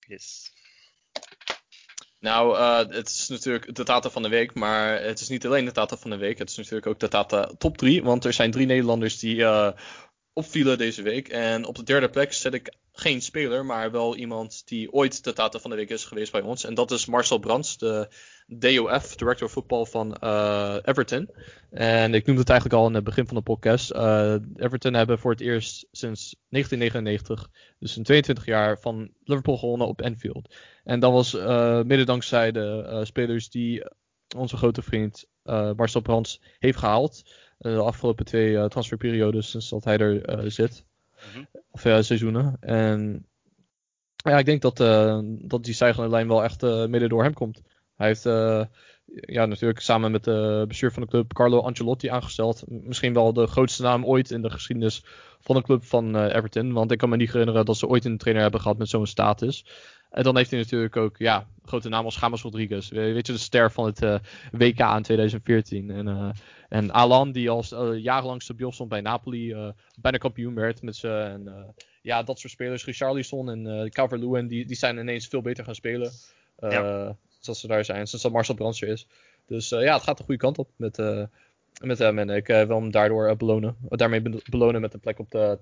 Yes. 0.07 0.44
Nou, 2.25 2.57
eh, 2.57 2.97
het 2.97 3.09
is 3.09 3.29
natuurlijk 3.29 3.75
de 3.75 3.85
data 3.85 4.11
van 4.11 4.23
de 4.23 4.29
week, 4.29 4.55
maar 4.55 5.03
het 5.03 5.21
is 5.21 5.29
niet 5.29 5.47
alleen 5.47 5.65
de 5.65 5.73
data 5.73 5.97
van 5.97 6.11
de 6.11 6.17
week. 6.17 6.39
Het 6.39 6.51
is 6.51 6.57
natuurlijk 6.57 6.87
ook 6.87 7.01
de 7.01 7.09
data 7.09 7.51
top 7.59 7.77
3, 7.77 8.03
want 8.03 8.25
er 8.25 8.33
zijn 8.33 8.51
drie 8.51 8.67
Nederlanders 8.67 9.19
die 9.19 9.45
eh, 9.45 9.73
opvielen 10.35 10.79
deze 10.79 11.03
week. 11.03 11.29
En 11.29 11.65
op 11.65 11.75
de 11.75 11.83
derde 11.83 12.11
plek 12.11 12.33
zet 12.33 12.55
ik 12.55 12.75
geen 12.93 13.23
speler, 13.23 13.65
maar 13.65 13.91
wel 13.91 14.17
iemand 14.17 14.63
die 14.67 14.93
ooit 14.93 15.25
de 15.25 15.33
data 15.33 15.59
van 15.59 15.71
de 15.71 15.77
week 15.77 15.91
is 15.91 16.05
geweest 16.05 16.33
bij 16.33 16.41
ons. 16.41 16.65
En 16.65 16.75
dat 16.75 16.91
is 16.91 17.07
Marcel 17.07 17.39
Brands, 17.39 17.79
de 17.79 18.09
DOF, 18.47 19.17
Director 19.17 19.47
of 19.47 19.53
Football 19.53 19.85
van 19.85 20.17
eh, 20.17 20.77
Everton. 20.83 21.31
En 21.71 22.15
ik 22.15 22.27
noemde 22.27 22.41
het 22.41 22.51
eigenlijk 22.51 22.81
al 22.81 22.89
in 22.89 22.95
het 22.95 23.05
begin 23.05 23.27
van 23.27 23.37
de 23.37 23.43
podcast. 23.43 23.91
Eh, 23.91 24.35
Everton 24.57 24.95
hebben 24.95 25.19
voor 25.19 25.31
het 25.31 25.41
eerst 25.41 25.87
sinds 25.91 26.37
1999, 26.49 27.51
dus 27.79 27.97
in 27.97 28.03
22 28.03 28.45
jaar, 28.45 28.81
van 28.81 29.11
Liverpool 29.25 29.59
gewonnen 29.59 29.87
op 29.87 30.03
Anfield. 30.03 30.55
En 30.85 31.01
dat 31.01 31.13
was 31.13 31.33
mede 31.85 32.05
dankzij 32.05 32.53
de 32.53 33.01
spelers 33.03 33.51
die 33.51 33.87
onze 34.37 34.57
grote 34.57 34.83
vriend 34.83 35.25
Marcel 35.77 36.01
Brands 36.01 36.41
heeft 36.59 36.79
gehaald. 36.79 37.23
Eh, 37.65 37.73
de 37.73 37.83
afgelopen 37.83 38.25
twee 38.25 38.57
eh, 38.59 38.65
transferperiodes 38.65 39.51
sinds 39.51 39.69
dat 39.69 39.85
hij 39.85 39.99
er 39.99 40.25
eh, 40.25 40.51
zit. 40.51 40.85
Mhm. 41.33 41.45
Of 41.71 41.85
ja, 41.85 42.03
seizoenen. 42.03 42.57
En 42.61 43.27
ja, 44.17 44.39
ik 44.39 44.45
denk 44.45 44.63
dat, 44.63 44.77
dat 45.49 45.65
die 45.65 45.75
stijgende 45.75 46.09
lijn 46.09 46.29
wel 46.29 46.45
echt 46.45 46.63
midden 46.63 47.09
door 47.09 47.23
hem 47.23 47.33
komt. 47.33 47.63
Hij 47.95 48.07
heeft 48.07 48.23
ja, 49.05 49.47
natuurlijk 49.47 49.81
samen 49.81 50.11
met 50.11 50.25
de 50.25 50.65
bestuur 50.69 50.93
van 50.93 51.03
de 51.03 51.09
club 51.09 51.33
Carlo 51.33 51.61
Ancelotti 51.61 52.09
aangesteld. 52.09 52.65
Misschien 52.67 53.15
wel 53.15 53.33
de 53.33 53.47
grootste 53.47 53.83
naam 53.83 54.05
ooit 54.05 54.31
in 54.31 54.43
de 54.43 54.51
geschiedenis 54.51 55.05
van 55.41 55.57
de 55.57 55.63
club 55.63 55.85
van 55.85 56.17
Everton. 56.17 56.73
Want 56.73 56.91
ik 56.91 56.99
kan 56.99 57.09
me 57.09 57.17
niet 57.17 57.33
herinneren 57.33 57.65
dat 57.65 57.77
ze 57.77 57.87
ooit 57.87 58.05
een 58.05 58.19
trainer 58.19 58.43
hebben 58.43 58.61
gehad 58.61 58.79
met 58.79 58.89
zo'n 58.89 59.07
status. 59.07 59.65
En 60.15 60.23
dan 60.23 60.37
heeft 60.37 60.51
hij 60.51 60.61
natuurlijk 60.61 60.97
ook 60.97 61.19
ja, 61.19 61.47
grote 61.65 61.89
naam 61.89 62.05
als 62.05 62.19
James 62.21 62.43
Rodriguez. 62.43 62.89
We- 62.89 63.13
Weet 63.13 63.27
je, 63.27 63.33
de 63.33 63.39
ster 63.39 63.73
van 63.73 63.85
het 63.87 64.03
eh, 64.03 64.19
WK 64.53 64.79
in 64.79 65.03
2014. 65.03 65.91
En, 65.91 66.09
eh, 66.09 66.31
en 66.69 66.91
Alan, 66.91 67.33
die 67.33 67.51
als 67.51 67.73
eh, 67.73 67.97
jarenlang 67.97 68.43
stabiel 68.43 68.73
stond 68.73 68.89
bij 68.89 69.01
Napoli, 69.01 69.73
bijna 70.01 70.19
kampioen 70.19 70.55
werd 70.55 70.83
met 70.83 70.97
ze. 70.97 71.09
En 71.09 71.75
ja, 72.03 72.23
dat 72.23 72.39
soort 72.39 72.53
spelers. 72.53 72.85
Richarlison 72.85 73.51
en 73.51 73.67
eh 73.67 73.91
Calvert-Lewin, 73.91 74.47
die, 74.47 74.67
die 74.67 74.77
zijn 74.77 74.99
ineens 74.99 75.27
veel 75.27 75.43
beter 75.43 75.65
gaan 75.65 75.75
spelen. 75.75 76.11
Ja. 76.59 77.17
Zoals 77.41 77.61
ze 77.61 77.67
daar 77.67 77.85
zijn, 77.85 78.07
sinds 78.07 78.23
dat 78.25 78.33
Marcel 78.33 78.55
Brands 78.55 78.83
er 78.83 78.89
is. 78.89 79.07
Dus 79.47 79.69
ja, 79.69 79.95
het 79.95 80.03
gaat 80.03 80.17
de 80.19 80.25
goede 80.25 80.41
kant 80.41 80.59
op 80.59 80.69
met, 80.77 80.97
met 81.83 81.99
hem. 81.99 82.19
En 82.19 82.31
ik 82.31 82.47
wil 82.47 82.81
hem 82.81 82.91
daardoor 82.91 83.37
belonen. 83.37 83.77
Daarmee 83.89 84.23
be- 84.23 84.43
belonen 84.51 84.81
met 84.81 84.95
een 84.95 85.01
plek 85.01 85.19
op 85.19 85.31
de 85.31 85.59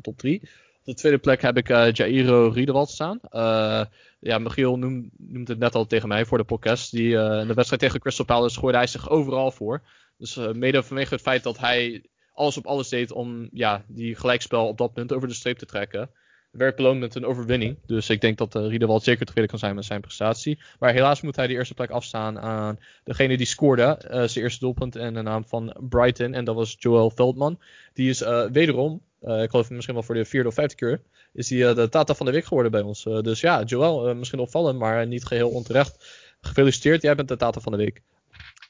top 0.00 0.18
3. 0.18 0.42
De 0.84 0.94
tweede 0.94 1.18
plek 1.18 1.42
heb 1.42 1.56
ik 1.56 1.68
eh, 1.68 1.92
Jairo 1.92 2.48
Riedewald 2.48 2.90
staan. 2.90 3.20
Eh, 3.28 3.84
ja, 4.20 4.38
Michiel 4.38 4.78
noem, 4.78 5.10
noemt 5.16 5.48
het 5.48 5.58
net 5.58 5.74
al 5.74 5.86
tegen 5.86 6.08
mij 6.08 6.24
voor 6.24 6.38
de 6.38 6.44
podcast. 6.44 6.90
Die, 6.90 7.18
eh, 7.18 7.40
in 7.40 7.46
de 7.46 7.54
wedstrijd 7.54 7.82
tegen 7.82 8.00
Crystal 8.00 8.24
Palace 8.24 8.58
gooide 8.58 8.78
hij 8.78 8.86
zich 8.86 9.10
overal 9.10 9.50
voor. 9.50 9.82
Dus 10.16 10.36
mede 10.52 10.82
vanwege 10.82 11.14
het 11.14 11.22
feit 11.22 11.42
dat 11.42 11.58
hij 11.58 12.04
alles 12.32 12.56
op 12.56 12.66
alles 12.66 12.88
deed 12.88 13.12
om 13.12 13.48
ja, 13.52 13.84
die 13.88 14.14
gelijkspel 14.16 14.66
op 14.66 14.78
dat 14.78 14.92
punt 14.92 15.12
over 15.12 15.28
de 15.28 15.34
streep 15.34 15.58
te 15.58 15.66
trekken. 15.66 16.10
Werd 16.56 16.76
beloond 16.76 17.00
met 17.00 17.14
een 17.14 17.24
overwinning. 17.24 17.76
Dus 17.86 18.10
ik 18.10 18.20
denk 18.20 18.38
dat 18.38 18.54
uh, 18.54 18.66
Riedewald 18.66 19.02
zeker 19.02 19.26
tevreden 19.26 19.50
kan 19.50 19.58
zijn 19.58 19.74
met 19.74 19.84
zijn 19.84 20.00
prestatie. 20.00 20.58
Maar 20.78 20.92
helaas 20.92 21.20
moet 21.20 21.36
hij 21.36 21.46
de 21.46 21.52
eerste 21.52 21.74
plek 21.74 21.90
afstaan 21.90 22.38
aan 22.38 22.78
degene 23.04 23.36
die 23.36 23.46
scoorde. 23.46 23.82
eh, 23.82 24.22
zijn 24.22 24.44
eerste 24.44 24.60
doelpunt 24.60 24.96
in 24.96 25.14
de 25.14 25.22
naam 25.22 25.44
van 25.44 25.76
Brighton. 25.88 26.34
En 26.34 26.44
dat 26.44 26.54
was 26.54 26.76
Joel 26.78 27.10
Veldman. 27.10 27.58
Die 27.92 28.08
is 28.08 28.20
eh, 28.22 28.44
wederom, 28.52 29.00
eh, 29.20 29.42
ik 29.42 29.50
geloof 29.50 29.70
misschien 29.70 29.94
wel 29.94 30.02
voor 30.02 30.14
de 30.14 30.24
vierde 30.24 30.48
of 30.48 30.54
vijfde 30.54 30.74
keer, 30.76 31.00
is 31.32 31.50
hij 31.50 31.68
eh, 31.68 31.74
de 31.74 31.88
Tata 31.88 32.14
van 32.14 32.26
de 32.26 32.32
Week 32.32 32.44
geworden 32.44 32.72
bij 32.72 32.80
ons. 32.80 33.06
Eh, 33.06 33.20
dus 33.20 33.40
ja, 33.40 33.62
Joel, 33.62 34.08
eh, 34.08 34.14
misschien 34.14 34.38
opvallend, 34.38 34.78
maar 34.78 35.06
niet 35.06 35.24
geheel 35.24 35.50
onterecht. 35.50 36.22
Gefeliciteerd, 36.40 37.02
jij 37.02 37.14
bent 37.14 37.28
de 37.28 37.36
Tata 37.36 37.60
van 37.60 37.72
de 37.72 37.78
Week. 37.78 38.02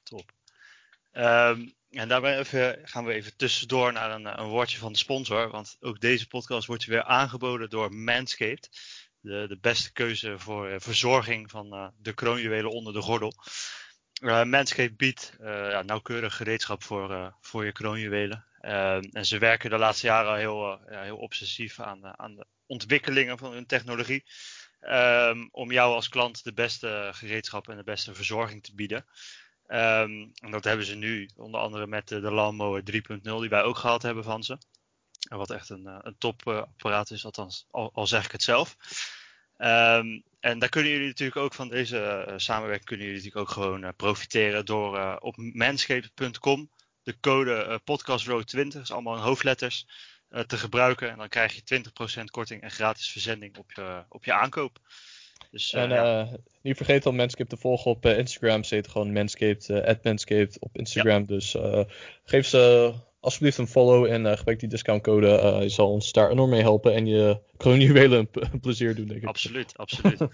Top. 0.02 0.24
Ehm, 1.12 1.60
en 1.94 2.09
daarbij 2.09 2.44
gaan 2.85 3.04
we 3.04 3.12
even 3.12 3.37
tussendoor 3.37 3.92
naar 3.92 4.11
een, 4.11 4.40
een 4.40 4.48
woordje 4.48 4.78
van 4.78 4.92
de 4.92 4.98
sponsor. 4.98 5.50
Want 5.50 5.76
ook 5.80 6.00
deze 6.00 6.26
podcast 6.26 6.66
wordt 6.66 6.85
weer 6.85 7.02
aangeboden 7.02 7.70
door 7.70 7.94
Manscaped. 7.94 8.68
De, 9.20 9.44
de 9.48 9.59
beste 9.61 9.92
keuze 9.92 10.38
voor 10.38 10.68
eh, 10.68 10.80
verzorging 10.80 11.50
van 11.50 11.72
eh, 11.72 11.88
de 11.96 12.12
kroonjuwelen 12.12 12.70
onder 12.70 12.92
de 12.92 13.00
gordel. 13.00 13.33
Uh, 14.22 14.44
Manscaped 14.44 14.96
biedt 14.96 15.37
ja, 15.40 15.83
nauwkeurig 15.83 16.37
gereedschap 16.37 16.83
voor, 16.83 17.37
voor 17.40 17.64
je 17.64 17.72
kroonjuwelen. 17.72 18.44
En 19.11 19.26
ze 19.26 19.38
werken 19.38 19.70
de 19.70 19.78
laatste 19.78 20.07
jaren 20.07 20.30
al 20.30 20.37
heel, 20.37 20.80
heel 20.87 21.16
obsessief 21.16 21.80
aan, 21.80 22.18
aan 22.18 22.35
de 22.35 22.46
ontwikkelingen 22.66 23.38
van 23.38 23.52
hun 23.52 23.66
technologie. 23.66 24.24
Um, 24.80 25.48
om 25.50 25.72
jou 25.72 25.94
als 25.94 26.09
klant 26.09 26.44
de 26.44 26.52
beste 26.52 27.11
gereedschap 27.12 27.68
en 27.68 27.76
de 27.76 27.85
beste 27.85 28.14
verzorging 28.14 28.62
te 28.62 28.74
bieden. 28.74 29.04
Um, 29.68 30.33
en 30.35 30.50
dat 30.50 30.64
hebben 30.64 30.87
ze 30.87 30.94
nu 30.94 31.29
onder 31.37 31.61
andere 31.61 31.87
met 31.87 32.09
de, 32.09 32.20
de 32.20 32.31
Lawnmower 32.31 32.83
3.0 32.92 33.20
die 33.22 33.48
wij 33.48 33.62
ook 33.62 33.77
gehad 33.77 34.03
hebben 34.03 34.24
van 34.24 34.42
ze. 34.42 34.59
En 35.29 35.38
wat 35.38 35.50
echt 35.50 35.68
een, 35.68 35.87
een 35.87 36.18
topapparaat 36.18 37.11
is, 37.11 37.24
althans 37.24 37.66
al, 37.70 38.07
zeg 38.07 38.24
ik 38.24 38.33
het 38.33 38.42
zelf. 38.42 38.77
Um, 39.59 40.22
en 40.40 40.59
daar 40.59 40.68
kunnen 40.68 40.90
jullie 40.90 41.07
natuurlijk 41.07 41.38
ook 41.38 41.55
van 41.55 41.68
deze 41.68 42.27
uh, 42.29 42.35
samenwerking 42.37 42.88
kunnen 42.88 43.07
jullie 43.07 43.22
natuurlijk 43.22 43.48
ook 43.48 43.55
gewoon 43.55 43.94
profiteren 43.96 44.64
door 44.64 45.18
op 45.18 45.37
manscaped.com 45.37 46.70
de 47.05 47.20
code 47.20 47.66
uh, 47.68 47.77
podcastrow20, 47.81 48.81
is 48.81 48.92
allemaal 48.92 49.16
in 49.16 49.22
hoofdletters, 49.22 49.87
eh, 50.29 50.40
te 50.40 50.59
gebruiken. 50.59 51.11
En 51.11 51.18
dan 51.18 51.29
krijg 51.29 51.55
je 51.55 51.83
20% 52.20 52.24
korting 52.24 52.62
en 52.62 52.70
gratis 52.70 53.11
verzending 53.11 53.57
op 53.57 53.72
je, 53.72 54.05
op 54.09 54.24
je 54.24 54.33
aankoop. 54.33 54.79
Dus 55.54 55.72
eh, 55.72 55.82
En 55.82 55.90
ja, 55.90 56.20
eh, 56.20 56.32
niet 56.62 56.76
vergeten 56.76 57.10
om 57.10 57.16
Manscaped 57.16 57.48
te 57.48 57.56
volgen 57.56 57.90
op 57.90 58.04
eh, 58.06 58.18
Instagram. 58.18 58.64
Ze 58.64 58.74
heet 58.74 58.88
gewoon 58.88 59.12
Manscaped, 59.12 59.68
eh, 59.68 59.94
Manscaped 60.02 60.58
op 60.60 60.76
Instagram. 60.76 61.26
Dus 61.26 61.54
eh, 61.54 61.80
geef 62.24 62.46
ze 62.46 62.92
alsjeblieft 63.20 63.58
een 63.58 63.68
follow 63.68 64.04
en 64.04 64.26
eh, 64.26 64.36
gebruik 64.36 64.60
die 64.60 64.68
discountcode. 64.68 65.38
eh 65.38 65.62
je 65.62 65.68
zal 65.68 65.90
ons 65.90 66.12
daar 66.12 66.30
enorm 66.30 66.50
mee 66.50 66.60
helpen 66.60 66.94
en 66.94 67.06
je 67.06 67.40
kroonjuwelen 67.56 68.28
een, 68.32 68.60
plezier 68.60 68.94
doen, 68.94 69.06
denk 69.06 69.22
ik. 69.22 69.28
absoluut, 69.28 69.76
absoluut. 69.76 70.20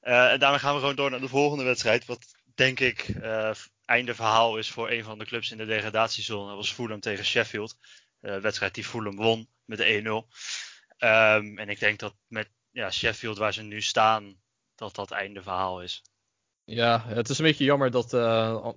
Eh, 0.00 0.32
en 0.32 0.38
daarmee 0.38 0.58
gaan 0.58 0.74
we 0.74 0.80
gewoon 0.80 0.96
door 0.96 1.10
naar 1.10 1.20
de 1.20 1.28
volgende 1.28 1.64
wedstrijd. 1.64 2.04
Wat 2.04 2.26
denk 2.54 2.80
ik 2.80 3.08
eh, 3.08 3.50
einde 3.84 4.14
verhaal 4.14 4.58
is 4.58 4.70
voor 4.70 4.90
een 4.90 5.04
van 5.04 5.18
de 5.18 5.24
clubs 5.24 5.50
in 5.50 5.56
de 5.56 5.64
degradatiezone. 5.66 6.46
Dat 6.46 6.56
was 6.56 6.72
Fulham 6.72 7.00
tegen 7.00 7.24
Sheffield. 7.24 7.76
Eh, 8.20 8.36
wedstrijd 8.36 8.74
die 8.74 8.84
Fulham 8.84 9.16
won 9.16 9.48
met 9.64 9.80
1-0. 9.80 10.28
Ehm, 10.98 11.58
en 11.58 11.68
ik 11.68 11.80
denk 11.80 11.98
dat 11.98 12.14
met 12.26 12.48
ja, 12.70 12.90
Sheffield 12.90 13.38
waar 13.38 13.52
ze 13.52 13.62
nu 13.62 13.82
staan, 13.82 14.36
dat 14.78 14.94
dat 14.94 15.10
einde 15.10 15.42
verhaal 15.42 15.82
is. 15.82 16.02
Ja, 16.64 17.02
het 17.06 17.28
is 17.28 17.38
een 17.38 17.44
beetje 17.44 17.64
jammer 17.64 17.90
dat. 17.90 18.14
eh, 18.14 18.68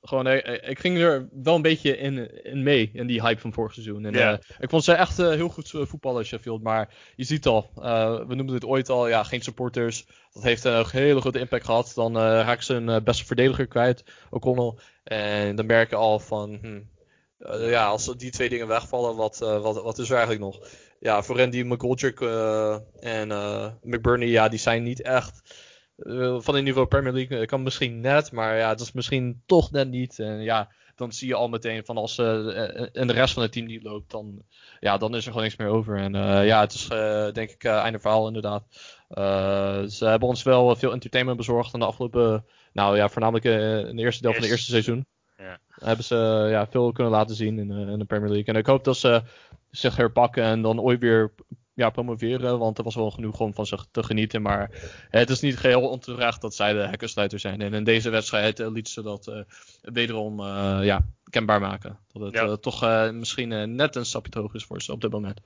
gewoon, 0.00 0.26
eh, 0.26 0.70
ik 0.70 0.78
ging 0.78 0.98
er 0.98 1.28
wel 1.32 1.54
een 1.54 1.62
beetje 1.62 1.96
in, 1.96 2.44
in 2.44 2.62
mee, 2.62 2.90
in 2.92 3.06
die 3.06 3.22
hype 3.22 3.40
van 3.40 3.52
vorig 3.52 3.72
seizoen. 3.72 4.04
En, 4.04 4.12
eh, 4.32 4.38
ik 4.58 4.70
vond 4.70 4.84
ze 4.84 4.92
echt 4.92 5.18
eh, 5.18 5.28
heel 5.28 5.48
goed 5.48 5.74
eh, 5.74 5.86
voetballen, 5.86 6.24
Sheffield. 6.24 6.62
Maar 6.62 6.94
je 7.16 7.24
ziet 7.24 7.46
al, 7.46 7.70
eh, 7.76 8.16
we 8.26 8.34
noemden 8.34 8.54
dit 8.54 8.64
ooit 8.64 8.88
al, 8.88 9.08
ja, 9.08 9.22
geen 9.24 9.40
supporters. 9.42 10.06
Dat 10.32 10.42
heeft 10.42 10.64
een 10.64 10.84
hele 10.90 11.20
grote 11.20 11.38
impact 11.38 11.64
gehad. 11.64 11.92
Dan 11.94 12.16
eh 12.16 12.22
raken 12.22 12.64
ze 12.64 12.74
een 12.74 12.88
eh, 12.88 13.02
beste 13.02 13.24
verdediger 13.24 13.66
kwijt, 13.66 14.04
O'Connell. 14.30 14.74
En 15.04 15.56
dan 15.56 15.66
merk 15.66 15.90
je 15.90 15.96
al 15.96 16.18
van, 16.18 16.58
hm, 16.60 16.80
eh, 17.38 17.70
ja, 17.70 17.86
als 17.86 18.16
die 18.16 18.30
twee 18.30 18.48
dingen 18.48 18.66
wegvallen, 18.68 19.16
wat, 19.16 19.42
eh, 19.42 19.62
wat, 19.62 19.82
wat 19.82 19.98
is 19.98 20.10
er 20.10 20.16
eigenlijk 20.16 20.44
nog? 20.44 20.68
Ja, 21.04 21.22
voor 21.22 21.38
Randy 21.38 21.62
McGoldrick 21.62 22.20
eh, 22.20 22.76
en 23.00 23.30
eh, 23.30 23.66
McBurney, 23.82 24.28
ja, 24.28 24.48
die 24.48 24.58
zijn 24.58 24.82
niet 24.82 25.02
echt 25.02 25.42
eh, 25.96 26.36
van 26.40 26.54
het 26.54 26.64
niveau 26.64 26.86
Premier 26.86 27.12
League. 27.12 27.46
kan 27.46 27.62
misschien 27.62 28.00
net, 28.00 28.32
maar 28.32 28.56
ja, 28.56 28.68
het 28.68 28.80
is 28.80 28.92
misschien 28.92 29.42
toch 29.46 29.70
net 29.70 29.88
niet. 29.88 30.18
En 30.18 30.42
ja, 30.42 30.72
dan 30.94 31.12
zie 31.12 31.28
je 31.28 31.34
al 31.34 31.48
meteen 31.48 31.84
van 31.84 31.96
als 31.96 32.18
en 32.18 33.06
de 33.06 33.12
rest 33.12 33.34
van 33.34 33.42
het 33.42 33.52
team 33.52 33.66
niet 33.66 33.82
loopt, 33.82 34.10
dan, 34.10 34.42
ja, 34.80 34.96
dan 34.96 35.14
is 35.14 35.24
er 35.24 35.28
gewoon 35.28 35.42
niks 35.42 35.56
meer 35.56 35.68
over. 35.68 35.96
En 35.96 36.12
ja, 36.44 36.60
het 36.60 36.72
is 36.72 36.88
denk 37.32 37.50
ik 37.50 37.64
einde 37.64 37.98
verhaal 37.98 38.26
inderdaad. 38.26 38.64
Ze 39.92 40.06
hebben 40.06 40.28
ons 40.28 40.42
wel 40.42 40.76
veel 40.76 40.92
entertainment 40.92 41.36
bezorgd 41.36 41.74
in 41.74 41.80
de 41.80 41.86
afgelopen, 41.86 42.44
nou 42.72 42.96
ja, 42.96 43.08
voornamelijk 43.08 43.44
in 43.88 43.96
de 43.96 44.02
eerste 44.02 44.22
deel 44.22 44.32
van 44.32 44.42
het 44.42 44.50
Eerste 44.50 44.70
seizoen. 44.70 45.06
Ja. 45.38 45.58
Hebben 45.68 46.04
ze 46.04 46.46
ja, 46.50 46.66
veel 46.66 46.92
kunnen 46.92 47.12
laten 47.12 47.34
zien 47.34 47.58
in, 47.58 47.70
in 47.70 47.98
de 47.98 48.04
Premier 48.04 48.30
League. 48.30 48.54
En 48.54 48.60
ik 48.60 48.66
hoop 48.66 48.84
dat 48.84 48.96
ze 48.96 49.22
zich 49.76 49.96
herpakken 49.96 50.44
en 50.44 50.62
dan 50.62 50.80
ooit 50.80 51.00
weer 51.00 51.32
ja, 51.74 51.90
promoveren. 51.90 52.58
Want 52.58 52.78
er 52.78 52.84
was 52.84 52.94
wel 52.94 53.10
genoeg 53.10 53.40
om 53.40 53.54
van 53.54 53.66
zich 53.66 53.86
te 53.90 54.02
genieten. 54.02 54.42
Maar 54.42 54.70
het 55.10 55.30
is 55.30 55.40
niet 55.40 55.58
geheel 55.58 55.88
onterecht 55.88 56.40
dat 56.40 56.54
zij 56.54 56.72
de 56.72 56.78
hekkensluiter 56.78 57.38
zijn. 57.38 57.60
En 57.60 57.74
in 57.74 57.84
deze 57.84 58.10
wedstrijd 58.10 58.60
uh, 58.60 58.70
liet 58.70 58.88
ze 58.88 59.02
dat 59.02 59.26
uh, 59.26 59.40
wederom 59.80 60.40
uh, 60.40 60.78
ja, 60.82 61.06
kenbaar 61.30 61.60
maken. 61.60 61.98
Dat 62.12 62.22
het 62.22 62.34
ja. 62.34 62.56
toch 62.56 63.10
misschien 63.12 63.74
net 63.74 63.96
een 63.96 64.06
stapje 64.06 64.30
te 64.30 64.38
hoog 64.38 64.54
is 64.54 64.64
voor 64.64 64.82
ze 64.82 64.92
op 64.92 65.00
dit 65.00 65.10
moment. 65.10 65.40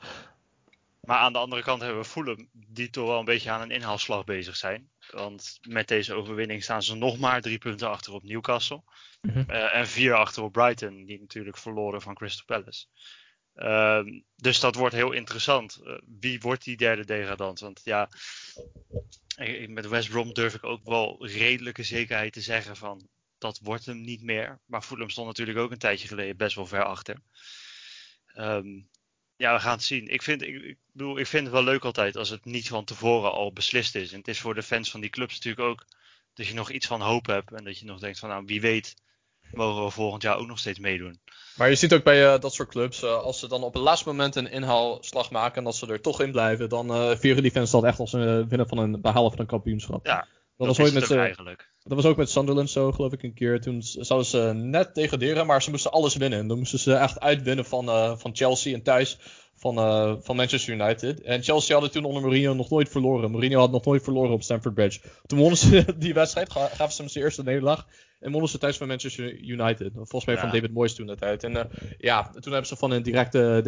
Maar 1.00 1.18
aan 1.18 1.32
de 1.32 1.38
andere 1.38 1.62
kant 1.62 1.82
hebben 1.82 2.00
we 2.00 2.08
Fulham 2.08 2.48
die 2.52 2.90
toch 2.90 3.06
wel 3.06 3.18
een 3.18 3.24
beetje 3.24 3.50
aan 3.50 3.60
een 3.60 3.70
inhaalslag 3.70 4.24
bezig 4.24 4.56
zijn. 4.56 4.88
Want 5.10 5.58
met 5.68 5.88
deze 5.88 6.14
overwinning 6.14 6.62
staan 6.62 6.82
ze 6.82 6.94
nog 6.94 7.18
maar 7.18 7.40
drie 7.40 7.58
punten 7.58 7.90
achter 7.90 8.12
op 8.12 8.22
Newcastle. 8.22 8.82
Mm 9.20 9.30
-hmm. 9.30 9.50
en 9.50 9.86
vier 9.86 10.14
achter 10.14 10.42
op 10.42 10.52
Brighton, 10.52 11.04
die 11.04 11.20
natuurlijk 11.20 11.56
verloren 11.56 12.02
van 12.02 12.14
Crystal 12.14 12.44
Palace. 12.44 12.86
Uh, 13.58 14.00
dus 14.36 14.60
dat 14.60 14.74
wordt 14.74 14.94
heel 14.94 15.12
interessant. 15.12 15.80
Uh, 15.84 15.98
wie 16.20 16.40
wordt 16.40 16.64
die 16.64 16.76
derde 16.76 17.04
degradant? 17.04 17.60
Want 17.60 17.80
ja, 17.84 18.08
met 19.66 19.88
West 19.88 20.10
Brom 20.10 20.34
durf 20.34 20.54
ik 20.54 20.64
ook 20.64 20.84
wel 20.84 21.26
redelijke 21.26 21.82
zekerheid 21.82 22.32
te 22.32 22.40
zeggen 22.40 22.76
van 22.76 23.08
dat 23.38 23.58
wordt 23.62 23.86
hem 23.86 24.00
niet 24.00 24.22
meer. 24.22 24.60
Maar 24.66 24.82
Fulham 24.82 25.10
stond 25.10 25.26
natuurlijk 25.26 25.58
ook 25.58 25.70
een 25.70 25.78
tijdje 25.78 26.08
geleden 26.08 26.36
best 26.36 26.56
wel 26.56 26.66
ver 26.66 26.84
achter. 26.84 27.16
Um, 28.36 28.88
ja, 29.36 29.54
we 29.54 29.60
gaan 29.60 29.72
het 29.72 29.82
zien. 29.84 30.08
Ik 30.08 30.22
vind, 30.22 30.42
ik, 30.42 30.62
ik, 30.62 30.76
bedoel, 30.92 31.18
ik 31.18 31.26
vind 31.26 31.44
het 31.44 31.52
wel 31.52 31.64
leuk 31.64 31.84
altijd 31.84 32.16
als 32.16 32.28
het 32.28 32.44
niet 32.44 32.68
van 32.68 32.84
tevoren 32.84 33.32
al 33.32 33.52
beslist 33.52 33.94
is. 33.94 34.12
En 34.12 34.18
het 34.18 34.28
is 34.28 34.40
voor 34.40 34.54
de 34.54 34.62
fans 34.62 34.90
van 34.90 35.00
die 35.00 35.10
clubs 35.10 35.34
natuurlijk 35.34 35.68
ook 35.68 35.86
dat 36.34 36.46
je 36.46 36.54
nog 36.54 36.70
iets 36.70 36.86
van 36.86 37.00
hoop 37.00 37.26
hebt. 37.26 37.52
En 37.52 37.64
dat 37.64 37.78
je 37.78 37.84
nog 37.84 38.00
denkt 38.00 38.18
van 38.18 38.28
nou, 38.28 38.44
wie 38.46 38.60
weet 38.60 38.94
mogen 39.52 39.84
we 39.84 39.90
volgend 39.90 40.22
jaar 40.22 40.38
ook 40.38 40.46
nog 40.46 40.58
steeds 40.58 40.78
meedoen. 40.78 41.20
Maar 41.58 41.68
je 41.68 41.74
ziet 41.74 41.94
ook 41.94 42.04
bij 42.04 42.34
uh, 42.34 42.40
dat 42.40 42.54
soort 42.54 42.68
clubs, 42.68 43.02
uh, 43.02 43.14
als 43.14 43.38
ze 43.38 43.48
dan 43.48 43.62
op 43.62 43.74
het 43.74 43.82
laatste 43.82 44.08
moment 44.08 44.36
een 44.36 44.50
inhaalslag 44.50 45.30
maken 45.30 45.56
en 45.56 45.64
dat 45.64 45.76
ze 45.76 45.86
er 45.86 46.00
toch 46.00 46.20
in 46.20 46.30
blijven, 46.30 46.68
dan 46.68 46.90
uh, 46.90 47.16
vieren 47.16 47.42
die 47.42 47.50
fans 47.50 47.70
dat 47.70 47.84
echt 47.84 47.98
als 47.98 48.12
een 48.12 48.48
winnen 48.48 48.68
van 48.68 48.78
een 48.78 49.00
behalen 49.00 49.30
van 49.30 49.40
een 49.40 49.46
kampioenschap. 49.46 50.06
Ja, 50.06 50.16
dat, 50.16 50.26
dat 50.56 50.66
was 50.66 50.80
ooit 50.80 50.94
met 50.94 51.10
eigenlijk. 51.10 51.70
Dat 51.82 51.96
was 51.96 52.06
ook 52.06 52.16
met 52.16 52.30
Sunderland 52.30 52.70
zo, 52.70 52.92
geloof 52.92 53.12
ik, 53.12 53.22
een 53.22 53.34
keer. 53.34 53.60
Toen 53.60 53.82
zouden 53.82 54.28
ze 54.28 54.52
net 54.54 54.94
degraderen, 54.94 55.46
maar 55.46 55.62
ze 55.62 55.70
moesten 55.70 55.90
alles 55.90 56.16
winnen. 56.16 56.38
En 56.38 56.48
dan 56.48 56.58
moesten 56.58 56.78
ze 56.78 56.94
echt 56.94 57.20
uitwinnen 57.20 57.64
van, 57.64 58.18
van 58.18 58.36
Chelsea 58.36 58.74
en 58.74 58.82
thuis 58.82 59.18
van, 59.56 59.74
van 60.22 60.36
Manchester 60.36 60.74
United. 60.74 61.22
En 61.22 61.42
Chelsea 61.42 61.74
hadden 61.74 61.92
toen 61.92 62.04
onder 62.04 62.22
Mourinho 62.22 62.54
nog 62.54 62.70
nooit 62.70 62.88
verloren. 62.88 63.30
Mourinho 63.30 63.58
had 63.58 63.70
nog 63.70 63.84
nooit 63.84 64.02
verloren 64.02 64.32
op 64.32 64.42
Stamford 64.42 64.74
Bridge. 64.74 65.00
Toen 65.26 65.38
wonnen 65.38 65.58
ze 65.58 65.84
die 65.98 66.14
wedstrijd, 66.14 66.52
gaven 66.52 66.92
ze 66.92 67.02
hem 67.02 67.10
zijn 67.10 67.24
eerste 67.24 67.42
nederlaag. 67.42 67.86
En 68.20 68.30
wonnen 68.30 68.50
ze 68.50 68.58
thuis 68.58 68.76
van 68.76 68.86
Manchester 68.86 69.38
United. 69.40 69.92
Volgens 69.94 70.24
mij 70.24 70.34
ja. 70.34 70.40
van 70.40 70.50
David 70.50 70.72
Moyes 70.72 70.94
toen 70.94 71.06
dat 71.06 71.22
uit. 71.22 71.44
En 71.44 71.52
uh, 71.52 71.62
ja, 71.98 72.22
toen 72.22 72.52
hebben 72.52 72.66
ze 72.66 72.76
van 72.76 72.90
een 72.90 73.02
directe 73.02 73.60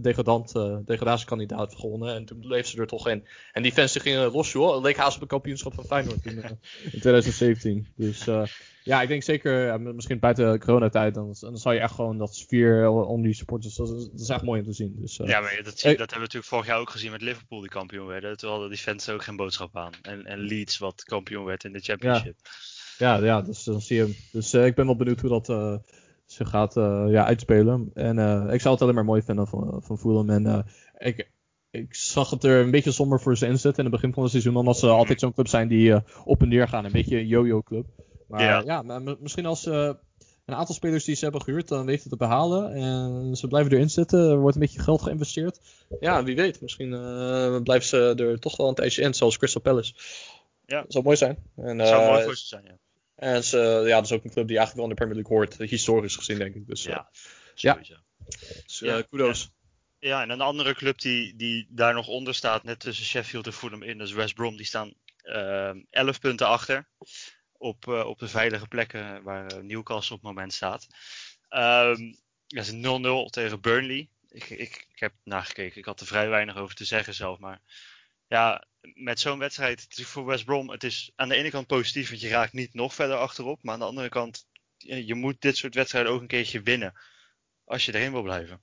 degradant, 0.00 0.56
uh, 0.56 0.76
degradatiekandidaat 0.84 1.74
gewonnen. 1.74 2.14
En 2.14 2.24
toen 2.24 2.38
bleef 2.38 2.66
ze 2.66 2.80
er 2.80 2.86
toch 2.86 3.08
in. 3.08 3.26
En 3.52 3.62
die 3.62 3.72
fans 3.72 3.96
gingen 3.96 4.30
los, 4.30 4.52
joh. 4.52 4.74
Het 4.74 4.82
leek 4.82 4.96
haast 4.96 5.16
op 5.16 5.22
een 5.22 5.28
kampioenschap 5.28 5.74
van 5.74 5.84
Feyenoord 5.84 6.26
in, 6.26 6.36
uh, 6.36 6.44
in 6.92 7.00
2017. 7.00 7.86
Dus 7.96 8.26
ja, 8.82 9.02
ik 9.02 9.08
denk 9.08 9.22
zeker, 9.22 9.80
misschien 9.80 10.18
buiten 10.18 10.58
coronatijd, 10.58 11.14
dan, 11.14 11.36
dan 11.40 11.58
zal 11.58 11.72
je 11.72 11.80
echt 11.80 11.94
gewoon 11.94 12.18
dat 12.18 12.34
sfeer 12.34 12.88
om 12.88 13.22
die 13.22 13.34
supporters, 13.34 13.74
dat 13.74 13.88
is, 13.88 14.08
dat 14.10 14.20
is 14.20 14.28
echt 14.28 14.42
mooi 14.42 14.60
om 14.60 14.66
te 14.66 14.72
zien. 14.72 14.96
Dus, 15.00 15.16
ja, 15.16 15.40
maar 15.40 15.60
dat, 15.62 15.78
zie, 15.78 15.90
dat 15.90 15.98
hebben 15.98 16.14
we 16.14 16.18
natuurlijk 16.18 16.44
vorig 16.44 16.66
jaar 16.66 16.78
ook 16.78 16.90
gezien 16.90 17.10
met 17.10 17.22
Liverpool 17.22 17.60
die 17.60 17.68
kampioen 17.68 18.06
werden. 18.06 18.36
Toen 18.36 18.50
hadden 18.50 18.68
die 18.68 18.78
fans 18.78 19.08
ook 19.08 19.22
geen 19.22 19.36
boodschap 19.36 19.76
aan. 19.76 19.92
En, 20.02 20.24
en 20.24 20.38
Leeds 20.38 20.78
wat 20.78 21.04
kampioen 21.04 21.44
werd 21.44 21.64
in 21.64 21.72
de 21.72 21.80
Championship. 21.80 22.36
Ja, 22.42 22.50
ja, 22.98 23.16
ja 23.16 23.42
dus 23.42 23.64
dan 23.64 23.80
zie 23.80 23.96
je 23.96 24.02
hem. 24.02 24.14
Dus 24.32 24.54
uh, 24.54 24.66
ik 24.66 24.74
ben 24.74 24.86
wel 24.86 24.96
benieuwd 24.96 25.20
hoe 25.20 25.30
dat 25.30 25.48
uh, 25.48 25.76
zich 26.26 26.48
gaat 26.48 26.76
uh, 26.76 27.04
ja, 27.08 27.24
uitspelen. 27.24 27.90
En 27.94 28.18
ik 28.50 28.60
zou 28.60 28.74
het 28.74 28.82
alleen 28.82 28.94
maar 28.94 29.04
mooi 29.04 29.22
vinden 29.22 29.46
van, 29.46 29.82
van 29.82 29.98
Fulham. 29.98 30.30
En 30.30 30.66
ik, 30.98 31.30
ik 31.70 31.94
zag 31.94 32.30
het 32.30 32.44
er 32.44 32.60
een 32.60 32.70
beetje 32.70 32.92
somber 32.92 33.20
voor 33.20 33.36
ze 33.36 33.46
inzetten 33.46 33.84
in 33.84 33.90
het 33.90 34.00
begin 34.00 34.14
van 34.14 34.22
het 34.22 34.32
seizoen. 34.32 34.56
Omdat 34.56 34.78
ze 34.78 34.88
altijd 34.88 35.20
zo'n 35.20 35.32
club 35.32 35.48
zijn 35.48 35.68
die 35.68 36.02
op 36.24 36.42
en 36.42 36.48
neer 36.48 36.68
gaan. 36.68 36.84
Een 36.84 36.92
beetje 36.92 37.18
een 37.18 37.26
yo-yo 37.26 37.62
club. 37.62 37.86
Maar 38.26 38.42
ja, 38.42 38.62
ja 38.64 38.82
maar 38.82 39.02
misschien 39.20 39.46
als 39.46 39.66
een 39.66 40.54
aantal 40.54 40.74
spelers 40.74 41.04
die 41.04 41.14
ze 41.14 41.24
hebben 41.24 41.42
gehuurd, 41.42 41.68
dan 41.68 41.86
weten 41.86 42.10
te 42.10 42.16
behalen. 42.16 42.72
En 42.72 43.36
ze 43.36 43.46
blijven 43.46 43.72
erin 43.72 43.90
zitten. 43.90 44.30
Er 44.30 44.38
wordt 44.38 44.54
een 44.54 44.62
beetje 44.62 44.80
geld 44.80 45.02
geïnvesteerd. 45.02 45.60
Ja, 46.00 46.24
wie 46.24 46.36
weet. 46.36 46.60
Misschien 46.60 46.90
blijven 47.62 47.88
ze 47.88 48.14
er 48.16 48.38
toch 48.38 48.56
wel 48.56 48.68
een 48.68 48.74
tijdje 48.74 49.02
in, 49.02 49.14
zoals 49.14 49.38
Crystal 49.38 49.62
Palace. 49.62 49.94
Ja. 50.66 50.82
Dat 50.82 50.92
zou 50.92 51.04
mooi 51.04 51.16
zijn. 51.16 51.36
En, 51.56 51.78
dat 51.78 51.88
zou 51.88 52.10
mooi 52.10 52.24
voor 52.24 52.36
ze 52.36 52.46
zijn, 52.46 52.64
ja. 52.64 52.78
En 53.18 53.44
ze, 53.44 53.82
ja, 53.86 53.94
dat 53.94 54.04
is 54.04 54.12
ook 54.12 54.24
een 54.24 54.30
club 54.30 54.48
die 54.48 54.58
eigenlijk 54.58 54.74
wel 54.74 54.84
in 54.84 54.90
de 54.90 54.94
Premier 54.94 55.14
League 55.14 55.36
hoort, 55.36 55.70
historisch 55.70 56.16
gezien, 56.16 56.38
denk 56.38 56.54
ik. 56.54 56.66
Dus, 56.66 56.82
ja, 56.82 57.10
ja. 57.54 57.78
Dus, 58.66 58.80
uh, 58.80 58.98
kudos. 59.10 59.50
Ja. 59.98 60.08
ja, 60.08 60.22
en 60.22 60.30
een 60.30 60.40
andere 60.40 60.74
club 60.74 61.00
die, 61.00 61.36
die 61.36 61.66
daar 61.70 61.94
nog 61.94 62.06
onder 62.06 62.34
staat, 62.34 62.64
net 62.64 62.80
tussen 62.80 63.04
Sheffield 63.04 63.46
en 63.46 63.52
Fulham 63.52 63.82
in, 63.82 63.98
dat 63.98 64.06
is 64.06 64.12
West 64.12 64.34
Brom. 64.34 64.56
Die 64.56 64.66
staan 64.66 64.94
uh, 65.22 65.70
11 65.90 66.20
punten 66.20 66.46
achter 66.46 66.88
op, 67.52 67.86
uh, 67.86 68.06
op 68.06 68.18
de 68.18 68.28
veilige 68.28 68.68
plekken 68.68 69.22
waar 69.22 69.64
Newcastle 69.64 70.16
op 70.16 70.22
het 70.22 70.30
moment 70.30 70.52
staat. 70.52 70.86
Um, 71.50 72.18
dat 72.46 72.66
is 72.66 72.72
0-0 72.72 73.30
tegen 73.30 73.60
Burnley. 73.60 74.08
Ik, 74.28 74.50
ik, 74.50 74.86
ik 74.90 75.00
heb 75.00 75.12
nagekeken, 75.24 75.78
ik 75.78 75.84
had 75.84 76.00
er 76.00 76.06
vrij 76.06 76.28
weinig 76.28 76.56
over 76.56 76.74
te 76.74 76.84
zeggen 76.84 77.14
zelf, 77.14 77.38
maar 77.38 77.60
ja, 78.26 78.64
met 78.94 79.20
zo'n 79.20 79.38
wedstrijd 79.38 79.86
voor 79.90 80.24
West 80.24 80.44
Brom, 80.44 80.70
het 80.70 80.84
is 80.84 81.12
aan 81.16 81.28
de 81.28 81.34
ene 81.34 81.50
kant 81.50 81.66
positief, 81.66 82.08
want 82.08 82.20
je 82.20 82.28
raakt 82.28 82.52
niet 82.52 82.74
nog 82.74 82.94
verder 82.94 83.16
achterop. 83.16 83.62
Maar 83.62 83.74
aan 83.74 83.80
de 83.80 83.86
andere 83.86 84.08
kant, 84.08 84.46
je 84.76 85.14
moet 85.14 85.40
dit 85.40 85.56
soort 85.56 85.74
wedstrijden 85.74 86.12
ook 86.12 86.20
een 86.20 86.26
keertje 86.26 86.62
winnen. 86.62 86.92
Als 87.64 87.84
je 87.84 87.94
erin 87.94 88.12
wil 88.12 88.22
blijven. 88.22 88.60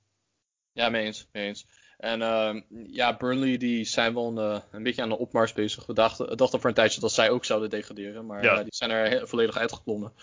Ja, 0.71 0.89
mee 0.89 1.05
eens. 1.05 1.27
Mee 1.31 1.47
eens. 1.47 1.65
En 1.97 2.21
uh, 2.21 2.61
ja, 2.87 3.17
Burnley 3.17 3.57
die 3.57 3.85
zijn 3.85 4.13
wel 4.13 4.37
een, 4.37 4.63
een 4.71 4.83
beetje 4.83 5.01
aan 5.01 5.09
de 5.09 5.17
opmars 5.17 5.53
bezig. 5.53 5.85
We 5.85 5.93
dachten, 5.93 6.37
dachten 6.37 6.59
voor 6.59 6.69
een 6.69 6.75
tijdje 6.75 7.01
dat 7.01 7.11
zij 7.11 7.29
ook 7.29 7.45
zouden 7.45 7.69
degraderen. 7.69 8.25
Maar 8.25 8.43
ja. 8.43 8.57
uh, 8.57 8.63
die 8.63 8.75
zijn 8.75 8.91
er 8.91 9.27
volledig 9.27 9.57
uitgeklommen. 9.57 10.13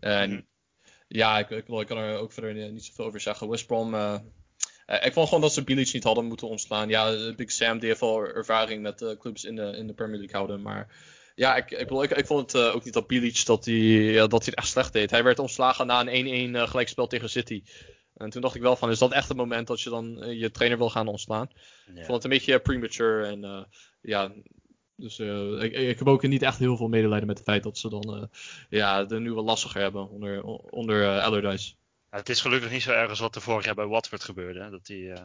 En 0.00 0.30
mm. 0.30 0.46
ja, 1.08 1.38
ik, 1.38 1.50
ik, 1.50 1.68
ik, 1.68 1.86
kan 1.86 1.98
er 1.98 2.18
ook 2.18 2.32
verder 2.32 2.72
niet 2.72 2.84
zoveel 2.84 3.04
over 3.04 3.20
zeggen. 3.20 3.48
West 3.48 3.66
Brom... 3.66 3.94
Uh, 3.94 4.18
uh, 4.86 5.06
ik 5.06 5.12
vond 5.12 5.26
gewoon 5.28 5.42
dat 5.42 5.52
ze 5.52 5.64
Bilic 5.64 5.92
niet 5.92 6.04
hadden 6.04 6.24
moeten 6.24 6.48
ontslaan. 6.48 6.88
Ja, 6.88 7.32
Big 7.36 7.52
Sam 7.52 7.78
die 7.78 7.88
heeft 7.88 8.00
wel 8.00 8.26
ervaring 8.26 8.82
met 8.82 9.02
uh, 9.02 9.10
clubs 9.18 9.44
in 9.44 9.56
de, 9.56 9.62
in 9.62 9.86
de 9.86 9.94
Premier 9.94 10.18
League 10.18 10.36
houden. 10.36 10.62
Maar 10.62 10.94
ja, 11.34 11.56
ik, 11.56 11.70
ik, 11.70 11.90
ik, 11.90 12.10
ik 12.10 12.26
vond 12.26 12.52
het 12.52 12.62
uh, 12.62 12.74
ook 12.74 12.84
niet 12.84 12.94
dat 12.94 13.06
Bilic 13.06 13.44
dat 13.44 13.64
hij, 13.64 13.74
ja, 13.74 14.26
dat 14.26 14.44
hij 14.44 14.52
het 14.54 14.58
echt 14.58 14.68
slecht 14.68 14.92
deed. 14.92 15.10
Hij 15.10 15.24
werd 15.24 15.38
ontslagen 15.38 15.86
na 15.86 16.06
een 16.06 16.54
1-1 16.54 16.68
gelijkspel 16.68 17.06
tegen 17.06 17.30
City. 17.30 17.62
En 18.14 18.30
toen 18.30 18.42
dacht 18.42 18.54
ik 18.54 18.62
wel 18.62 18.76
van, 18.76 18.90
is 18.90 18.98
dat 18.98 19.12
echt 19.12 19.28
het 19.28 19.36
moment 19.36 19.66
dat 19.66 19.80
je 19.80 19.90
dan 19.90 20.22
eh, 20.22 20.40
je 20.40 20.50
trainer 20.50 20.78
wil 20.78 20.90
gaan 20.90 21.08
ontslaan? 21.08 21.48
Ik 21.86 22.04
vond 22.04 22.12
het 22.12 22.24
een 22.24 22.30
beetje 22.30 22.60
premature 22.60 23.26
en 23.26 23.44
eh, 23.44 23.62
ja... 24.00 24.32
Dus 24.96 25.18
eh, 25.18 25.62
ik, 25.62 25.72
ik 25.72 25.98
heb 25.98 26.08
ook 26.08 26.22
niet 26.22 26.42
echt 26.42 26.58
heel 26.58 26.76
veel 26.76 26.88
medelijden 26.88 27.26
met 27.26 27.38
het 27.38 27.46
feit 27.46 27.62
dat 27.62 27.78
ze 27.78 27.88
dan 27.88 28.16
eh, 28.16 28.22
ja, 28.68 29.04
de 29.04 29.20
nu 29.20 29.30
lastiger 29.30 29.80
hebben 29.80 30.10
onder, 30.10 30.42
onder 30.70 31.02
eh, 31.02 31.24
Allardyce. 31.24 31.74
Het 32.16 32.28
is 32.28 32.40
gelukkig 32.40 32.70
niet 32.70 32.82
zo 32.82 32.90
erg 32.92 33.08
als 33.10 33.18
wat 33.20 33.34
er 33.34 33.40
vorig 33.40 33.64
jaar 33.64 33.74
bij 33.74 33.86
Watford 33.86 34.24
gebeurde. 34.24 34.62
Hè? 34.62 34.70
Dat 34.70 34.86
hij 34.86 35.12
eh, 35.12 35.22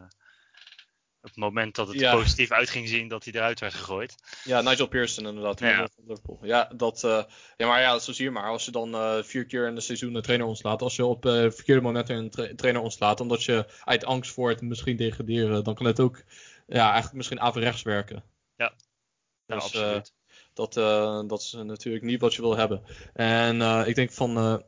op 1.21 1.27
het 1.27 1.35
moment 1.35 1.75
dat 1.75 1.87
het 1.87 1.99
Ja. 1.99 2.13
positief 2.15 2.51
uit 2.51 2.69
ging 2.69 2.87
zien, 2.87 3.07
dat 3.07 3.23
hij 3.23 3.33
eruit 3.33 3.59
werd 3.59 3.73
gegooid. 3.73 4.15
Ja, 4.43 4.61
Nigel 4.61 4.87
Pearson 4.87 5.25
inderdaad. 5.27 5.59
Ja. 5.59 5.75
van 5.75 5.89
Liverpool. 6.07 6.39
Ja, 6.41 6.71
dat, 6.75 7.03
eh, 7.03 7.23
ja, 7.57 7.67
maar 7.67 7.81
ja, 7.81 7.99
zo 7.99 8.11
zie 8.11 8.25
je 8.25 8.31
maar. 8.31 8.49
Als 8.49 8.65
je 8.65 8.71
dan 8.71 8.93
eh, 8.95 9.23
vier 9.23 9.45
keer 9.45 9.67
in 9.67 9.75
het 9.75 9.83
seizoen 9.83 10.15
een 10.15 10.21
trainer 10.21 10.47
ontslaat. 10.47 10.81
Als 10.81 10.95
je 10.95 11.05
op 11.05 11.21
verkeerde 11.23 11.81
momenten 11.81 12.15
een 12.15 12.29
tra- 12.29 12.55
trainer 12.55 12.81
ontslaat. 12.81 13.19
Omdat 13.19 13.43
je 13.43 13.65
uit 13.83 14.05
angst 14.05 14.31
voor 14.33 14.49
het 14.49 14.61
misschien 14.61 14.95
degraderen. 14.97 15.63
Dan 15.63 15.75
kan 15.75 15.85
het 15.85 15.99
ook 15.99 16.23
ja, 16.67 16.85
eigenlijk 16.85 17.13
misschien 17.13 17.39
averechts 17.41 17.81
werken. 17.81 18.23
Ja. 18.55 18.73
Ja, 19.45 19.55
Dus, 19.55 19.63
absoluut. 19.63 20.13
dat, 20.53 20.73
dat 21.29 21.39
is 21.41 21.51
natuurlijk 21.63 22.03
niet 22.03 22.21
wat 22.21 22.33
je 22.33 22.41
wil 22.41 22.57
hebben. 22.57 22.83
En 23.13 23.61
ik 23.87 23.95
denk 23.95 24.11
van 24.11 24.63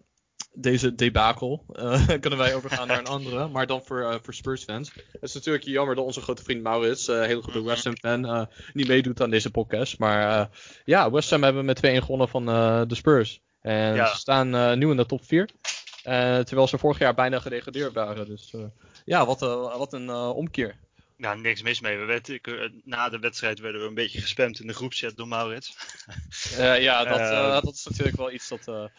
deze 0.54 0.96
debakel 0.96 1.66
eh, 1.74 2.08
kunnen 2.22 2.40
wij 2.40 2.56
overgaan 2.56 2.88
naar 2.88 3.00
een 3.00 3.08
andere. 3.18 3.48
Maar 3.48 3.68
dan 3.68 3.82
voor, 3.86 4.02
eh, 4.02 4.16
voor 4.22 4.34
Spurs 4.34 4.64
fans. 4.64 4.92
Het 5.12 5.22
is 5.22 5.34
natuurlijk 5.34 5.64
jammer 5.64 5.96
dat 5.96 6.06
onze 6.06 6.22
grote 6.22 6.44
vriend 6.44 6.64
Maurits, 6.64 7.08
eh 7.08 7.22
hele 7.22 7.42
goede 7.42 7.60
Mhm. 7.60 7.68
West 7.68 7.84
Ham 7.84 7.98
fan, 7.98 8.26
eh, 8.26 8.46
niet 8.74 8.88
meedoet 8.88 9.22
aan 9.22 9.30
deze 9.30 9.52
podcast. 9.52 10.00
Maar 10.00 10.40
eh, 10.40 10.46
ja, 10.86 11.12
West 11.12 11.30
Ham 11.30 11.44
hebben 11.44 11.66
met 11.66 11.78
2-1 11.78 12.02
gewonnen 12.02 12.30
van 12.30 12.50
eh, 12.50 12.82
de 12.88 12.96
Spurs. 12.96 13.42
En 13.62 13.96
Ja. 13.96 14.08
ze 14.08 14.18
staan 14.18 14.56
eh, 14.56 14.74
nu 14.74 14.90
in 14.90 14.98
de 14.98 15.06
top 15.06 15.26
4. 15.26 15.50
Eh, 16.04 16.40
terwijl 16.40 16.68
ze 16.68 16.78
vorig 16.78 17.00
jaar 17.00 17.14
bijna 17.14 17.40
gedegradeerd 17.40 17.94
waren. 17.94 18.26
Dus 18.26 18.54
eh, 18.54 18.62
ja, 19.06 19.26
wat, 19.26 19.40
wat 19.78 19.94
een 19.94 20.10
eh, 20.10 20.30
omkeer. 20.36 20.76
Ja, 21.18 21.34
niks 21.34 21.62
mis 21.62 21.82
mee. 21.82 21.98
We 21.98 22.22
ik, 22.24 22.72
na 22.84 23.10
de 23.10 23.20
wedstrijd 23.20 23.60
werden 23.60 23.82
we 23.82 23.88
een 23.88 23.94
beetje 23.94 24.22
gespamd 24.22 24.60
in 24.60 24.68
de 24.68 24.74
groepchat 24.74 25.16
door 25.18 25.28
Maurits. 25.28 25.76
Eh, 26.58 26.82
ja, 26.82 27.04
dat, 27.04 27.64
dat 27.64 27.74
is 27.74 27.86
natuurlijk 27.90 28.18
wel 28.18 28.32
iets 28.32 28.48
dat, 28.48 28.90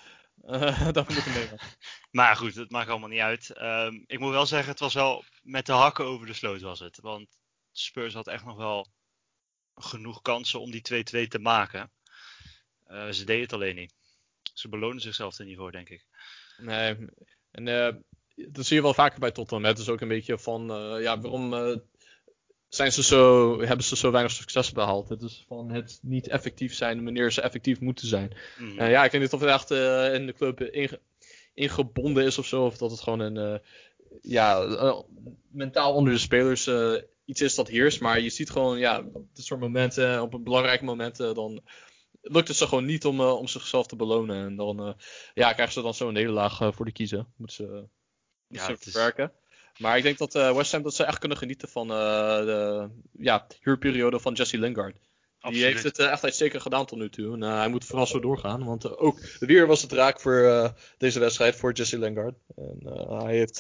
eh 0.47 0.89
dat 0.93 1.07
we 1.07 1.13
moeten 1.15 1.33
nemen. 1.33 1.59
Maar 2.11 2.37
goed, 2.37 2.55
het 2.55 2.71
maakt 2.71 2.89
allemaal 2.89 3.09
niet 3.09 3.21
uit. 3.21 3.51
Ehm, 3.51 4.03
ik 4.07 4.19
moet 4.19 4.31
wel 4.31 4.47
zeggen, 4.47 4.71
het 4.71 4.81
was 4.81 4.95
wel 4.95 5.25
met 5.43 5.67
de 5.67 5.73
hakken 5.73 6.05
over 6.05 6.27
de 6.27 6.33
sloot 6.33 6.61
was 6.61 6.81
het. 6.81 7.01
Want 7.01 7.39
Spurs 7.73 8.15
had 8.15 8.27
echt 8.27 8.45
nog 8.45 8.57
wel 8.57 8.87
genoeg 9.75 10.23
kansen 10.23 10.61
om 10.61 10.71
die 10.71 11.05
2-2 11.27 11.29
te 11.29 11.39
maken. 11.39 11.93
Eh, 12.85 13.09
ze 13.09 13.25
deden 13.25 13.43
het 13.43 13.53
alleen 13.53 13.75
niet. 13.75 13.95
Ze 14.55 14.69
belonen 14.69 15.01
zichzelf 15.01 15.39
er 15.39 15.45
niet 15.45 15.57
voor, 15.57 15.73
denk 15.73 15.89
ik. 15.89 16.07
Nee, 16.57 16.97
en 17.51 17.69
eh, 17.69 17.95
dat 18.35 18.67
zie 18.67 18.77
je 18.77 18.83
wel 18.83 18.95
vaker 18.95 19.21
bij 19.21 19.31
Tottenham. 19.31 19.67
Het 19.67 19.79
is 19.79 19.89
ook 19.89 20.01
een 20.01 20.09
beetje 20.09 20.39
van, 20.39 20.71
eh, 20.71 21.03
ja, 21.03 21.21
waarom 21.21 21.55
eh, 21.55 21.77
zijn 22.75 22.93
ze 22.93 23.03
zo, 23.03 23.61
hebben 23.63 23.85
ze 23.85 23.97
zo 23.97 24.11
weinig 24.11 24.33
succes 24.33 24.73
behaald? 24.73 25.09
Het 25.09 25.23
is 25.23 25.45
van 25.49 25.71
het 25.71 25.99
niet 26.03 26.29
effectief 26.29 26.75
zijn 26.75 27.05
wanneer 27.05 27.33
ze 27.33 27.41
effectief 27.41 27.81
moeten 27.81 28.07
zijn. 28.07 28.33
Mhm. 28.59 28.79
Eh, 28.79 28.91
ja, 28.91 29.05
ik 29.05 29.11
weet 29.11 29.21
niet 29.21 29.33
of 29.33 29.41
het 29.41 29.49
echt 29.51 29.71
eh, 29.71 30.15
in 30.15 30.27
de 30.27 30.33
club 30.33 30.61
inge- 30.61 31.01
ingebonden 31.55 32.25
is 32.25 32.39
of 32.39 32.47
zo, 32.47 32.65
of 32.65 32.77
dat 32.79 32.91
het 32.91 33.01
gewoon 33.01 33.21
een, 33.21 33.37
eh, 33.37 33.59
ja, 34.23 34.65
mentaal 35.49 35.95
onder 35.95 36.13
de 36.13 36.19
spelers 36.19 36.71
iets 37.25 37.41
is 37.41 37.55
dat 37.55 37.69
heerst. 37.69 38.01
Maar 38.01 38.21
je 38.21 38.31
ziet 38.31 38.51
gewoon, 38.51 38.79
ja, 38.79 38.99
op 39.13 39.27
dit 39.35 39.45
soort 39.45 39.61
momenten, 39.61 40.23
op 40.23 40.35
een 40.35 40.43
belangrijke 40.45 40.85
momenten, 40.85 41.35
dan 41.35 41.63
lukt 42.23 42.49
het 42.49 42.57
ze 42.57 42.67
gewoon 42.67 42.85
niet 42.85 43.05
om, 43.05 43.21
om 43.21 43.47
zichzelf 43.49 43.87
te 43.87 43.97
belonen. 43.97 44.45
En 44.47 44.57
dan 44.57 44.97
ja, 45.35 45.53
krijgen 45.53 45.75
ze 45.75 45.83
dan 45.83 45.95
zo'n 45.95 46.13
nederlaag 46.13 46.57
voor 46.75 46.85
de 46.85 46.93
kiezen. 46.93 47.27
Moeten 47.37 47.57
ze, 47.57 47.63
moeten 47.63 47.89
Ja, 48.49 48.65
ze 48.65 48.71
het 48.73 48.87
is- 48.87 48.93
verwerken. 48.93 49.33
Maar 49.79 49.97
ik 49.97 50.03
denk 50.03 50.19
dat 50.19 50.35
eh, 50.35 50.57
West 50.57 50.73
Ham 50.73 50.83
dat 50.83 50.95
ze 50.95 51.05
echt 51.05 51.19
kunnen 51.19 51.39
genieten 51.39 51.69
van 51.69 51.91
eh, 51.91 51.97
de 52.39 52.89
ja, 53.19 53.47
huurperiode 53.61 54.21
van 54.21 54.33
Jesse 54.33 54.59
Lingard. 54.59 54.95
Die 54.95 55.53
Absoluut. 55.53 55.73
heeft 55.73 55.85
het 55.85 55.99
eh, 55.99 56.11
echt 56.11 56.25
uitstekend 56.25 56.63
gedaan 56.63 56.87
tot 56.87 56.99
nu 56.99 57.11
toe. 57.11 57.35
En 57.35 57.41
hij 57.41 57.69
moet 57.69 57.85
vooral 57.85 58.07
zo 58.07 58.21
doorgaan. 58.21 58.65
Want 58.65 58.99
ook 58.99 59.19
weer 59.39 59.67
was 59.67 59.83
het 59.83 59.93
raak 59.93 60.21
voor 60.21 60.73
deze 60.99 61.19
wedstrijd 61.19 61.57
voor 61.57 61.73
Jesse 61.73 61.99
Lingard. 61.99 62.35
En 62.57 62.79
hij 63.25 63.37
heeft 63.37 63.57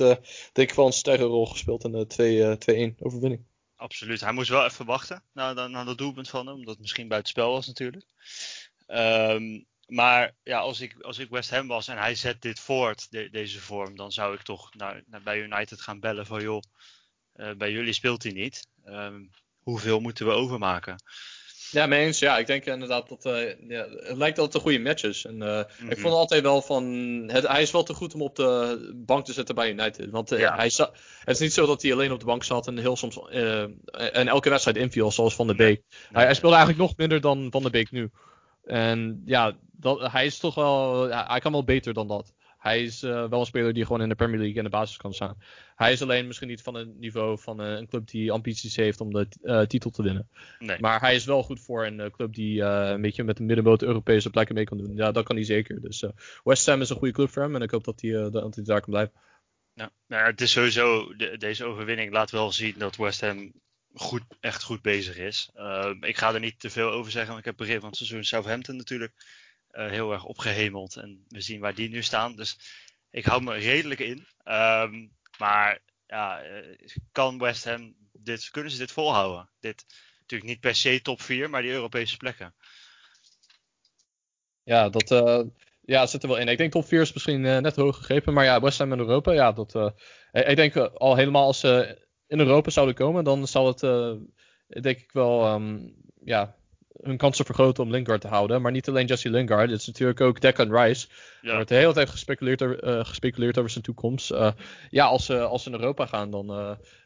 denk 0.52 0.70
ik 0.70 0.74
wel 0.74 0.86
een 0.86 0.92
sterke 0.92 1.22
rol 1.22 1.46
gespeeld 1.46 1.84
in 1.84 1.92
de 1.92 2.06
2, 2.06 2.44
eh, 2.44 2.52
2-1 2.52 2.96
overwinning. 2.98 3.44
Absoluut. 3.76 4.20
Hij 4.20 4.32
moest 4.32 4.48
wel 4.48 4.64
even 4.64 4.86
wachten 4.86 5.22
naar, 5.32 5.54
naar, 5.54 5.70
naar 5.70 5.84
dat 5.84 5.98
doelpunt 5.98 6.28
van 6.28 6.46
hem, 6.46 6.54
omdat 6.54 6.72
het 6.72 6.80
misschien 6.80 7.08
buitenspel 7.08 7.50
was 7.50 7.66
natuurlijk. 7.66 8.04
Ehm, 8.86 9.62
maar 9.86 10.34
ja, 10.42 10.58
als 10.58 10.80
ik, 10.80 10.94
als 11.00 11.18
ik 11.18 11.30
West 11.30 11.50
Ham 11.50 11.66
was 11.66 11.88
en 11.88 11.96
hij 11.98 12.14
zet 12.14 12.42
dit 12.42 12.60
voort, 12.60 13.06
de- 13.10 13.28
deze 13.30 13.60
vorm, 13.60 13.96
dan 13.96 14.12
zou 14.12 14.34
ik 14.34 14.42
toch 14.42 14.74
naar, 14.74 15.02
naar 15.06 15.22
bij 15.22 15.38
United 15.40 15.80
gaan 15.80 16.00
bellen 16.00 16.26
van 16.26 16.42
joh, 16.42 16.62
eh, 17.32 17.50
bij 17.56 17.72
jullie 17.72 17.92
speelt 17.92 18.22
hij 18.22 18.32
niet. 18.32 18.66
Ehm, 18.84 19.20
hoeveel 19.62 20.00
moeten 20.00 20.26
we 20.26 20.32
overmaken? 20.32 21.02
Ja, 21.70 21.86
mee 21.86 22.04
eens. 22.06 22.18
Ja, 22.18 22.38
ik 22.38 22.46
denk 22.46 22.64
inderdaad 22.64 23.08
dat 23.08 23.24
eh, 23.26 23.68
ja, 23.68 23.88
het 23.88 24.16
lijkt 24.16 24.36
het 24.36 24.54
een 24.54 24.60
goede 24.60 24.78
match 24.78 25.02
is. 25.02 25.24
En, 25.24 25.42
eh, 25.42 25.64
Mhm. 25.80 25.90
Ik 25.90 25.98
vond 25.98 26.14
altijd 26.14 26.42
wel 26.42 26.62
van. 26.62 26.84
Het, 27.26 27.46
hij 27.48 27.62
is 27.62 27.70
wel 27.70 27.82
te 27.82 27.94
goed 27.94 28.14
om 28.14 28.22
op 28.22 28.36
de 28.36 28.92
bank 29.06 29.24
te 29.24 29.32
zetten 29.32 29.54
bij 29.54 29.70
United. 29.70 30.10
Want 30.10 30.32
eh, 30.32 30.38
Ja. 30.38 30.54
hij 30.56 30.70
het 30.74 30.90
is 31.24 31.38
niet 31.38 31.52
zo 31.52 31.66
dat 31.66 31.82
hij 31.82 31.92
alleen 31.92 32.12
op 32.12 32.20
de 32.20 32.26
bank 32.26 32.44
zat 32.44 32.66
en 32.66 32.78
heel 32.78 32.96
soms. 32.96 33.18
en 33.30 34.28
elke 34.28 34.50
wedstrijd 34.50 34.76
inviel, 34.76 35.12
zoals 35.12 35.34
Van 35.34 35.46
de 35.46 35.54
Beek. 35.54 35.82
Hij, 36.12 36.24
hij 36.24 36.34
speelde 36.34 36.56
eigenlijk 36.56 36.86
nog 36.88 36.96
minder 36.96 37.20
dan 37.20 37.46
Van 37.50 37.62
de 37.62 37.70
Beek 37.70 37.90
nu. 37.90 38.10
En 38.64 39.22
ja, 39.24 39.56
dat, 39.72 40.12
hij 40.12 40.26
is 40.26 40.38
toch 40.38 40.54
wel. 40.54 41.08
hij 41.08 41.40
kan 41.40 41.52
wel 41.52 41.64
beter 41.64 41.94
dan 41.94 42.08
dat. 42.08 42.34
Hij 42.58 42.82
is 42.82 43.02
eh, 43.02 43.28
wel 43.28 43.40
een 43.40 43.46
speler 43.46 43.72
die 43.72 43.86
gewoon 43.86 44.02
in 44.02 44.08
de 44.08 44.14
Premier 44.14 44.38
League 44.38 44.56
in 44.56 44.64
de 44.64 44.70
basis 44.70 44.96
kan 44.96 45.14
staan. 45.14 45.36
Hij 45.76 45.92
is 45.92 46.02
alleen 46.02 46.26
misschien 46.26 46.48
niet 46.48 46.62
van 46.62 46.74
het 46.74 46.98
niveau 46.98 47.38
van 47.38 47.60
eh, 47.62 47.70
een 47.70 47.88
club 47.88 48.08
die 48.08 48.32
ambities 48.32 48.76
heeft 48.76 49.00
om 49.00 49.12
de 49.12 49.26
eh, 49.42 49.60
titel 49.60 49.90
te 49.90 50.02
winnen. 50.02 50.28
Nee. 50.58 50.80
Maar 50.80 51.00
hij 51.00 51.14
is 51.14 51.24
wel 51.24 51.42
goed 51.42 51.60
voor 51.60 51.86
een 51.86 52.10
club 52.10 52.34
die 52.34 52.62
een 52.62 53.00
beetje 53.00 53.24
met 53.24 53.36
de 53.36 53.42
middenmoot 53.42 53.82
Europese 53.82 54.30
plekken 54.30 54.54
mee 54.54 54.64
kan 54.64 54.78
doen. 54.78 54.96
Ja, 54.96 55.12
dat 55.12 55.24
kan 55.24 55.36
hij 55.36 55.44
zeker. 55.44 55.80
Dus 55.80 56.04
West 56.44 56.66
Ham 56.66 56.80
is 56.80 56.90
een 56.90 56.96
goede 56.96 57.14
club 57.14 57.30
voor 57.30 57.42
hem 57.42 57.54
en 57.54 57.62
ik 57.62 57.70
hoop 57.70 57.84
dat 57.84 58.00
hij, 58.00 58.30
dat 58.30 58.54
hij 58.54 58.64
daar 58.64 58.80
kan 58.80 58.90
blijven. 58.90 59.14
Ja, 59.74 59.90
nou 60.06 60.26
het 60.26 60.40
is 60.40 60.50
sowieso, 60.52 61.14
de- 61.16 61.36
deze 61.38 61.64
overwinning 61.64 62.12
laat 62.12 62.30
wel 62.30 62.52
zien 62.52 62.74
dat 62.78 62.96
West 62.96 63.20
Ham 63.20 63.52
goed, 63.94 64.22
echt 64.40 64.62
goed 64.62 64.82
bezig 64.82 65.16
is. 65.16 65.50
Ehm, 65.54 66.04
ik 66.04 66.16
ga 66.16 66.34
er 66.34 66.40
niet 66.40 66.60
te 66.60 66.70
veel 66.70 66.90
over 66.90 67.10
zeggen, 67.10 67.28
want 67.28 67.38
ik 67.40 67.44
heb 67.46 67.56
begin 67.56 67.78
van 67.80 67.88
het 67.88 67.96
seizoen 67.96 68.24
Southampton 68.24 68.76
natuurlijk 68.76 69.12
eh, 69.70 69.88
heel 69.90 70.12
erg 70.12 70.24
opgehemeld. 70.24 70.96
En 70.96 71.24
we 71.28 71.40
zien 71.40 71.60
waar 71.60 71.74
die 71.74 71.88
nu 71.88 72.02
staan. 72.02 72.36
Dus 72.36 72.58
ik 73.10 73.24
hou 73.24 73.42
me 73.42 73.54
redelijk 73.54 74.00
in. 74.00 74.26
Ehm, 74.42 75.06
maar 75.38 75.80
ja, 76.06 76.42
eh, 76.42 76.78
kan 77.12 77.38
West 77.38 77.64
Ham 77.64 77.94
dit, 78.12 78.50
kunnen 78.50 78.70
ze 78.72 78.78
dit 78.78 78.92
volhouden? 78.92 79.50
Dit, 79.60 79.84
natuurlijk 80.20 80.50
niet 80.50 80.60
per 80.60 80.74
se 80.74 81.00
top 81.02 81.22
4, 81.22 81.50
maar 81.50 81.62
die 81.62 81.70
Europese 81.70 82.16
plekken. 82.16 82.54
Ja, 84.62 84.88
dat 84.88 85.10
eh, 85.10 85.40
ja, 85.80 86.06
zit 86.06 86.22
er 86.22 86.28
wel 86.28 86.38
in. 86.38 86.48
Ik 86.48 86.58
denk 86.58 86.72
top 86.72 86.86
4 86.86 87.00
is 87.00 87.12
misschien 87.12 87.40
net 87.40 87.76
hoog 87.76 87.96
gegrepen. 87.96 88.32
Maar 88.32 88.44
ja, 88.44 88.60
West 88.60 88.78
Ham 88.78 88.92
in 88.92 88.98
Europa, 88.98 89.32
ja, 89.32 89.52
dat. 89.52 89.74
ik- 90.32 90.46
ik 90.46 90.56
denk 90.56 90.76
al 90.76 91.16
helemaal 91.16 91.46
als 91.46 91.60
ze 91.60 92.02
in 92.28 92.38
Europa 92.38 92.70
zouden 92.70 92.94
komen, 92.94 93.24
dan 93.24 93.46
zal 93.46 93.66
het 93.66 93.82
eh, 93.82 94.12
denk 94.68 94.98
ik 94.98 95.12
wel 95.12 95.44
ehm, 95.44 95.78
ja, 96.24 96.56
hun 97.02 97.16
kansen 97.16 97.44
vergroten 97.44 97.84
om 97.84 97.90
Lingard 97.90 98.20
te 98.20 98.28
houden. 98.28 98.62
Maar 98.62 98.72
niet 98.72 98.88
alleen 98.88 99.06
Jesse 99.06 99.30
Lingard, 99.30 99.70
het 99.70 99.80
is 99.80 99.86
natuurlijk 99.86 100.20
ook 100.20 100.40
Declan 100.40 100.76
Rice. 100.76 101.06
Er 101.08 101.48
Ja, 101.48 101.54
wordt 101.54 101.68
de 101.68 101.74
hele 101.74 101.92
tijd 101.92 102.10
gespeculeerd, 102.10 102.62
over- 102.62 102.82
eh, 102.82 103.04
gespeculeerd 103.04 103.58
over 103.58 103.70
zijn 103.70 103.84
toekomst. 103.84 104.30
Eh, 104.30 104.52
ja, 104.90 105.04
als 105.04 105.24
ze, 105.24 105.40
als 105.40 105.62
ze 105.62 105.68
in 105.70 105.74
Europa 105.74 106.06
gaan, 106.06 106.30
dan, 106.30 106.46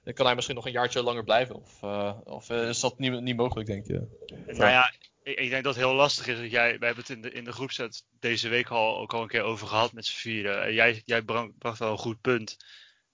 dan 0.05 0.15
kan 0.15 0.27
hij 0.27 0.35
misschien 0.35 0.57
nog 0.57 0.67
een 0.67 0.73
jaartje 0.73 1.03
langer 1.03 1.25
blijven. 1.25 1.55
Of, 1.55 1.83
of 2.25 2.51
is 2.51 2.81
dat 2.81 2.99
niet, 2.99 3.21
niet 3.21 3.37
mogelijk, 3.37 3.69
denk 3.69 3.87
je? 3.87 4.07
Nou 4.47 4.71
ja, 4.71 4.93
ik, 5.23 5.39
ik 5.39 5.51
denk 5.51 5.65
dat 5.65 5.75
het 5.75 5.85
heel 5.85 5.95
lastig 5.95 6.27
is. 6.27 6.39
Dat 6.39 6.51
jij, 6.51 6.79
we 6.79 6.87
hebben 6.87 7.05
het 7.07 7.17
in 7.17 7.23
de, 7.23 7.33
in 7.33 7.45
de 7.45 7.53
groepset 7.53 8.05
deze 8.21 8.49
week 8.49 8.69
al, 8.69 8.99
ook 8.99 9.15
al 9.15 9.23
een 9.23 9.29
keer 9.29 9.43
over 9.43 9.67
gehad 9.67 9.93
met 9.93 10.07
z'n 10.07 10.17
vieren. 10.17 10.63
En 10.63 10.73
jij, 10.73 11.03
jij 11.05 11.23
bracht 11.59 11.79
wel 11.79 11.91
een 11.91 11.99
goed 11.99 12.21
punt 12.21 12.57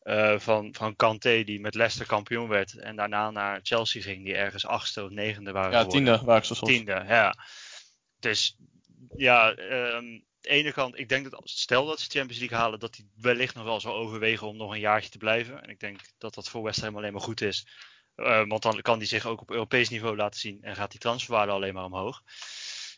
eh, 0.05 0.39
van, 0.39 0.75
van 0.75 0.97
Kanté, 0.97 1.45
die 1.45 1.61
met 1.61 1.75
Leicester 1.75 2.07
kampioen 2.07 2.49
werd. 2.49 2.79
En 2.79 2.97
daarna 2.97 3.31
naar 3.31 3.61
Chelsea 3.63 4.03
ging, 4.03 4.25
die 4.25 4.35
ergens 4.35 4.67
achtste 4.67 5.05
of 5.05 5.11
negende 5.11 5.53
waren 5.53 5.73
Ja, 5.73 5.79
geworden. 5.83 6.05
tiende 6.05 6.25
waar 6.25 6.37
ik 6.37 6.45
zo 6.45 6.55
soms. 6.55 6.71
Tiende, 6.71 7.05
ja. 7.09 7.35
Dus 8.19 8.57
ja, 9.17 9.55
ehm, 9.55 9.95
aan 9.97 10.23
de 10.41 10.49
ene 10.49 10.73
kant, 10.73 10.99
ik 10.99 11.09
denk 11.09 11.31
dat 11.31 11.41
stel 11.45 11.87
dat 11.87 12.01
ze 12.01 12.11
Champions 12.11 12.39
League 12.39 12.59
halen, 12.59 12.79
dat 12.79 12.97
hij 12.97 13.07
wellicht 13.21 13.55
nog 13.55 13.65
wel 13.65 13.81
zal 13.81 13.95
overwegen 13.95 14.47
om 14.47 14.57
nog 14.57 14.73
een 14.73 14.81
jaartje 14.81 15.11
te 15.11 15.19
blijven. 15.19 15.63
En 15.63 15.71
ik 15.71 15.81
denk 15.81 16.01
dat 16.19 16.35
dat 16.35 16.49
voor 16.49 16.63
West 16.63 16.81
Ham 16.81 16.97
alleen 16.97 17.13
maar 17.13 17.21
goed 17.23 17.41
is. 17.41 17.67
Eh, 18.15 18.47
want 18.47 18.63
dan 18.63 18.81
kan 18.83 18.99
hij 18.99 19.07
zich 19.07 19.27
ook 19.27 19.41
op 19.41 19.51
Europees 19.51 19.89
niveau 19.89 20.17
laten 20.17 20.41
zien 20.41 20.63
en 20.63 20.77
gaat 20.77 20.91
die 20.91 21.01
transferwaarde 21.01 21.53
alleen 21.53 21.75
maar 21.75 21.85
omhoog. 21.85 22.23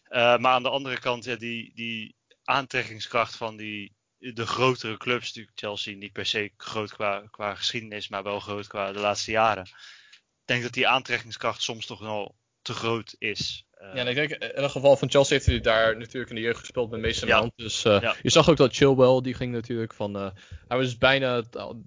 Eh, 0.02 0.36
maar 0.38 0.52
aan 0.52 0.62
de 0.62 0.68
andere 0.68 0.98
kant, 0.98 1.24
ja, 1.24 1.36
die, 1.36 1.72
die 1.74 2.16
aantrekkingskracht 2.44 3.36
van 3.36 3.56
die, 3.56 3.95
de 4.18 4.46
grotere 4.46 4.96
clubs, 4.96 5.26
natuurlijk 5.26 5.58
Chelsea 5.58 5.96
niet 5.96 6.12
per 6.12 6.26
se 6.26 6.50
groot 6.56 6.92
qua, 6.92 7.22
qua 7.30 7.54
geschiedenis, 7.54 8.08
maar 8.08 8.22
wel 8.22 8.40
groot 8.40 8.66
qua 8.66 8.92
de 8.92 8.98
laatste 8.98 9.30
jaren. 9.30 9.64
Ik 9.64 10.52
denk 10.52 10.62
dat 10.62 10.72
die 10.72 10.88
aantrekkingskracht 10.88 11.62
soms 11.62 11.86
toch 11.86 12.00
wel 12.00 12.34
te 12.62 12.72
groot 12.72 13.14
is. 13.18 13.66
Eh, 13.70 13.94
Ja, 13.94 14.00
en 14.00 14.06
ik 14.06 14.14
denk 14.14 14.30
in 14.30 14.62
het 14.62 14.70
geval 14.70 14.96
van 14.96 15.10
Chelsea 15.10 15.34
heeft 15.36 15.46
hij 15.48 15.60
daar 15.60 15.96
natuurlijk 15.96 16.30
in 16.30 16.36
de 16.36 16.42
jeugd 16.42 16.58
gespeeld 16.58 16.90
met 16.90 17.00
Mason 17.00 17.28
Ja. 17.28 17.38
Mount. 17.38 17.52
Dus 17.56 17.84
eh, 17.84 18.00
Ja. 18.00 18.14
je 18.22 18.30
zag 18.30 18.48
ook 18.50 18.56
dat 18.56 18.74
Chilwell, 18.74 19.20
die 19.20 19.34
ging 19.34 19.52
natuurlijk 19.52 19.94
van... 19.94 20.16
eh, 20.16 20.30
hij 20.68 20.78
was 20.78 20.98
bijna, 20.98 21.42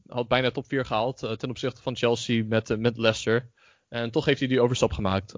had 0.08 0.28
bijna 0.28 0.52
top 0.52 0.68
4 0.68 0.86
gehaald 0.86 1.24
eh, 1.24 1.32
ten 1.32 1.50
opzichte 1.50 1.82
van 1.82 1.96
Chelsea 1.96 2.44
met, 2.46 2.78
met 2.80 2.98
Leicester. 2.98 3.50
En 3.90 4.12
toch 4.12 4.26
heeft 4.26 4.40
hij 4.40 4.48
die 4.48 4.62
overstap 4.62 4.92
gemaakt. 4.92 5.32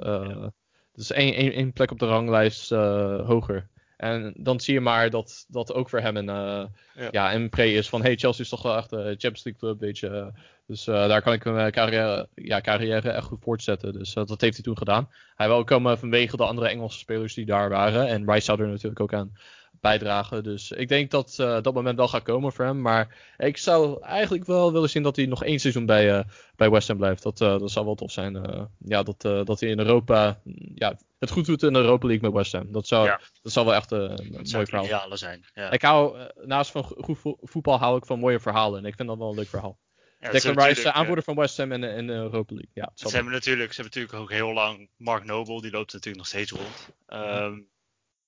Dus 0.93 1.11
één, 1.11 1.33
één, 1.33 1.51
één 1.53 1.73
plek 1.73 1.91
op 1.91 1.99
de 1.99 2.05
ranglijst 2.05 2.69
hoger. 2.69 3.69
En 4.01 4.33
dan 4.37 4.59
zie 4.59 4.73
je 4.73 4.79
maar 4.79 5.09
dat 5.09 5.45
dat 5.47 5.73
ook 5.73 5.89
voor 5.89 5.99
hem 5.99 6.17
een, 6.17 6.29
eh, 6.29 6.65
Ja. 6.95 7.07
ja. 7.11 7.33
een 7.33 7.49
pre 7.49 7.73
is 7.73 7.89
van... 7.89 8.01
Hey, 8.01 8.15
Chelsea 8.15 8.43
is 8.43 8.49
toch 8.49 8.61
wel 8.61 8.77
echt 8.77 8.91
een 8.91 8.99
Champions 8.99 9.43
League 9.43 9.61
club, 9.61 9.79
weet 9.79 9.99
je. 9.99 10.31
Dus 10.67 10.87
eh, 10.87 11.07
daar 11.07 11.21
kan 11.21 11.33
ik 11.33 11.43
mijn 11.43 11.71
carrière, 11.71 12.27
ja, 12.35 12.61
carrière 12.61 13.09
echt 13.09 13.25
goed 13.25 13.43
voortzetten. 13.43 13.93
Dus 13.93 14.13
eh, 14.13 14.25
dat 14.25 14.41
heeft 14.41 14.53
hij 14.55 14.63
toen 14.63 14.77
gedaan. 14.77 15.09
Hij 15.35 15.47
wil 15.47 15.55
ook 15.57 15.67
komen 15.67 15.99
vanwege 15.99 16.37
de 16.37 16.45
andere 16.45 16.67
Engelse 16.67 16.97
spelers 16.97 17.33
die 17.33 17.45
daar 17.45 17.69
waren. 17.69 18.07
En 18.07 18.31
Rice 18.31 18.45
zou 18.45 18.61
er 18.61 18.67
natuurlijk 18.67 18.99
ook 18.99 19.13
aan 19.13 19.33
bijdragen. 19.79 20.43
Dus 20.43 20.71
ik 20.71 20.87
denk 20.87 21.11
dat 21.11 21.35
eh, 21.39 21.61
dat 21.61 21.73
moment 21.73 21.97
wel 21.97 22.07
gaat 22.07 22.23
komen 22.23 22.51
voor 22.53 22.65
hem. 22.65 22.81
Maar 22.81 23.17
ik 23.37 23.57
zou 23.57 24.01
eigenlijk 24.03 24.45
wel 24.45 24.71
willen 24.73 24.89
zien 24.89 25.03
dat 25.03 25.15
hij 25.15 25.25
nog 25.25 25.43
één 25.43 25.59
seizoen 25.59 25.85
bij, 25.85 26.17
eh, 26.17 26.23
bij 26.55 26.69
West 26.69 26.87
Ham 26.87 26.97
blijft. 26.97 27.23
Dat, 27.23 27.41
eh, 27.41 27.59
dat 27.59 27.71
zou 27.71 27.85
wel 27.85 27.95
tof 27.95 28.11
zijn. 28.11 28.69
ja, 28.77 29.03
dat, 29.03 29.21
dat 29.21 29.59
hij 29.59 29.69
in 29.69 29.79
Europa 29.79 30.41
ja, 30.75 30.97
het 31.19 31.31
goed 31.31 31.45
doet 31.45 31.63
in 31.63 31.73
de 31.73 31.79
Europa 31.79 32.07
League 32.07 32.25
met 32.29 32.37
West 32.37 32.51
Ham. 32.51 32.71
Dat 32.71 32.87
zou, 32.87 33.05
Ja. 33.05 33.19
dat 33.41 33.51
zou 33.51 33.65
wel 33.65 33.75
echt 33.75 33.91
een 33.91 34.07
dat 34.31 34.51
mooi 34.51 34.65
verhaal 34.65 35.17
zijn. 35.17 35.45
Ja. 35.53 35.71
Ik 35.71 35.81
hou, 35.81 36.17
naast 36.45 36.71
van 36.71 36.83
go- 36.83 36.95
goed 37.01 37.19
vo- 37.19 37.37
voetbal 37.41 37.77
hou 37.77 37.97
ik 37.97 38.05
van 38.05 38.19
mooie 38.19 38.39
verhalen. 38.39 38.79
En 38.79 38.85
ik 38.85 38.95
vind 38.95 39.07
dat 39.07 39.17
wel 39.17 39.29
een 39.29 39.35
leuk 39.35 39.47
verhaal. 39.47 39.77
Ja, 40.19 40.31
Declan 40.31 40.59
Rice, 40.65 40.89
eh, 40.89 40.95
aanvoerder 40.95 41.23
van 41.23 41.35
West 41.35 41.57
Ham 41.57 41.71
in, 41.71 41.81
de- 41.81 42.05
de 42.05 42.13
Europa 42.13 42.53
League. 42.53 42.71
Ja, 42.73 42.91
Ze 42.93 43.07
hebben, 43.15 43.33
natuurlijk, 43.33 43.73
ze 43.73 43.81
hebben 43.81 43.99
natuurlijk 44.01 44.23
ook 44.31 44.37
heel 44.37 44.53
lang 44.53 44.89
Mark 44.97 45.23
Noble, 45.23 45.61
die 45.61 45.71
loopt 45.71 45.93
natuurlijk 45.93 46.17
nog 46.17 46.27
steeds 46.27 46.51
rond. 46.51 46.89
Ehm 47.07 47.53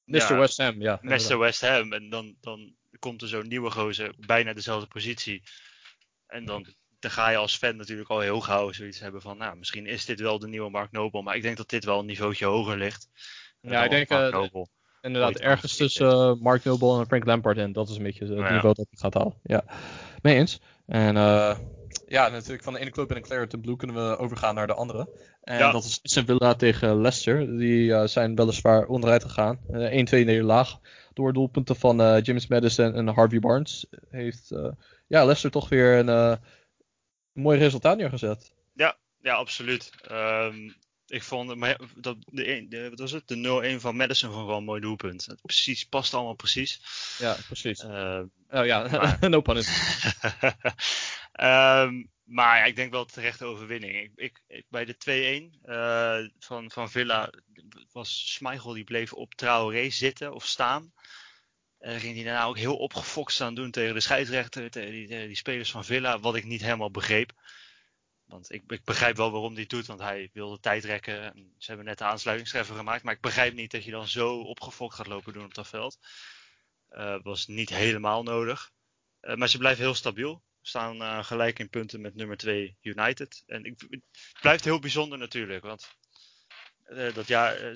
Mr. 0.06 0.18
ja, 0.18 0.38
West 0.38 0.58
Ham, 0.58 0.82
ja. 0.82 0.99
Mr. 1.01 1.38
West 1.38 1.62
Ham. 1.62 1.93
En 1.93 2.10
dan, 2.10 2.36
dan 2.41 2.76
komt 2.99 3.22
er 3.22 3.28
zo'n 3.28 3.47
nieuwe 3.47 3.72
gozer, 3.72 4.14
bijna 4.18 4.54
dezelfde 4.54 4.88
positie. 4.88 5.43
En 6.28 6.45
dan, 6.45 6.74
dan 6.99 7.12
ga 7.12 7.30
je 7.30 7.38
als 7.38 7.58
fan 7.58 7.76
natuurlijk 7.76 8.10
al 8.10 8.20
heel 8.20 8.41
gauw 8.41 8.72
zoiets 8.72 8.99
hebben 8.99 9.22
van, 9.22 9.38
nou, 9.38 9.58
misschien 9.58 9.86
is 9.86 10.06
dit 10.06 10.20
wel 10.20 10.39
de 10.39 10.47
nieuwe 10.47 10.70
Mark 10.70 10.91
Noble. 10.91 11.22
Maar 11.22 11.36
ik 11.36 11.41
denk 11.41 11.58
dat 11.58 11.70
dit 11.70 11.86
wel 11.86 11.99
een 11.99 12.06
niveautje 12.06 12.45
hoger 12.45 12.78
ligt. 12.78 13.08
Ja, 13.62 13.84
ik 13.84 13.89
denk, 13.89 14.10
Mark 14.10 14.34
eh, 14.34 14.39
Noble. 14.39 14.68
Inderdaad, 15.01 15.39
ergens 15.39 15.76
tussen 15.76 16.10
eh, 16.10 16.34
Mark 16.34 16.64
Noble 16.64 16.99
en 16.99 17.06
Frank 17.06 17.26
Lampard 17.26 17.58
in. 17.58 17.72
Dat 17.72 17.89
is 17.89 17.95
een 17.95 18.04
beetje 18.04 18.26
het 18.26 18.38
Ja. 18.38 18.54
niveau 18.54 18.74
dat 18.74 18.88
hij 18.89 18.99
gaat 18.99 19.14
halen. 19.14 19.39
Ja, 19.43 19.64
mee 20.22 20.36
eens. 20.36 20.60
En 20.86 21.18
eh, 21.18 21.58
ja, 22.08 22.30
natuurlijk 22.30 22.64
van 22.64 22.74
de 22.74 22.80
ene 22.80 22.89
club 22.89 23.10
in 23.10 23.16
de 23.16 23.22
Claret 23.22 23.62
Blue 23.62 23.76
kunnen 23.76 23.96
we 24.10 24.18
overgaan 24.18 24.56
naar 24.56 24.68
de 24.68 24.74
andere. 24.74 25.10
En 25.41 25.58
Ja. 25.58 25.72
dat 25.72 25.84
is 25.84 26.00
Aston 26.04 26.26
Villa 26.26 26.54
tegen 26.56 27.02
Leicester. 27.02 27.58
Die 27.58 27.94
eh, 27.94 28.08
zijn 28.08 28.36
weliswaar 28.36 28.86
onderuit 28.86 29.24
gegaan. 29.24 29.60
Eh 29.72 30.00
1-2 30.00 30.26
nederlaag. 30.26 30.80
Door 31.14 31.34
doelpunten 31.34 31.76
van 31.76 32.02
eh, 32.02 32.22
James 32.22 32.48
Madison 32.48 32.94
en 32.94 33.08
Harvey 33.08 33.39
Barnes. 33.39 33.86
Heeft 34.10 34.52
eh, 34.52 34.72
ja, 35.08 35.24
Leicester 35.24 35.52
toch 35.52 35.70
weer 35.70 35.98
een, 35.98 36.10
eh, 36.10 36.36
mooi 37.34 37.60
resultaat 37.60 37.98
neergezet. 37.98 38.54
Ja, 39.22 39.34
absoluut. 39.34 39.91
Ehm, 40.08 40.70
ik 41.08 41.24
vond 41.24 41.56
maar 41.56 41.80
dat 41.96 42.18
de, 42.26 42.88
wat 42.89 43.00
was 43.00 43.12
het? 43.12 43.28
de 43.28 43.36
0-1 43.78 43.82
van 43.82 43.96
Madison 43.96 44.30
ik 44.30 44.46
wel 44.48 44.58
een 44.58 44.64
mooi 44.64 44.82
doelpunt. 44.82 45.26
Het 45.26 45.41
precies, 45.41 45.86
past 45.86 46.14
allemaal 46.14 46.34
precies. 46.34 46.82
Ja, 47.20 47.36
precies. 47.48 47.84
Ehm, 47.84 48.26
Oh 48.50 48.66
ja, 48.66 48.88
no 49.28 49.41
pun 49.41 49.64
Ehm, 51.34 52.04
maar 52.24 52.68
ik 52.68 52.76
denk 52.76 52.92
wel 52.92 53.06
terechte 53.06 53.46
overwinning. 53.46 54.12
Ik, 54.16 54.42
ik, 54.48 54.66
bij 54.70 54.86
de 54.86 54.96
2-1 55.54 55.62
eh, 55.62 56.18
van, 56.40 56.72
van 56.72 56.92
Villa 56.92 57.30
was 57.92 58.34
Schmeichel 58.34 58.74
die 58.74 58.84
bleef 58.84 59.14
op 59.14 59.34
Traoré 59.34 59.90
zitten 59.90 60.34
of 60.34 60.46
staan. 60.46 60.94
En 61.80 62.00
ging 62.00 62.16
hij 62.16 62.24
daarna 62.24 62.44
ook 62.46 62.58
heel 62.58 62.78
opgefokt 62.78 63.32
staan 63.32 63.56
doen 63.56 63.72
tegen 63.72 63.94
de 63.94 64.00
scheidsrechter, 64.00 64.72
tegen 64.72 64.92
die, 64.92 65.08
die 65.08 65.36
spelers 65.36 65.72
van 65.72 65.86
Villa, 65.86 66.20
wat 66.20 66.36
ik 66.36 66.44
niet 66.44 66.62
helemaal 66.62 66.92
begreep. 66.92 67.32
Want 68.26 68.52
ik, 68.52 68.64
ik 68.68 68.84
begrijp 68.84 69.16
wel 69.16 69.32
waarom 69.32 69.56
hij 69.56 69.66
doet, 69.66 69.86
want 69.86 70.00
hij 70.00 70.30
wilde 70.34 70.60
tijd 70.60 70.84
rekken. 70.84 71.34
En 71.34 71.54
ze 71.58 71.68
hebben 71.68 71.86
net 71.86 71.98
de 71.98 72.04
aansluitingstreffer 72.04 72.76
gemaakt, 72.76 73.04
maar 73.04 73.14
ik 73.14 73.22
begrijp 73.22 73.54
niet 73.54 73.72
dat 73.72 73.84
je 73.84 73.92
dan 73.92 74.08
zo 74.08 74.40
opgefokt 74.40 74.96
gaat 74.96 75.08
lopen 75.08 75.34
doen 75.34 75.46
op 75.46 75.54
dat 75.54 75.68
veld. 75.68 75.98
Eh, 76.90 77.16
was 77.24 77.48
niet 77.48 77.70
helemaal 77.70 78.24
nodig. 78.24 78.72
Maar 79.36 79.50
ze 79.50 79.58
blijven 79.58 79.84
heel 79.84 79.96
stabiel. 79.96 80.44
Staan 80.66 81.01
eh, 81.01 81.24
gelijk 81.24 81.59
in 81.59 81.70
punten 81.70 82.01
met 82.01 82.16
nummer 82.16 82.38
2 82.38 82.78
United. 82.82 83.43
En 83.47 83.64
ik, 83.64 83.82
het 83.89 84.01
blijft 84.41 84.64
heel 84.64 84.80
bijzonder 84.80 85.18
natuurlijk. 85.18 85.64
Want 85.64 85.95
eh, 86.84 87.14
dat 87.14 87.28
jaar, 87.28 87.55
eh, 87.55 87.74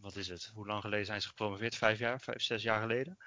wat 0.00 0.16
is 0.16 0.28
het? 0.28 0.50
Hoe 0.54 0.66
lang 0.66 0.80
geleden 0.80 1.06
zijn 1.06 1.22
ze 1.22 1.28
gepromoveerd? 1.28 1.76
Vijf 1.76 1.98
jaar? 1.98 2.20
Vijf, 2.20 2.42
zes 2.42 2.62
jaar 2.62 2.80
geleden? 2.80 3.18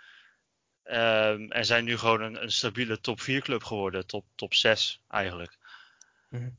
Ehm, 0.84 1.52
en 1.52 1.66
zijn 1.66 1.84
nu 1.84 1.98
gewoon 1.98 2.22
een, 2.22 2.42
een 2.44 2.52
stabiele 2.52 3.00
top 3.00 3.22
4 3.22 3.42
club 3.42 3.64
geworden. 3.64 4.08
Top, 4.08 4.26
top 4.36 4.54
6 4.54 5.02
eigenlijk. 5.08 5.58
Mhm. 6.30 6.50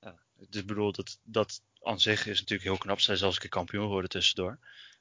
Ja, 0.00 0.18
dus 0.34 0.60
ik 0.60 0.66
bedoel, 0.66 0.92
dat, 0.92 1.18
dat 1.22 1.62
aan 1.82 2.00
zich 2.00 2.26
is 2.26 2.38
natuurlijk 2.38 2.68
heel 2.68 2.78
knap. 2.78 3.00
Zij 3.00 3.16
zelfs 3.16 3.34
een 3.34 3.40
keer 3.40 3.50
kampioen 3.50 3.82
geworden 3.82 4.10
tussendoor. 4.10 4.58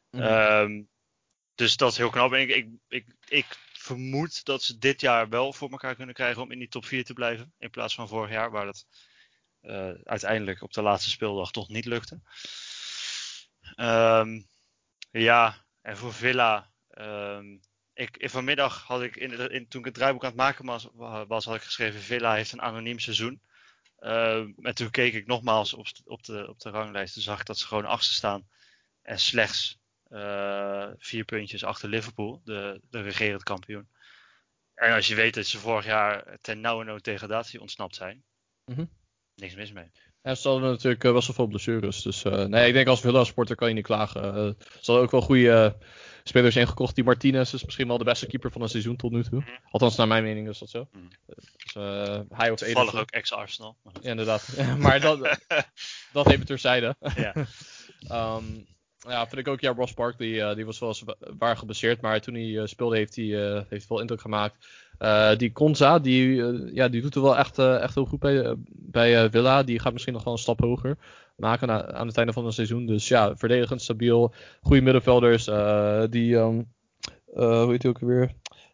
Mhm. 0.10 0.24
Ehm, 0.24 0.82
dus 1.56 1.78
dat 1.78 1.92
is 1.92 1.98
heel 1.98 2.10
knap. 2.10 2.34
En 2.34 2.40
ik, 2.40 2.50
ik, 2.50 2.68
ik, 2.88 3.06
ik 3.28 3.46
vermoed 3.88 4.46
dat 4.46 4.64
ze 4.64 4.78
dit 4.78 5.02
jaar 5.02 5.30
wel 5.30 5.54
voor 5.54 5.72
elkaar 5.72 5.96
kunnen 5.96 6.16
krijgen 6.16 6.42
om 6.42 6.52
in 6.52 6.60
die 6.60 6.68
top 6.68 6.86
4 6.86 7.04
te 7.06 7.14
blijven. 7.14 7.54
In 7.58 7.70
plaats 7.70 7.96
van 7.96 8.08
vorig 8.08 8.32
jaar, 8.32 8.52
waar 8.52 8.66
dat 8.66 8.86
eh, 9.62 9.92
uiteindelijk 10.04 10.62
op 10.62 10.74
de 10.74 10.82
laatste 10.82 11.10
speeldag 11.10 11.52
toch 11.52 11.70
niet 11.70 11.86
lukte. 11.86 12.22
Ehm, 13.76 14.42
ja, 15.12 15.66
en 15.82 15.98
voor 15.98 16.14
Villa. 16.14 16.72
ehm, 16.90 17.58
ik, 17.94 18.30
vanmiddag 18.30 18.84
had 18.84 19.02
ik, 19.02 19.16
in, 19.16 19.52
in, 19.52 19.68
toen 19.68 19.80
ik 19.80 19.86
het 19.86 19.94
draaiboek 19.94 20.24
aan 20.24 20.30
het 20.30 20.38
maken 20.38 20.66
was, 20.66 20.88
was, 21.28 21.46
had 21.46 21.56
ik 21.56 21.62
geschreven: 21.62 22.02
Villa 22.02 22.34
heeft 22.34 22.52
een 22.52 22.62
anoniem 22.62 23.00
seizoen. 23.00 23.42
Ehm, 24.00 24.52
en 24.62 24.76
toen 24.76 24.90
keek 24.90 25.14
ik 25.14 25.26
nogmaals 25.26 25.74
op, 25.74 25.88
op, 26.06 26.24
de, 26.24 26.48
op 26.50 26.60
de 26.60 26.70
ranglijst. 26.70 27.14
Toen 27.14 27.24
zag 27.24 27.44
dat 27.44 27.58
ze 27.58 27.68
gewoon 27.68 27.86
achter 27.86 28.14
staan. 28.14 28.48
En 29.02 29.20
slechts 29.20 29.80
vier 30.98 31.24
puntjes 31.26 31.64
achter 31.64 31.90
Liverpool, 31.90 32.42
de, 32.44 32.82
de 32.90 33.02
regerend 33.02 33.44
kampioen. 33.44 33.88
En 34.74 34.94
als 34.94 35.08
je 35.08 35.16
weet 35.16 35.34
dat 35.34 35.46
ze 35.46 35.58
vorig 35.60 35.86
jaar 35.86 36.38
ten 36.42 36.62
nauwe 36.62 36.84
nood 36.84 37.04
degradatie 37.04 37.62
ontsnapt 37.62 37.96
zijn, 37.96 38.24
Mhm. 38.66 38.86
niks 39.36 39.56
mis 39.56 39.72
mee. 39.72 39.92
En 40.22 40.38
ze 40.38 40.48
hadden 40.50 40.70
natuurlijk 40.70 41.04
eh, 41.04 41.12
wel 41.12 41.22
veel 41.22 41.48
blessures. 41.48 42.02
Dus 42.02 42.24
eh, 42.24 42.44
nee, 42.46 42.68
ik 42.68 42.74
denk 42.74 42.88
als 42.88 43.02
Villa-sporter 43.02 43.56
kan 43.56 43.68
je 43.68 43.74
niet 43.74 43.86
klagen. 43.86 44.24
Eh, 44.24 44.34
ze 44.60 44.86
hadden 44.92 45.04
ook 45.04 45.12
wel 45.12 45.22
goede 45.22 45.52
eh, 45.52 45.88
spelers 46.24 46.56
ingekocht. 46.56 46.96
Die 46.96 47.04
Martinez 47.04 47.54
is 47.54 47.66
misschien 47.66 47.88
wel 47.88 47.98
de 47.98 48.04
beste 48.04 48.28
keeper 48.28 48.52
van 48.52 48.62
het 48.62 48.72
seizoen 48.72 48.96
tot 48.96 49.12
nu 49.12 49.24
toe. 49.24 49.40
Mhm. 49.40 49.50
Althans, 49.72 49.96
naar 49.96 50.08
mijn 50.08 50.24
mening 50.24 50.50
is 50.50 50.58
dat 50.60 50.70
zo. 50.70 50.88
Dus, 51.26 51.74
eh, 51.76 52.20
hij 52.30 52.52
of 52.52 52.60
Toevallig 52.60 52.96
ook 52.96 53.12
ex-Arsenal. 53.12 53.78
Ja, 54.02 54.10
inderdaad. 54.10 54.48
maar 54.78 55.00
dat, 55.00 55.20
dat 56.14 56.30
even 56.30 56.46
terzijde. 56.46 56.96
Ja. 57.16 57.34
Ehm, 58.08 58.44
ja, 59.10 59.28
vind 59.28 59.42
ik 59.42 59.48
ook. 59.48 59.60
Ja, 59.60 59.74
Ross 59.74 59.94
Barkley, 59.94 60.42
eh, 60.42 60.56
die 60.56 60.66
was 60.66 60.80
wel 60.80 60.90
eens 60.90 61.02
wa- 61.02 61.16
waar 61.38 61.58
geblesseerd. 61.58 62.02
Maar 62.02 62.22
toen 62.22 62.34
hij 62.34 62.58
eh, 62.58 62.66
speelde, 62.66 62.96
heeft 62.98 63.16
hij 63.16 63.54
eh, 63.56 63.62
heeft 63.70 63.90
wel 63.90 64.00
indruk 64.00 64.22
gemaakt. 64.22 64.68
Die 65.38 65.52
Konza, 65.52 66.00
die, 66.00 66.36
ja, 66.74 66.88
die 66.88 67.02
doet 67.02 67.16
er 67.16 67.22
wel 67.22 67.38
echt, 67.38 67.60
echt 67.60 67.96
heel 67.96 68.06
goed 68.06 68.20
bij, 68.20 68.56
bij 68.70 69.30
Villa. 69.30 69.64
Die 69.64 69.80
gaat 69.80 69.94
misschien 69.94 70.14
nog 70.14 70.24
wel 70.24 70.34
een 70.34 70.40
stap 70.40 70.60
hoger 70.60 70.98
maken 71.36 71.68
na- 71.68 71.92
aan 71.92 72.08
het 72.08 72.18
einde 72.18 72.34
van 72.34 72.46
het 72.46 72.54
seizoen. 72.54 72.86
Dus 72.86 73.08
ja, 73.08 73.36
verdedigend, 73.36 73.82
stabiel. 73.82 74.34
Goede 74.62 74.82
middenvelders. 74.82 75.44
die, 76.10 76.38
ehm, 76.38 76.62
eh, 77.36 77.62
hoe 77.62 77.72
heet 77.72 77.82
hij 77.82 77.92
ook 77.92 78.00
weer? 78.00 78.32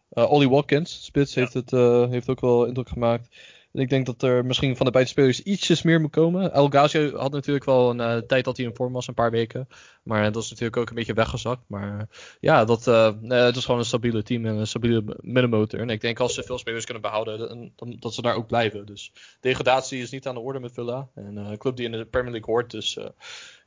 Ollie 0.08 0.48
Watkins, 0.48 1.04
spits, 1.04 1.34
Ja. 1.34 1.40
heeft, 1.40 1.54
het, 1.54 1.70
heeft 2.10 2.28
ook 2.28 2.40
wel 2.40 2.64
indruk 2.64 2.88
gemaakt. 2.88 3.28
Ik 3.74 3.88
denk 3.88 4.06
dat 4.06 4.22
er 4.22 4.44
misschien 4.44 4.76
van 4.76 4.86
de 4.86 4.92
beide 4.92 5.10
spelers 5.10 5.42
ietsjes 5.42 5.82
meer 5.82 6.00
moet 6.00 6.10
komen. 6.10 6.52
El 6.52 6.68
Ghazi 6.68 7.10
had 7.10 7.32
natuurlijk 7.32 7.64
wel 7.64 7.90
een 7.90 8.00
eh, 8.00 8.16
tijd 8.16 8.44
dat 8.44 8.56
hij 8.56 8.66
in 8.66 8.74
vorm 8.74 8.92
was, 8.92 9.06
een 9.08 9.14
paar 9.14 9.30
weken. 9.30 9.68
Maar 10.02 10.32
dat 10.32 10.42
is 10.42 10.50
natuurlijk 10.50 10.76
ook 10.76 10.88
een 10.88 10.94
beetje 10.94 11.14
weggezakt. 11.14 11.62
Maar 11.66 11.98
eh, 11.98 12.06
ja, 12.40 12.64
dat, 12.64 12.86
eh, 12.86 13.12
het 13.28 13.56
is 13.56 13.64
gewoon 13.64 13.80
een 13.80 13.86
stabiele 13.86 14.22
team 14.22 14.46
en 14.46 14.54
een 14.56 14.66
stabiele 14.66 15.16
middenmotor. 15.20 15.80
En 15.80 15.90
ik 15.90 16.00
denk 16.00 16.20
als 16.20 16.34
ze 16.34 16.42
veel 16.42 16.58
spelers 16.58 16.84
kunnen 16.84 17.02
behouden, 17.02 17.38
dan, 17.38 17.72
dan- 17.76 17.96
dat 18.00 18.14
ze 18.14 18.22
daar 18.22 18.34
ook 18.34 18.46
blijven. 18.46 18.86
Dus 18.86 19.12
degradatie 19.40 20.02
is 20.02 20.10
niet 20.10 20.26
aan 20.26 20.34
de 20.34 20.40
orde 20.40 20.60
met 20.60 20.72
Villa. 20.72 21.08
En 21.14 21.38
eh, 21.38 21.50
een 21.50 21.58
club 21.58 21.76
die 21.76 21.86
in 21.86 21.92
de 21.92 22.04
Premier 22.04 22.32
League 22.32 22.54
hoort. 22.54 22.70
Dus 22.70 22.96
eh, 22.96 23.06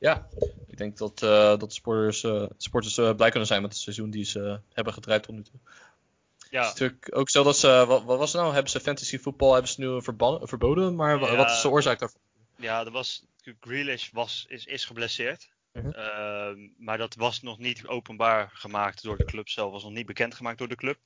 ja, 0.00 0.26
ik 0.66 0.76
denk 0.78 0.98
dat, 0.98 1.22
eh, 1.22 1.56
dat 1.58 1.72
sporters, 1.72 2.24
eh, 2.24 2.42
sporters 2.56 2.98
eh, 2.98 3.14
blij 3.14 3.30
kunnen 3.30 3.48
zijn 3.48 3.62
met 3.62 3.72
het 3.72 3.80
seizoen 3.80 4.10
die 4.10 4.24
ze 4.24 4.58
hebben 4.72 4.92
gedraaid 4.92 5.22
tot 5.22 5.34
nu 5.34 5.42
toe. 5.42 5.60
Ja, 6.50 6.60
is 6.62 6.68
natuurlijk 6.68 7.16
ook 7.16 7.30
zo 7.30 7.42
dat 7.42 7.58
ze, 7.58 7.84
wat, 7.86 8.04
wat 8.04 8.18
was 8.18 8.32
het 8.32 8.40
nou? 8.40 8.52
Hebben 8.54 8.70
ze 8.70 8.80
fantasy 8.80 9.18
voetbal 9.18 9.52
hebben 9.52 9.70
ze 9.70 9.80
nu 9.80 10.02
verboden? 10.46 10.94
Maar 10.96 11.20
Ja. 11.20 11.36
wat 11.36 11.50
is 11.50 11.60
de 11.60 11.68
oorzaak 11.68 11.98
daarvan? 11.98 12.20
ja, 12.56 12.84
er 12.84 12.90
was, 12.90 13.24
Grealish 13.60 14.10
was, 14.12 14.44
is, 14.48 14.64
is 14.64 14.84
geblesseerd. 14.84 15.48
Mhm. 15.72 15.90
Ehm, 15.90 16.58
maar 16.78 16.98
dat 16.98 17.14
was 17.14 17.42
nog 17.42 17.58
niet 17.58 17.86
openbaar 17.86 18.50
gemaakt 18.54 19.02
door 19.02 19.16
de 19.18 19.24
club 19.24 19.48
zelf. 19.48 19.72
Was 19.72 19.82
nog 19.82 19.92
niet 19.92 20.06
bekendgemaakt 20.06 20.58
door 20.58 20.68
de 20.68 20.76
club. 20.76 20.98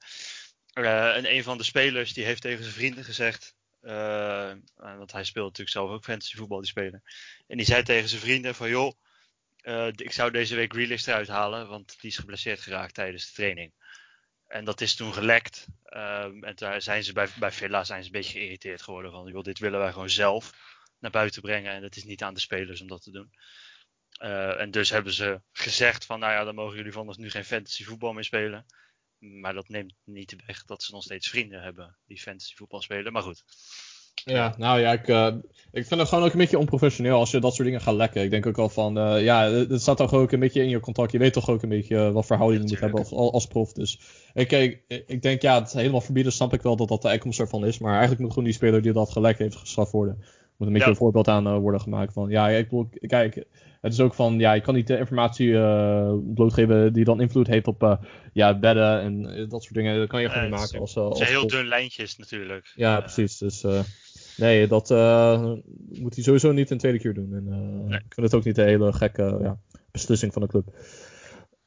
Eh, 0.73 1.17
en 1.17 1.35
een 1.35 1.43
van 1.43 1.59
de 1.59 1.65
spelers 1.65 2.13
die 2.13 2.25
heeft 2.25 2.43
tegen 2.43 2.63
zijn 2.63 2.75
vrienden 2.75 3.05
gezegd. 3.05 3.55
eh, 3.81 4.53
want 4.77 5.13
hij 5.13 5.25
speelt 5.25 5.47
natuurlijk 5.47 5.77
zelf 5.77 5.91
ook 5.91 6.05
fantasy 6.05 6.37
voetbal, 6.37 6.59
die 6.59 6.69
speler. 6.69 7.03
En 7.47 7.57
die 7.57 7.67
zei 7.67 7.83
tegen 7.83 8.09
zijn 8.09 8.21
vrienden 8.21 8.55
van 8.55 8.69
joh, 8.69 8.93
Eh, 9.63 9.87
ik 9.87 10.13
zou 10.13 10.31
deze 10.31 10.55
week 10.55 10.73
Grealish 10.73 11.07
eruit 11.07 11.29
halen, 11.29 11.69
want 11.69 12.01
die 12.01 12.11
is 12.11 12.17
geblesseerd 12.19 12.61
geraakt 12.61 12.95
tijdens 12.95 13.27
de 13.27 13.33
training. 13.33 13.73
En 14.53 14.65
dat 14.65 14.81
is 14.81 14.95
toen 14.95 15.13
gelekt. 15.13 15.67
Ehm, 15.85 16.45
en 16.45 16.55
daar 16.55 16.83
zijn 16.83 17.05
ze 17.05 17.13
bij, 17.13 17.29
bij 17.39 17.53
Villa 17.53 17.85
zijn 17.85 18.01
ze 18.01 18.07
een 18.07 18.13
beetje 18.13 18.39
geïrriteerd 18.39 18.83
geworden 18.83 19.11
van, 19.11 19.43
dit 19.43 19.59
willen 19.59 19.79
wij 19.79 19.93
gewoon 19.93 20.11
zelf 20.11 20.53
naar 20.99 21.11
buiten 21.11 21.43
brengen. 21.43 21.73
En 21.73 21.83
het 21.83 21.97
is 21.97 22.05
niet 22.05 22.23
aan 22.23 22.35
de 22.35 22.41
spelers 22.41 22.81
om 22.81 22.87
dat 22.87 23.03
te 23.03 23.11
doen. 23.11 23.33
Eh, 24.13 24.61
en 24.61 24.71
dus 24.71 24.91
hebben 24.91 25.13
ze 25.13 25.41
gezegd 25.53 26.05
van, 26.05 26.19
nou 26.19 26.33
ja, 26.33 26.45
dan 26.45 26.55
mogen 26.55 26.77
jullie 26.77 26.93
vanaf 26.93 27.17
nu 27.17 27.31
geen 27.31 27.45
fantasy 27.45 27.85
voetbal 27.85 28.13
meer 28.13 28.25
spelen. 28.25 28.67
Maar 29.19 29.55
dat 29.55 29.69
neemt 29.69 29.95
niet 30.05 30.37
weg 30.47 30.65
dat 30.65 30.83
ze 30.83 30.93
nog 30.93 31.03
steeds 31.03 31.29
vrienden 31.29 31.63
hebben 31.63 31.99
die 32.07 32.21
fantasy 32.21 32.55
voetbal 32.55 32.83
spelen. 32.83 33.13
Maar 33.13 33.23
goed, 33.23 33.45
Ja, 34.15 34.55
nou 34.59 34.81
ja, 34.81 34.93
ik, 34.93 35.09
eh, 35.09 35.27
ik 35.73 35.87
vind 35.87 36.01
het 36.01 36.09
gewoon 36.09 36.25
ook 36.25 36.33
een 36.33 36.39
beetje 36.39 36.59
onprofessioneel 36.59 37.19
als 37.19 37.31
je 37.31 37.41
dat 37.41 37.55
soort 37.55 37.67
dingen 37.67 37.81
gaat 37.81 37.95
lekken. 37.95 38.23
Ik 38.23 38.31
denk 38.31 38.47
ook 38.47 38.59
al 38.59 38.69
van, 38.69 38.99
eh, 38.99 39.23
ja, 39.23 39.51
het 39.51 39.81
staat 39.81 39.97
toch 39.97 40.13
ook 40.13 40.33
een 40.33 40.41
beetje 40.41 40.63
in 40.63 40.69
je 40.69 40.81
contract. 40.81 41.13
Je 41.13 41.19
weet 41.19 41.33
toch 41.33 41.49
ook 41.51 41.63
een 41.63 41.69
beetje 41.69 41.97
eh, 41.97 42.11
wat 42.11 42.27
verhouding 42.27 42.63
je 42.63 42.69
moet 42.69 42.81
hebben 42.81 43.01
als, 43.01 43.33
als 43.33 43.47
prof. 43.47 43.73
Dus 43.73 44.01
ik, 44.35 44.53
ik, 44.53 45.05
ik 45.07 45.23
denk, 45.23 45.43
ja, 45.43 45.61
het 45.61 45.73
helemaal 45.73 46.01
verbieden 46.01 46.33
snap 46.33 46.53
ik 46.53 46.63
wel 46.63 46.77
dat 46.77 46.89
dat 46.89 47.03
de 47.03 47.09
uitkomst 47.09 47.41
ervan 47.41 47.67
is. 47.67 47.79
Maar 47.79 47.91
eigenlijk 47.91 48.21
moet 48.21 48.31
gewoon 48.31 48.45
die 48.45 48.55
speler 48.55 48.83
die 48.83 48.93
dat 48.93 49.11
gelekt 49.11 49.39
heeft 49.39 49.57
gestraft 49.57 49.93
worden. 49.93 50.17
Er 50.21 50.59
moet 50.59 50.67
een 50.67 50.73
beetje 50.73 50.85
Ja. 50.85 50.93
een 50.93 50.99
voorbeeld 50.99 51.29
aan 51.29 51.59
worden 51.59 51.81
gemaakt 51.81 52.13
van, 52.13 52.31
ja, 52.31 52.49
ik 52.49 52.69
bedoel, 52.69 52.89
kijk, 53.01 53.45
het 53.81 53.93
is 53.93 54.01
ook 54.01 54.15
van, 54.15 54.39
ja, 54.39 54.53
je 54.53 54.61
kan 54.61 54.75
niet 54.75 54.87
de 54.87 54.99
informatie 54.99 55.53
blootgeven 56.35 56.93
die 56.93 57.05
dan 57.05 57.21
invloed 57.21 57.47
heeft 57.47 57.67
op, 57.67 57.99
ja, 58.33 58.59
bedden 58.59 59.01
en 59.01 59.47
dat 59.49 59.63
soort 59.63 59.75
dingen. 59.75 59.99
Dat 59.99 60.09
kan 60.09 60.21
je 60.21 60.29
gewoon 60.29 60.51
niet 60.51 60.59
maken 60.59 60.81
als, 60.81 60.95
het 60.95 61.05
als 61.05 61.19
zijn 61.19 61.31
heel 61.31 61.47
dun 61.47 61.67
lijntjes 61.67 62.17
natuurlijk. 62.17 62.73
Ja, 62.75 63.01
precies. 63.01 63.39
Dus 63.39 63.65
nee, 64.43 64.67
dat 64.67 64.91
eh, 64.91 65.53
moet 65.89 66.15
hij 66.15 66.25
sowieso 66.25 66.53
niet 66.53 66.71
een 66.71 66.79
tweede 66.79 66.99
keer 66.99 67.15
doen. 67.15 67.33
En, 67.35 67.47
eh, 67.53 67.89
Nee. 67.89 67.99
Ik 67.99 68.15
vind 68.15 68.27
het 68.27 68.35
ook 68.35 68.45
niet 68.45 68.59
een 68.59 68.67
hele 68.67 68.93
gekke 68.93 69.39
ja, 69.41 69.59
beslissing 69.91 70.33
van 70.33 70.43
de 70.43 70.49
club. 70.49 70.77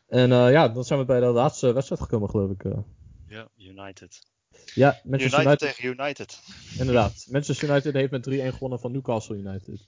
En 0.08 0.32
eh, 0.32 0.52
ja, 0.52 0.68
dan 0.68 0.84
zijn 0.84 1.00
we 1.00 1.06
bij 1.06 1.20
de 1.20 1.26
laatste 1.26 1.74
wedstrijd 1.74 2.02
gekomen, 2.02 2.30
geloof 2.30 2.52
ik. 2.52 2.64
Ja, 3.28 3.48
United. 3.58 4.20
ja, 4.74 5.00
Manchester 5.04 5.40
United 5.40 5.62
United, 5.62 5.76
tegen 5.76 5.90
United. 5.90 6.40
inderdaad. 6.80 7.28
Manchester 7.30 7.70
United 7.70 7.94
heeft 7.94 8.12
met 8.12 8.30
3-1 8.30 8.54
gewonnen 8.54 8.80
van 8.80 8.92
Newcastle 8.92 9.38
United. 9.38 9.86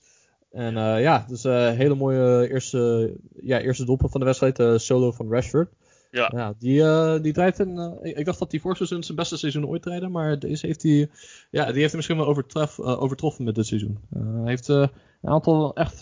En 0.50 0.74
ja, 1.00 1.24
dus 1.28 1.44
een 1.44 1.76
hele 1.76 1.94
mooie 1.94 2.48
eerste, 2.50 3.14
ja, 3.42 3.60
eerste 3.60 3.84
doelpunt 3.84 4.10
van 4.10 4.20
de 4.20 4.26
wedstrijd, 4.26 4.80
solo 4.80 5.12
van 5.12 5.30
Rashford. 5.30 5.72
Ja. 6.10 6.54
die, 6.58 6.82
eh, 6.82 7.20
die 7.22 7.32
draait 7.32 7.58
een. 7.58 7.78
eh, 7.78 8.16
ik- 8.18 8.24
dacht 8.24 8.38
dat 8.38 8.50
hij 8.50 8.60
vorig 8.60 8.76
seizoen 8.76 9.02
zijn 9.02 9.16
beste 9.16 9.36
seizoen 9.36 9.66
ooit 9.66 9.82
draaide, 9.82 10.08
maar 10.08 10.38
deze 10.38 10.66
heeft 10.66 10.82
hij. 10.82 11.10
Ja, 11.50 11.64
die 11.64 11.74
heeft 11.74 11.86
hij 11.88 11.96
misschien 11.96 12.16
wel 12.16 12.26
overtref, 12.26 12.78
eh, 12.78 13.02
overtroffen 13.02 13.44
met 13.44 13.54
dit 13.54 13.66
seizoen. 13.66 13.98
Hij 14.14 14.48
heeft 14.50 14.68
een 14.68 14.90
aantal 15.22 15.74
echt 15.74 16.00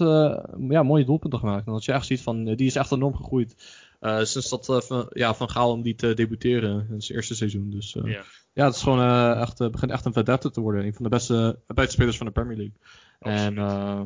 ja, 0.68 0.82
mooie 0.82 1.04
doelpunten 1.04 1.38
gemaakt. 1.38 1.66
En 1.66 1.72
als 1.72 1.84
je 1.84 1.92
echt 1.92 2.06
ziet 2.06 2.22
van, 2.22 2.44
die 2.44 2.66
is 2.66 2.76
echt 2.76 2.92
enorm 2.92 3.14
gegroeid. 3.16 3.54
sinds 4.22 4.48
dat 4.48 4.86
van, 4.86 5.06
ja, 5.10 5.34
van 5.34 5.50
Gaal 5.50 5.70
om 5.72 5.82
die 5.82 5.94
te 5.94 6.14
debuteren 6.14 6.86
in 6.90 7.02
zijn 7.02 7.18
eerste 7.18 7.34
seizoen. 7.34 7.70
Dus 7.70 7.92
Ja. 8.04 8.22
ja, 8.52 8.64
het 8.64 8.74
is 8.74 8.82
gewoon 8.82 9.36
echt, 9.36 9.58
begint 9.70 9.90
echt 9.90 10.04
een 10.04 10.12
vedette 10.12 10.50
te 10.50 10.60
worden. 10.60 10.84
Een 10.84 10.94
van 10.94 11.02
de 11.02 11.08
beste 11.10 11.58
buitenspelers 11.66 12.16
van 12.16 12.26
de 12.26 12.32
Premier 12.32 12.56
League. 12.56 12.74
En, 13.18 13.58
eh, 13.58 14.00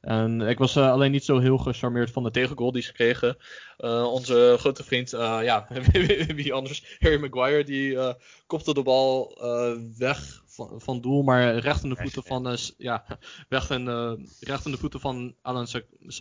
en 0.00 0.40
ik 0.40 0.58
was 0.58 0.76
eh, 0.76 0.90
alleen 0.90 1.10
niet 1.10 1.24
zo 1.24 1.38
heel 1.38 1.58
gecharmeerd 1.58 2.10
van 2.10 2.22
de 2.22 2.30
tegengoal 2.30 2.72
die 2.72 2.82
ze 2.82 2.92
kregen. 2.92 3.36
Eh, 3.76 4.04
onze 4.12 4.56
grote 4.58 4.84
vriend, 4.84 5.12
eh, 5.12 5.38
ja, 5.42 5.66
wie 6.34 6.52
anders? 6.52 6.96
Harry 6.98 7.20
Maguire, 7.20 7.64
die 7.64 7.98
eh, 7.98 8.14
kopte 8.46 8.74
de 8.74 8.82
bal 8.82 9.36
eh, 9.40 9.78
weg 9.98 10.42
van, 10.46 10.80
van 10.80 11.00
doel, 11.00 11.22
maar 11.22 11.54
recht 11.58 11.82
in 11.82 11.88
de 11.88 11.96
voeten 11.96 12.22
van, 12.24 12.48
eh, 12.48 12.56
ja, 12.78 13.04
weg 13.48 13.70
in, 13.70 13.88
eh, 13.88 14.12
recht 14.40 14.64
in 14.64 14.70
de 14.72 14.78
voeten 14.78 15.00
van 15.00 15.34
Alan 15.42 15.66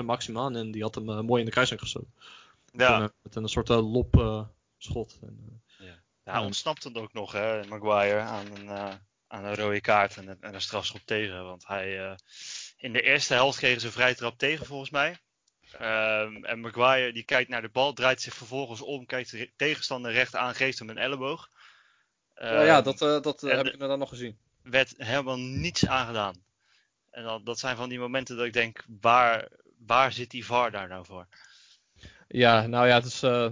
Maximaan. 0.04 0.56
En 0.56 0.72
die 0.72 0.82
had 0.82 0.96
hem 0.96 1.26
mooi 1.26 1.40
in 1.40 1.46
de 1.46 1.52
kruising 1.52 1.80
geschoten. 1.80 2.14
Ja, 2.72 3.00
Met, 3.00 3.10
een, 3.10 3.16
met 3.24 3.36
een 3.36 3.48
soort 3.50 3.70
uh, 3.70 3.92
lop 3.92 4.18
eh, 4.18 4.44
schot. 4.78 5.20
En, 5.22 5.62
eh, 5.80 5.86
Ja, 6.24 6.32
hij 6.32 6.42
ontsnapt 6.46 6.84
het 6.84 6.98
ook 6.98 7.14
nog, 7.14 7.32
hè, 7.32 7.66
Maguire, 7.68 8.20
aan 8.20 8.46
een, 8.56 8.68
eh, 8.68 8.94
aan 9.28 9.46
een 9.46 9.56
rode 9.56 9.82
kaart 9.82 10.18
en, 10.18 10.28
een- 10.28 10.42
en 10.42 10.54
een 10.54 10.62
strafschop 10.62 11.02
tegen. 11.06 11.44
Want 11.44 11.68
hij, 11.68 12.00
eh, 12.06 12.16
in 12.80 12.94
de 12.94 13.02
eerste 13.02 13.34
helft 13.34 13.58
kregen 13.58 13.82
ze 13.82 13.88
een 13.88 13.94
vrije 13.94 14.16
trap 14.16 14.38
tegen, 14.38 14.66
volgens 14.66 14.90
mij. 14.90 15.18
Ehm, 15.72 16.44
en 16.46 16.60
Maguire 16.60 17.14
die 17.14 17.24
kijkt 17.24 17.50
naar 17.50 17.62
de 17.62 17.70
bal, 17.70 17.94
draait 17.94 18.22
zich 18.22 18.34
vervolgens 18.34 18.82
om, 18.82 19.06
kijkt 19.06 19.32
de 19.32 19.52
tegenstander 19.56 20.12
recht 20.12 20.36
aan, 20.36 20.56
geeft 20.56 20.80
hem 20.80 20.90
een 20.90 20.98
elleboog. 20.98 21.50
ja, 22.36 22.62
ja, 22.64 22.76
Ehm, 22.76 22.84
dat, 22.84 23.02
eh, 23.02 23.22
dat 23.22 23.44
eh, 23.44 23.56
heb 23.56 23.66
ik 23.66 23.74
inderdaad 23.74 23.98
nog 23.98 24.10
gezien. 24.10 24.38
werd 24.62 24.94
helemaal 24.98 25.38
niets 25.40 25.88
aangedaan. 25.88 26.44
En 27.12 27.24
dan, 27.24 27.44
dat 27.44 27.60
zijn 27.60 27.76
van 27.76 27.90
die 27.90 28.00
momenten 28.00 28.38
dat 28.38 28.46
ik 28.46 28.54
denk, 28.54 28.86
waar, 29.02 29.48
waar 29.78 30.12
zit 30.12 30.32
die 30.32 30.46
VAR 30.46 30.72
daar 30.72 30.88
nou 30.88 31.06
voor? 31.06 31.28
Ja, 32.28 32.68
nou 32.68 32.88
ja, 32.88 32.96
het 32.96 33.06
is. 33.06 33.24
eh, 33.24 33.50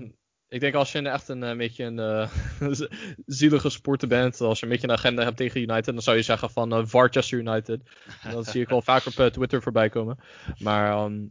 ik 0.49 0.59
denk 0.59 0.73
als 0.75 0.91
je 0.91 0.97
een- 0.97 1.07
echt 1.07 1.27
een, 1.27 1.43
eh, 1.43 1.57
beetje 1.57 1.83
een 1.83 1.99
eh, 1.99 2.29
zielige 3.25 3.69
sporter 3.69 4.07
bent, 4.07 4.41
als 4.41 4.59
je 4.59 4.65
een 4.65 4.71
beetje 4.71 4.87
een 4.87 4.93
agenda 4.93 5.23
hebt 5.23 5.37
tegen 5.37 5.61
United, 5.61 5.85
dan 5.85 6.01
zou 6.01 6.17
je 6.17 6.23
zeggen 6.23 6.49
van 6.49 6.73
eh 6.73 6.81
Varchester 6.85 7.37
United. 7.37 7.81
En 8.23 8.31
dat 8.31 8.45
zie 8.47 8.61
ik 8.61 8.69
wel 8.69 8.81
vaak 8.81 9.05
op 9.05 9.13
Twitter 9.13 9.61
voorbij 9.61 9.89
komen. 9.89 10.17
Maar, 10.59 10.91
ehm, 10.91 11.27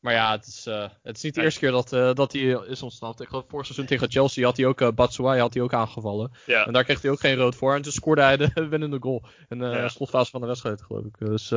maar 0.00 0.12
ja, 0.12 0.30
het 0.32 0.46
is, 0.46 0.64
het 1.02 1.16
is 1.16 1.22
niet 1.22 1.34
de 1.34 1.42
eerste 1.42 1.60
keer 1.60 1.70
dat, 1.70 1.88
dat 2.16 2.32
hij 2.32 2.42
is 2.66 2.82
ontsnapt. 2.82 3.20
Ik 3.20 3.28
geloof 3.28 3.44
vorig 3.48 3.64
seizoen 3.66 3.86
tegen 3.86 4.10
Chelsea 4.10 4.44
had 4.44 4.56
hij 4.56 4.66
ook 4.66 4.80
uh, 4.80 4.88
Batshuayi 4.90 5.40
had 5.40 5.54
hij 5.54 5.62
ook 5.62 5.72
aangevallen. 5.74 6.30
Ja, 6.46 6.66
En 6.66 6.72
daar 6.72 6.84
kreeg 6.84 7.02
hij 7.02 7.10
ook 7.10 7.20
geen 7.20 7.36
rood 7.36 7.54
voor. 7.54 7.74
En 7.74 7.82
toen 7.82 7.92
scoorde 7.92 8.22
hij 8.22 8.36
de 8.36 8.50
winnende 8.68 8.96
goal. 9.00 9.24
In 9.48 9.58
de 9.58 9.64
Ja. 9.66 9.88
slotfase 9.88 10.30
van 10.30 10.40
de 10.40 10.46
wedstrijd, 10.46 10.82
geloof 10.82 11.04
ik. 11.04 11.18
Dus 11.18 11.52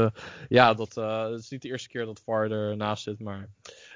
ja, 0.48 0.74
dat 0.74 0.96
het 0.96 1.40
is 1.40 1.50
niet 1.50 1.62
de 1.62 1.68
eerste 1.68 1.88
keer 1.90 2.06
dat 2.06 2.22
VAR 2.26 2.52
ernaast 2.52 3.04
zit. 3.04 3.20
Maar 3.20 3.50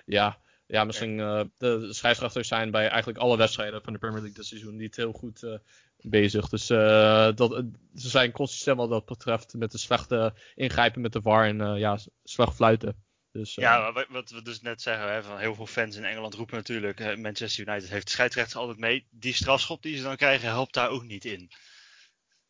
ja, 0.06 0.38
ja 0.72 0.84
misschien 0.84 1.20
eh, 1.20 1.44
de 1.58 1.94
scheidsrechters 1.94 2.48
zijn 2.48 2.72
bij 2.72 2.88
eigenlijk 2.88 3.20
alle 3.20 3.38
wedstrijden 3.38 3.84
van 3.84 3.94
de 3.94 4.00
Premier 4.00 4.20
League 4.20 4.38
dit 4.38 4.46
seizoen 4.46 4.76
niet 4.76 4.96
heel 4.96 5.12
goed 5.12 5.44
eh, 5.44 5.58
bezig. 5.96 6.50
Dus 6.50 6.70
eh, 6.70 7.32
dat, 7.36 7.64
ze 7.96 8.10
zijn 8.10 8.32
consistent 8.32 8.78
wat 8.78 8.90
dat 8.90 9.06
betreft 9.06 9.54
met 9.54 9.72
de 9.72 9.78
slechte 9.78 10.34
ingrijpen 10.56 11.02
met 11.02 11.14
de 11.14 11.22
VAR 11.22 11.46
en 11.46 11.78
ja, 11.78 12.00
slecht 12.24 12.56
fluiten. 12.56 13.04
Dus, 13.32 13.56
ja 13.56 14.06
wat- 14.10 14.30
we 14.30 14.42
dus 14.42 14.62
net 14.62 14.82
zeggen, 14.82 15.14
hè, 15.14 15.24
van 15.24 15.38
heel 15.38 15.56
veel 15.56 15.66
fans 15.66 15.96
in 15.96 16.06
Engeland 16.06 16.34
roepen 16.34 16.56
natuurlijk, 16.56 17.18
Manchester 17.18 17.68
United 17.68 17.90
heeft 17.90 18.06
de 18.06 18.12
scheidsrechters 18.12 18.56
altijd 18.56 18.78
mee. 18.80 19.08
Die 19.10 19.34
strafschop 19.34 19.82
die 19.82 19.98
ze 19.98 20.04
dan 20.04 20.16
krijgen 20.16 20.48
helpt 20.50 20.74
daar 20.74 20.90
ook 20.90 21.04
niet 21.04 21.26
in. 21.26 21.52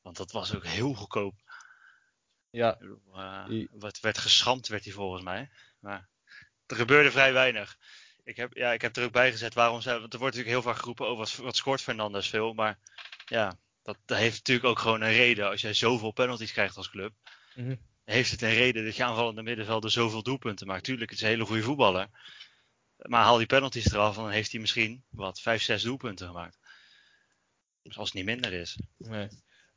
Want 0.02 0.18
dat 0.18 0.32
was 0.32 0.56
ook 0.56 0.66
heel 0.66 0.94
goedkoop. 0.94 1.36
ja, 2.50 2.78
wat 3.72 4.00
werd 4.00 4.18
geschampt, 4.18 4.68
werd 4.68 4.84
hij 4.84 4.94
volgens 4.94 5.24
mij. 5.24 5.50
Maar 5.80 6.10
er 6.66 6.76
gebeurde 6.76 7.12
vrij 7.12 7.34
weinig. 7.34 7.78
Ik 8.32 8.38
heb, 8.38 8.54
ja, 8.54 8.74
ik 8.74 8.82
heb 8.82 8.96
er 8.96 9.04
ook 9.04 9.12
bij 9.12 9.32
gezet 9.32 9.54
waarom 9.54 9.82
zij. 9.82 10.00
Want 10.00 10.14
er 10.14 10.20
wordt 10.20 10.36
natuurlijk 10.36 10.64
heel 10.64 10.72
vaak 10.72 10.82
geroepen: 10.82 11.10
oh, 11.10 11.18
wat, 11.18 11.36
wat 11.36 11.56
scoort 11.56 11.82
Fernandes 11.82 12.30
veel. 12.30 12.54
Maar 12.54 12.80
ja, 13.26 13.58
dat, 13.84 13.98
dat 14.06 14.18
heeft 14.18 14.38
natuurlijk 14.38 14.68
ook 14.68 14.80
gewoon 14.80 15.02
een 15.02 15.14
reden. 15.14 15.50
Als 15.50 15.62
jij 15.62 15.74
zoveel 15.74 16.12
penalties 16.12 16.52
krijgt 16.52 16.78
als 16.78 16.90
club, 16.90 17.14
Mhm. 17.56 17.76
heeft 18.04 18.32
het 18.32 18.42
een 18.42 18.54
reden 18.54 18.86
dat 18.86 18.96
je 18.96 19.04
aanvallende 19.04 19.42
middenvelder 19.44 19.92
zoveel 19.92 20.24
doelpunten 20.24 20.68
maakt. 20.68 20.84
Tuurlijk, 20.84 21.10
het 21.10 21.20
is 21.20 21.26
een 21.26 21.32
hele 21.32 21.46
goede 21.46 21.64
voetballer. 21.64 22.10
Maar 22.98 23.24
haal 23.24 23.38
die 23.38 23.46
penalties 23.46 23.92
eraf, 23.92 24.16
dan 24.16 24.30
heeft 24.30 24.52
hij 24.52 24.62
misschien 24.62 25.04
wat, 25.10 25.42
vijf, 25.42 25.62
zes 25.62 25.84
doelpunten 25.84 26.28
gemaakt. 26.28 26.58
Dus 27.84 27.98
als 27.98 28.08
het 28.08 28.18
niet 28.18 28.26
minder 28.26 28.54
is. 28.54 28.78
Nee. 28.98 29.28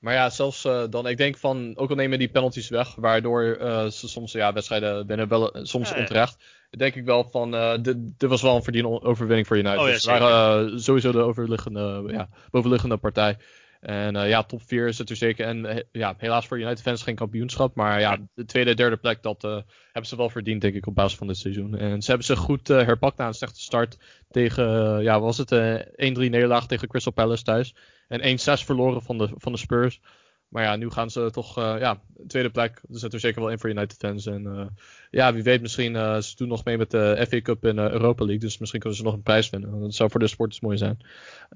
Maar 0.04 0.14
ja, 0.14 0.30
zelfs 0.30 0.64
eh, 0.64 0.82
dan, 0.90 1.06
ik 1.08 1.16
denk 1.16 1.36
van, 1.36 1.72
ook 1.76 1.90
al 1.90 1.96
nemen 1.96 2.18
die 2.18 2.28
penalties 2.28 2.68
weg, 2.68 2.94
waardoor 2.94 3.42
eh, 3.42 3.86
ze 3.86 4.08
soms, 4.08 4.32
ja, 4.32 4.52
wedstrijden 4.52 5.06
binnen 5.06 5.28
wel, 5.28 5.52
eh, 5.52 5.64
soms 5.64 5.88
Ja, 5.88 5.94
ja. 5.94 6.00
onterecht. 6.00 6.36
Denk 6.70 6.94
ik 6.94 7.04
wel 7.04 7.24
van, 7.24 7.54
eh, 7.54 7.72
dit, 7.82 7.96
dit 8.18 8.28
was 8.28 8.42
wel 8.42 8.56
een 8.56 8.62
verdiende 8.62 9.02
overwinning 9.02 9.46
voor 9.46 9.56
United. 9.56 9.78
Oh 9.78 9.86
ja, 9.86 9.92
Dus 9.92 10.02
ze 10.02 10.10
waren 10.10 10.80
sowieso 10.80 11.12
de 11.12 11.18
overliggende, 11.18 12.04
ja, 12.06 12.28
bovenliggende 12.50 12.96
partij. 12.96 13.36
En 13.80 14.28
ja, 14.28 14.42
top 14.42 14.62
4 14.62 14.86
is 14.86 14.98
het 14.98 15.10
er 15.10 15.16
zeker. 15.16 15.46
En 15.46 15.86
ja, 15.92 16.14
helaas 16.18 16.46
voor 16.46 16.58
United 16.58 16.82
fans 16.82 17.02
geen 17.02 17.14
kampioenschap. 17.14 17.74
Maar 17.74 18.00
ja, 18.00 18.18
de 18.34 18.44
tweede 18.44 18.70
en 18.70 18.76
derde 18.76 18.96
plek, 18.96 19.22
dat 19.22 19.42
hebben 19.42 20.06
ze 20.06 20.16
wel 20.16 20.30
verdiend, 20.30 20.60
denk 20.60 20.74
ik, 20.74 20.86
op 20.86 20.94
basis 20.94 21.18
van 21.18 21.26
dit 21.26 21.36
seizoen. 21.36 21.78
En 21.78 22.02
ze 22.02 22.08
hebben 22.08 22.26
zich 22.26 22.38
goed 22.38 22.68
herpakt 22.68 23.16
na 23.16 23.26
een 23.26 23.34
slechte 23.34 23.60
start 23.60 23.98
tegen, 24.30 25.02
ja, 25.02 25.20
was 25.20 25.38
het 25.38 25.52
eh 25.52 25.80
1-3 25.80 25.84
nederlaag 25.96 26.66
tegen 26.66 26.88
Crystal 26.88 27.12
Palace 27.12 27.42
thuis. 27.42 27.74
En 28.20 28.38
1-6 28.38 28.64
verloren 28.64 29.02
van 29.02 29.18
de, 29.18 29.28
van 29.36 29.52
de 29.52 29.58
Spurs. 29.58 30.00
Maar 30.48 30.62
ja, 30.62 30.76
nu 30.76 30.90
gaan 30.90 31.10
ze 31.10 31.30
toch, 31.30 31.58
eh, 31.58 31.74
ja, 31.78 32.00
tweede 32.26 32.50
plek. 32.50 32.82
Er 32.92 32.98
zit 32.98 33.12
er 33.12 33.20
zeker 33.20 33.40
wel 33.40 33.50
in 33.50 33.58
voor 33.58 33.70
United 33.70 33.98
fans. 33.98 34.26
En 34.26 34.46
eh, 34.46 34.66
ja, 35.10 35.32
wie 35.32 35.42
weet, 35.42 35.60
misschien 35.60 35.96
eh, 35.96 36.18
ze 36.18 36.36
doen 36.36 36.48
nog 36.48 36.64
mee 36.64 36.76
met 36.76 36.90
de 36.90 37.26
FA 37.28 37.40
Cup 37.40 37.64
en 37.64 37.78
Europa 37.78 38.24
League. 38.24 38.42
Dus 38.42 38.58
misschien 38.58 38.80
kunnen 38.80 38.98
ze 38.98 39.04
nog 39.04 39.14
een 39.14 39.22
prijs 39.22 39.50
winnen. 39.50 39.80
Dat 39.80 39.94
zou 39.94 40.10
voor 40.10 40.20
de 40.20 40.26
sporters 40.26 40.60
mooi 40.60 40.76
zijn. 40.76 40.98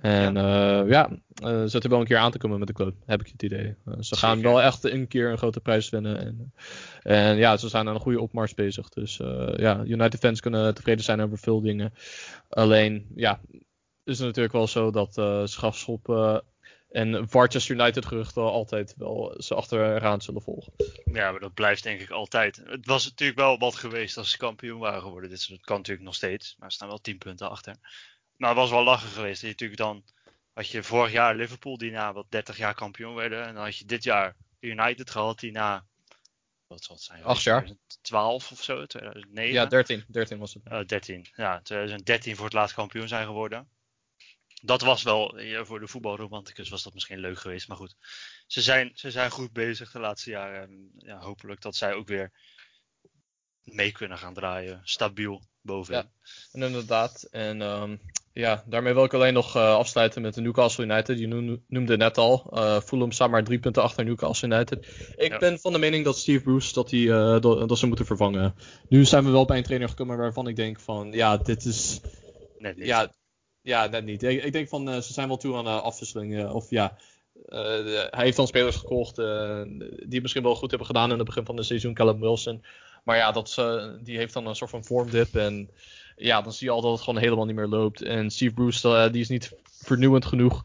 En 0.01 0.35
ja, 0.35 0.85
ja 0.87 1.11
eh, 1.35 1.63
zit 1.65 1.85
er 1.85 1.91
wel 1.91 2.01
een 2.01 2.07
keer 2.07 2.19
aan 2.19 2.31
te 2.31 2.39
komen 2.39 2.59
met 2.59 2.69
de 2.69 2.75
club, 2.75 2.95
heb 3.07 3.21
ik 3.21 3.27
het 3.27 3.43
idee. 3.43 3.75
Ze 4.01 4.17
gaan 4.17 4.37
Zeker. 4.37 4.51
wel 4.51 4.63
echt 4.63 4.85
een 4.85 5.09
keer 5.09 5.31
een 5.31 5.39
grote 5.39 5.61
prijs 5.61 5.91
winnen. 5.91 6.19
En, 6.19 6.53
en 7.03 7.37
ja, 7.37 7.57
ze 7.57 7.69
zijn 7.69 7.89
aan 7.89 7.95
een 7.95 8.01
goede 8.01 8.21
opmars 8.21 8.55
bezig. 8.55 8.89
Dus 8.89 9.17
ja, 9.57 9.83
United 9.85 10.21
fans 10.21 10.41
kunnen 10.41 10.75
tevreden 10.75 11.05
zijn 11.05 11.21
over 11.21 11.39
veel 11.39 11.61
dingen. 11.61 11.93
Alleen, 12.49 13.07
ja, 13.15 13.41
is 14.09 14.19
natuurlijk 14.19 14.53
wel 14.55 14.67
zo 14.67 14.91
dat 14.91 15.13
strafschop. 15.51 16.09
eh, 16.09 16.39
en 16.89 17.29
Manchester 17.31 17.75
United 17.75 18.07
geruchten 18.07 18.43
altijd 18.43 18.95
wel 18.97 19.35
ze 19.39 19.55
achteraan 19.55 20.21
zullen 20.21 20.43
volgen. 20.43 20.73
Ja, 21.05 21.31
maar 21.31 21.41
dat 21.41 21.55
blijft 21.55 21.83
denk 21.83 22.01
ik 22.01 22.11
altijd. 22.11 22.63
Het 22.65 22.87
was 22.87 23.05
natuurlijk 23.05 23.39
wel 23.39 23.59
wat 23.59 23.75
geweest 23.75 24.17
als 24.17 24.31
ze 24.31 24.37
kampioen 24.37 24.79
waren 24.79 25.03
geworden. 25.03 25.31
Dit 25.31 25.49
dat 25.49 25.61
kan 25.61 25.77
natuurlijk 25.77 26.07
nog 26.07 26.15
steeds, 26.15 26.57
maar 26.59 26.71
ze 26.71 26.77
staan 26.77 26.89
wel 26.89 27.01
10 27.01 27.19
punten 27.19 27.51
achter. 27.51 27.77
Maar 28.37 28.49
het 28.49 28.59
was 28.59 28.71
wel 28.71 28.85
lachen 28.85 29.09
geweest. 29.09 29.41
Dat 29.41 29.41
je 29.41 29.47
natuurlijk 29.47 29.81
dan 29.81 30.05
had 30.53 30.71
je 30.71 30.83
vorig 30.83 31.13
jaar 31.13 31.35
Liverpool 31.35 31.79
die 31.79 31.91
na 31.91 32.13
wat 32.13 32.27
30 32.29 32.57
jaar 32.57 32.75
kampioen 32.75 33.15
werden. 33.15 33.45
En 33.47 33.55
dan 33.55 33.65
had 33.65 33.77
je 33.77 33.85
dit 33.85 34.05
jaar 34.05 34.37
United 34.61 35.11
gehad 35.11 35.41
die 35.41 35.53
na 35.53 35.85
wat 36.67 36.85
zal 36.85 36.95
het 36.95 37.05
zijn? 37.05 37.25
Acht 37.25 37.43
jaar. 37.43 37.61
2012 37.61 38.53
of 38.53 38.63
zo, 38.63 38.87
2009. 38.87 39.53
Ja, 39.53 39.67
13. 39.67 40.05
13 40.09 40.39
was 40.39 40.55
het. 40.55 40.63
Eh, 40.65 40.81
13. 40.87 41.27
Ja, 41.35 41.61
2013 41.61 42.37
voor 42.37 42.45
het 42.45 42.55
laatst 42.55 42.75
kampioen 42.75 43.09
zijn 43.09 43.27
geworden. 43.27 43.69
Dat 44.63 44.81
was 44.81 45.03
wel, 45.03 45.39
ja, 45.41 45.65
voor 45.65 45.81
de 45.81 45.89
voetbalromanticus 45.89 46.69
was 46.69 46.83
dat 46.83 46.95
misschien 46.95 47.19
leuk 47.19 47.39
geweest. 47.39 47.69
Maar 47.69 47.77
goed, 47.77 47.95
ze 48.47 48.61
zijn, 48.63 48.91
ze 48.95 49.11
zijn 49.11 49.31
goed 49.31 49.53
bezig 49.53 49.91
de 49.93 49.99
laatste 50.01 50.31
jaren. 50.31 50.63
En 50.63 50.91
ja, 50.99 51.19
hopelijk 51.19 51.61
dat 51.63 51.77
zij 51.77 51.93
ook 51.95 52.09
weer 52.09 52.33
mee 53.63 53.93
kunnen 53.93 54.19
gaan 54.19 54.35
draaien. 54.35 54.81
Stabiel 54.85 55.43
bovenin. 55.61 56.01
Ja. 56.01 56.11
En 56.53 56.63
inderdaad. 56.63 57.23
En 57.31 57.63
ehm, 57.63 57.97
ja, 58.33 58.65
daarmee 58.67 58.95
wil 58.95 59.05
ik 59.05 59.15
alleen 59.15 59.33
nog 59.35 59.57
eh, 59.57 59.75
afsluiten 59.75 60.23
met 60.23 60.35
de 60.35 60.41
Newcastle 60.41 60.85
United. 60.85 61.19
Je 61.19 61.27
noem- 61.27 61.65
noemde 61.69 61.97
net 61.97 62.19
al. 62.19 62.51
eh 62.55 62.81
Fulham 62.81 63.13
staat 63.13 63.31
maar 63.31 63.45
drie 63.45 63.59
punten 63.59 63.83
achter 63.83 64.05
Newcastle 64.05 64.49
United. 64.49 64.87
Ik 65.17 65.33
Ja. 65.33 65.39
ben 65.39 65.59
van 65.61 65.73
de 65.73 65.79
mening 65.79 66.05
dat 66.05 66.19
Steve 66.19 66.43
Bruce 66.43 66.73
dat, 66.73 66.93
eh, 66.93 67.41
dat, 67.41 67.69
dat 67.69 67.79
ze 67.79 67.87
moeten 67.87 68.07
vervangen. 68.07 68.55
Nu 68.89 69.05
zijn 69.05 69.25
we 69.25 69.31
wel 69.31 69.45
bij 69.45 69.57
een 69.57 69.63
trainer 69.65 69.89
gekomen 69.89 70.17
waarvan 70.17 70.49
ik 70.49 70.57
denk 70.57 70.81
van 70.81 71.13
ja, 71.13 71.37
dit 71.37 71.65
is 71.65 72.01
Net 72.59 72.77
niet. 72.77 72.87
ja, 72.87 73.13
ja, 73.69 73.87
net 73.87 74.05
niet. 74.05 74.23
Ik, 74.23 74.45
ik 74.45 74.53
denk 74.53 74.69
van, 74.69 74.89
eh, 74.89 75.01
ze 75.01 75.13
zijn 75.13 75.29
wel 75.29 75.37
toe 75.37 75.57
aan 75.57 75.67
uh, 75.67 75.83
afwisseling. 75.83 76.39
eh, 76.39 76.55
of 76.55 76.71
ja, 76.71 76.97
eh, 77.49 77.59
hij 78.11 78.25
heeft 78.25 78.37
dan 78.37 78.47
spelers 78.47 78.77
gekocht 78.77 79.19
eh, 79.19 79.63
die 80.07 80.21
misschien 80.21 80.43
wel 80.43 80.55
goed 80.55 80.69
hebben 80.71 80.87
gedaan 80.87 81.11
in 81.11 81.17
het 81.17 81.27
begin 81.27 81.45
van 81.45 81.57
het 81.57 81.67
seizoen. 81.67 81.95
Callum 81.95 82.21
Wilson. 82.21 82.63
Maar 83.05 83.17
ja, 83.17 83.33
dat, 83.33 83.55
eh, 83.59 83.89
die 84.03 84.17
heeft 84.17 84.35
dan 84.35 84.47
een 84.47 84.55
soort 84.55 84.71
van 84.71 84.85
vormdip. 84.85 85.35
En 85.35 85.71
ja, 86.17 86.43
dan 86.43 86.53
zie 86.53 86.67
je 86.67 86.73
al 86.73 86.81
dat 86.81 86.93
het 86.93 87.01
gewoon 87.01 87.21
helemaal 87.21 87.45
niet 87.45 87.57
meer 87.57 87.67
loopt. 87.67 88.03
En 88.03 88.31
Steve 88.31 88.55
Bruce, 88.55 88.89
eh, 88.89 89.13
die 89.13 89.21
is 89.21 89.29
niet 89.29 89.53
vernieuwend 89.65 90.25
genoeg. 90.25 90.65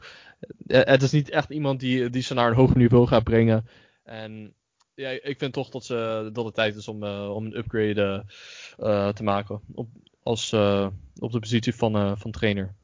Eh, 0.67 0.81
het 0.83 1.01
is 1.01 1.11
niet 1.11 1.29
echt 1.29 1.49
iemand 1.49 1.79
die, 1.79 2.09
die 2.09 2.21
ze 2.21 2.33
naar 2.33 2.47
een 2.49 2.55
hoger 2.55 2.77
niveau 2.77 3.07
gaat 3.07 3.23
brengen. 3.23 3.67
En 4.03 4.53
ja, 4.95 5.09
ik 5.09 5.35
vind 5.37 5.53
toch 5.53 5.69
dat, 5.69 5.85
ze, 5.85 6.29
dat 6.33 6.45
het 6.45 6.53
tijd 6.53 6.75
is 6.75 6.87
om, 6.87 7.03
eh, 7.03 7.29
om 7.35 7.45
een 7.45 7.57
upgrade 7.57 8.25
eh, 8.77 9.07
eh, 9.07 9.13
te 9.13 9.23
maken. 9.23 9.61
Op, 9.73 9.87
als, 10.23 10.51
eh, 10.51 10.87
op 11.19 11.31
de 11.31 11.39
positie 11.39 11.75
van, 11.75 11.95
eh, 11.95 12.11
van 12.15 12.31
trainer. 12.31 12.75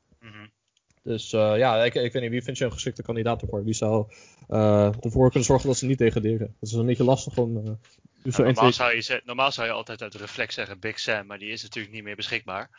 Dus 1.03 1.33
eh, 1.33 1.57
ja, 1.57 1.83
ik, 1.83 1.93
ik 1.93 2.13
weet 2.13 2.21
niet, 2.21 2.31
wie 2.31 2.43
vind 2.43 2.57
je 2.57 2.65
een 2.65 2.71
geschikte 2.71 3.03
kandidaat 3.03 3.41
ervoor? 3.41 3.63
Wie 3.63 3.73
zou 3.73 4.11
eh, 4.47 5.03
ervoor 5.03 5.27
kunnen 5.29 5.47
zorgen 5.47 5.67
dat 5.67 5.77
ze 5.77 5.85
niet 5.85 5.97
degraderen? 5.97 6.55
Dat 6.59 6.69
is 6.69 6.73
een 6.73 6.85
beetje 6.85 7.03
lastig 7.03 7.37
om... 7.37 7.79
dus 8.23 8.35
zo 8.35 8.41
Ja, 8.41 8.47
één, 8.47 8.55
normaal, 8.55 8.73
zou 8.73 8.95
je, 8.95 9.21
normaal 9.25 9.51
zou 9.51 9.67
je 9.67 9.73
altijd 9.73 10.01
uit 10.01 10.15
reflex 10.15 10.53
zeggen 10.53 10.79
Big 10.79 10.99
Sam, 10.99 11.25
maar 11.25 11.39
die 11.39 11.51
is 11.51 11.63
natuurlijk 11.63 11.93
niet 11.93 12.03
meer 12.03 12.15
beschikbaar. 12.15 12.69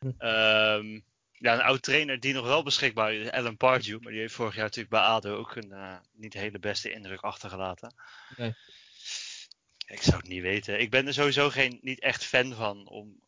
Hm. 0.00 0.10
Ehm, 0.18 1.00
ja, 1.38 1.54
een 1.54 1.60
oud 1.60 1.82
trainer 1.82 2.20
die 2.20 2.34
nog 2.34 2.46
wel 2.46 2.62
beschikbaar 2.62 3.14
is, 3.14 3.30
Alan 3.30 3.56
Pardew, 3.56 4.00
maar 4.00 4.12
die 4.12 4.20
heeft 4.20 4.34
vorig 4.34 4.54
jaar 4.54 4.64
natuurlijk 4.64 4.90
bij 4.90 5.00
ADO 5.00 5.36
ook 5.36 5.56
een 5.56 5.72
eh, 5.72 5.96
niet 6.12 6.32
hele 6.32 6.58
beste 6.58 6.92
indruk 6.92 7.20
achtergelaten. 7.20 7.94
Nee. 8.36 8.54
Ik 9.86 10.02
zou 10.02 10.16
het 10.16 10.28
niet 10.28 10.42
weten. 10.42 10.80
Ik 10.80 10.90
ben 10.90 11.06
er 11.06 11.14
sowieso 11.14 11.50
geen, 11.50 11.78
niet 11.82 12.00
echt 12.00 12.24
fan 12.24 12.54
van 12.54 12.88
om 12.88 13.20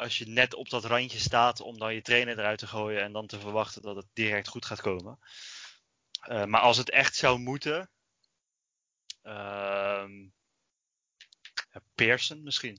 als 0.00 0.18
je 0.18 0.26
net 0.28 0.54
op 0.54 0.70
dat 0.70 0.84
randje 0.84 1.18
staat 1.18 1.60
om 1.60 1.78
dan 1.78 1.94
je 1.94 2.02
trainer 2.02 2.38
eruit 2.38 2.58
te 2.58 2.66
gooien 2.66 3.02
en 3.02 3.12
dan 3.12 3.26
te 3.26 3.38
verwachten 3.40 3.82
dat 3.82 3.96
het 3.96 4.06
direct 4.12 4.48
goed 4.48 4.64
gaat 4.66 4.80
komen. 4.80 5.18
Eh, 6.20 6.44
maar 6.44 6.60
als 6.60 6.76
het 6.76 6.90
echt 6.90 7.14
zou 7.16 7.38
moeten, 7.38 7.90
ja, 11.72 11.80
Pearson 11.94 12.42
misschien. 12.42 12.78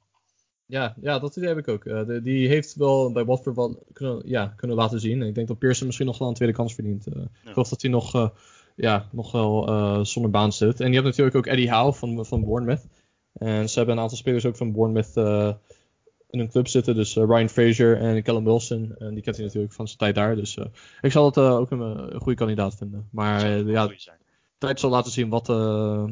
ja, 0.66 0.96
ja, 1.02 1.20
dat 1.20 1.36
idee 1.36 1.50
heb 1.50 1.58
ik 1.58 1.68
ook. 1.68 1.86
Eh, 1.86 2.06
de- 2.06 2.22
die 2.22 2.48
heeft 2.48 2.76
wel 2.76 3.12
bij 3.12 3.26
Watford 3.26 3.56
wel 3.56 3.84
kunnen, 3.94 4.22
ja, 4.30 4.48
kunnen 4.48 4.78
laten 4.78 5.00
zien. 5.00 5.22
Ik 5.22 5.36
denk 5.36 5.48
dat 5.48 5.60
Pearson 5.60 5.86
misschien 5.86 6.08
nog 6.08 6.18
wel 6.18 6.28
een 6.28 6.34
tweede 6.34 6.54
kans 6.56 6.74
verdient. 6.74 7.08
Eh, 7.08 7.14
Ja. 7.16 7.22
Ik 7.44 7.52
geloof 7.52 7.70
dat 7.70 7.82
hij 7.82 7.92
nog, 7.92 8.32
ja, 8.76 9.10
nog 9.12 9.32
wel 9.32 10.06
zonder 10.06 10.32
baan 10.32 10.54
zit. 10.54 10.80
En 10.80 10.88
je 10.88 10.94
hebt 10.94 11.06
natuurlijk 11.06 11.36
ook 11.36 11.46
Eddie 11.46 11.72
Howe 11.72 11.94
van, 11.94 12.26
van 12.26 12.44
Bournemouth. 12.46 12.88
En 13.34 13.70
ze 13.70 13.78
hebben 13.78 13.96
een 13.96 14.02
aantal 14.02 14.18
spelers 14.18 14.46
ook 14.46 14.58
van 14.58 14.72
Bournemouth 14.72 15.14
in 16.32 16.40
hun 16.40 16.50
club 16.50 16.68
zitten. 16.68 16.96
Dus 16.96 17.16
eh, 17.16 17.24
Ryan 17.24 17.50
Fraser 17.50 17.98
en 17.98 18.24
Callum 18.24 18.44
Wilson. 18.44 18.96
En 18.98 19.14
die 19.14 19.24
kent 19.24 19.36
hij 19.36 19.46
natuurlijk 19.46 19.74
van 19.74 19.86
zijn 19.88 19.98
tijd 19.98 20.16
daar. 20.16 20.36
Dus 20.36 20.58
eh, 20.58 20.66
ik 21.02 21.12
zal 21.12 21.26
het 21.26 21.38
eh, 21.38 21.56
ook 21.56 21.72
een, 21.72 21.80
een 21.80 22.20
goede 22.22 22.38
kandidaat 22.38 22.76
vinden. 22.76 23.08
Maar 23.12 23.44
een 23.44 23.68
ja, 23.68 23.90
tijd 24.58 24.80
zal 24.80 24.90
laten 24.90 25.12
zien 25.12 25.30
wat, 25.30 25.48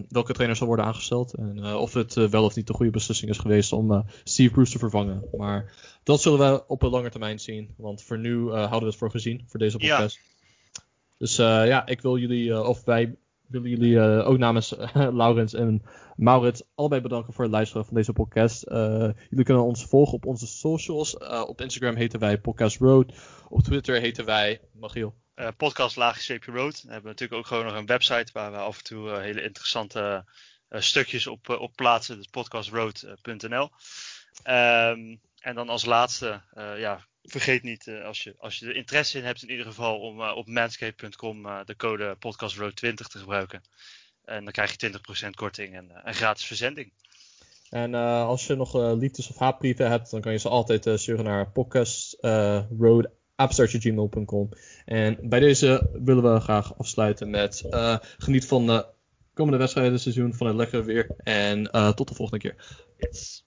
welke 0.10 0.34
trainer 0.34 0.56
zal 0.56 0.68
worden 0.68 0.86
aangesteld. 0.86 1.34
En 1.34 1.66
of 1.66 1.94
het 1.94 2.14
wel 2.14 2.44
of 2.44 2.56
niet 2.56 2.68
de 2.68 2.74
goede 2.74 2.92
beslissing 2.92 3.32
is 3.32 3.38
geweest 3.38 3.74
om 3.74 4.06
Steve 4.24 4.52
Bruce 4.52 4.72
te 4.72 4.80
vervangen. 4.80 5.24
Maar 5.38 5.74
dat 6.04 6.22
zullen 6.22 6.40
we 6.40 6.64
op 6.68 6.82
een 6.82 6.90
lange 6.90 7.10
termijn 7.10 7.40
zien. 7.40 7.74
Want 7.78 8.02
voor 8.02 8.18
nu 8.20 8.50
houden 8.50 8.80
we 8.80 8.86
het 8.86 8.96
voor 8.96 9.12
gezien 9.12 9.44
voor 9.48 9.60
deze 9.60 9.78
Ja. 9.80 9.96
podcast. 9.96 10.20
Dus 11.20 11.38
eh, 11.38 11.68
ja, 11.68 11.86
ik 11.86 12.02
wil 12.02 12.18
jullie, 12.18 12.64
of 12.64 12.84
wij 12.84 13.16
willen 13.50 13.70
jullie 13.70 14.00
eh, 14.00 14.28
ook 14.28 14.38
namens 14.38 14.76
Laurens 15.22 15.54
en 15.54 15.84
Maurits 16.16 16.64
allebei 16.76 17.02
bedanken 17.02 17.34
voor 17.34 17.44
het 17.44 17.54
luisteren 17.54 17.86
van 17.86 17.96
deze 17.96 18.14
podcast. 18.14 18.64
Eh, 18.64 19.10
jullie 19.30 19.46
kunnen 19.46 19.64
ons 19.64 19.86
volgen 19.86 20.14
op 20.14 20.26
onze 20.26 20.48
socials. 20.48 21.18
Eh, 21.18 21.44
op 21.48 21.62
Instagram 21.62 21.96
heten 21.96 22.20
wij 22.20 22.40
Podcast 22.40 22.78
Road. 22.78 23.14
Op 23.50 23.62
Twitter 23.62 24.00
heten 24.00 24.26
wij 24.26 24.62
Magiel. 24.74 25.16
Podcast 25.58 25.96
Laagje 25.96 26.40
Road. 26.46 26.82
We 26.82 26.92
hebben 26.92 27.12
natuurlijk 27.12 27.40
ook 27.40 27.48
gewoon 27.48 27.66
nog 27.66 27.76
een 27.76 27.86
website 27.86 28.32
waar 28.34 28.52
we 28.52 28.58
af 28.58 28.78
en 28.78 28.84
toe 28.84 29.20
hele 29.20 29.42
interessante 29.42 30.26
stukjes 30.70 31.28
op, 31.28 31.50
op 31.50 31.76
plaatsen. 31.76 32.18
Dus 32.18 32.28
podcastroad.nl. 32.28 33.70
Ehm, 34.44 35.16
en 35.40 35.56
dan 35.56 35.70
als 35.70 35.86
laatste, 35.86 36.42
ja, 36.78 37.08
vergeet 37.24 37.64
niet 37.64 37.88
eh, 37.88 38.06
als, 38.06 38.24
je, 38.24 38.36
als 38.38 38.60
je 38.60 38.66
er 38.66 38.76
interesse 38.76 39.18
in 39.18 39.24
hebt 39.24 39.44
in 39.44 39.50
ieder 39.50 39.66
geval 39.66 40.00
om 40.00 40.22
eh, 40.22 40.36
op 40.36 40.48
manscape.com 40.48 41.46
eh, 41.46 41.60
de 41.66 41.76
code 41.76 42.16
podcastroad20 42.16 42.94
te 42.94 43.20
gebruiken. 43.20 43.62
En 44.26 44.44
dan 44.44 44.54
krijg 44.54 44.76
je 44.80 45.00
20% 45.26 45.30
korting 45.30 45.76
en 45.76 45.92
eh, 45.92 46.02
een 46.04 46.14
gratis 46.14 46.46
verzending. 46.46 46.92
En 47.70 47.96
eh, 47.96 48.26
als 48.26 48.48
je 48.48 48.56
nog 48.56 48.76
eh, 48.76 48.92
liefdes- 48.98 49.30
of 49.30 49.38
haatbrieven 49.38 49.90
hebt, 49.90 50.12
dan 50.12 50.22
kan 50.22 50.32
je 50.32 50.38
ze 50.38 50.50
altijd 50.50 50.86
eh, 50.86 50.96
sturen 50.96 51.26
naar 51.26 51.52
podcastroad.gmail.com. 51.52 54.50
en 54.86 55.30
bij 55.30 55.40
deze 55.40 55.90
willen 56.04 56.34
we 56.34 56.40
graag 56.40 56.78
afsluiten 56.78 57.30
met 57.30 57.62
eh, 57.70 57.98
geniet 58.18 58.46
van 58.46 58.68
de 58.68 58.86
komende 59.34 59.60
wedstrijden 59.60 60.00
seizoen, 60.00 60.34
van 60.34 60.48
het 60.48 60.56
lekkere 60.56 60.84
weer. 60.84 61.16
En 61.18 61.72
eh, 61.72 61.92
tot 61.92 62.08
de 62.08 62.16
volgende 62.16 62.42
keer. 62.42 62.56
Yes. 62.98 63.44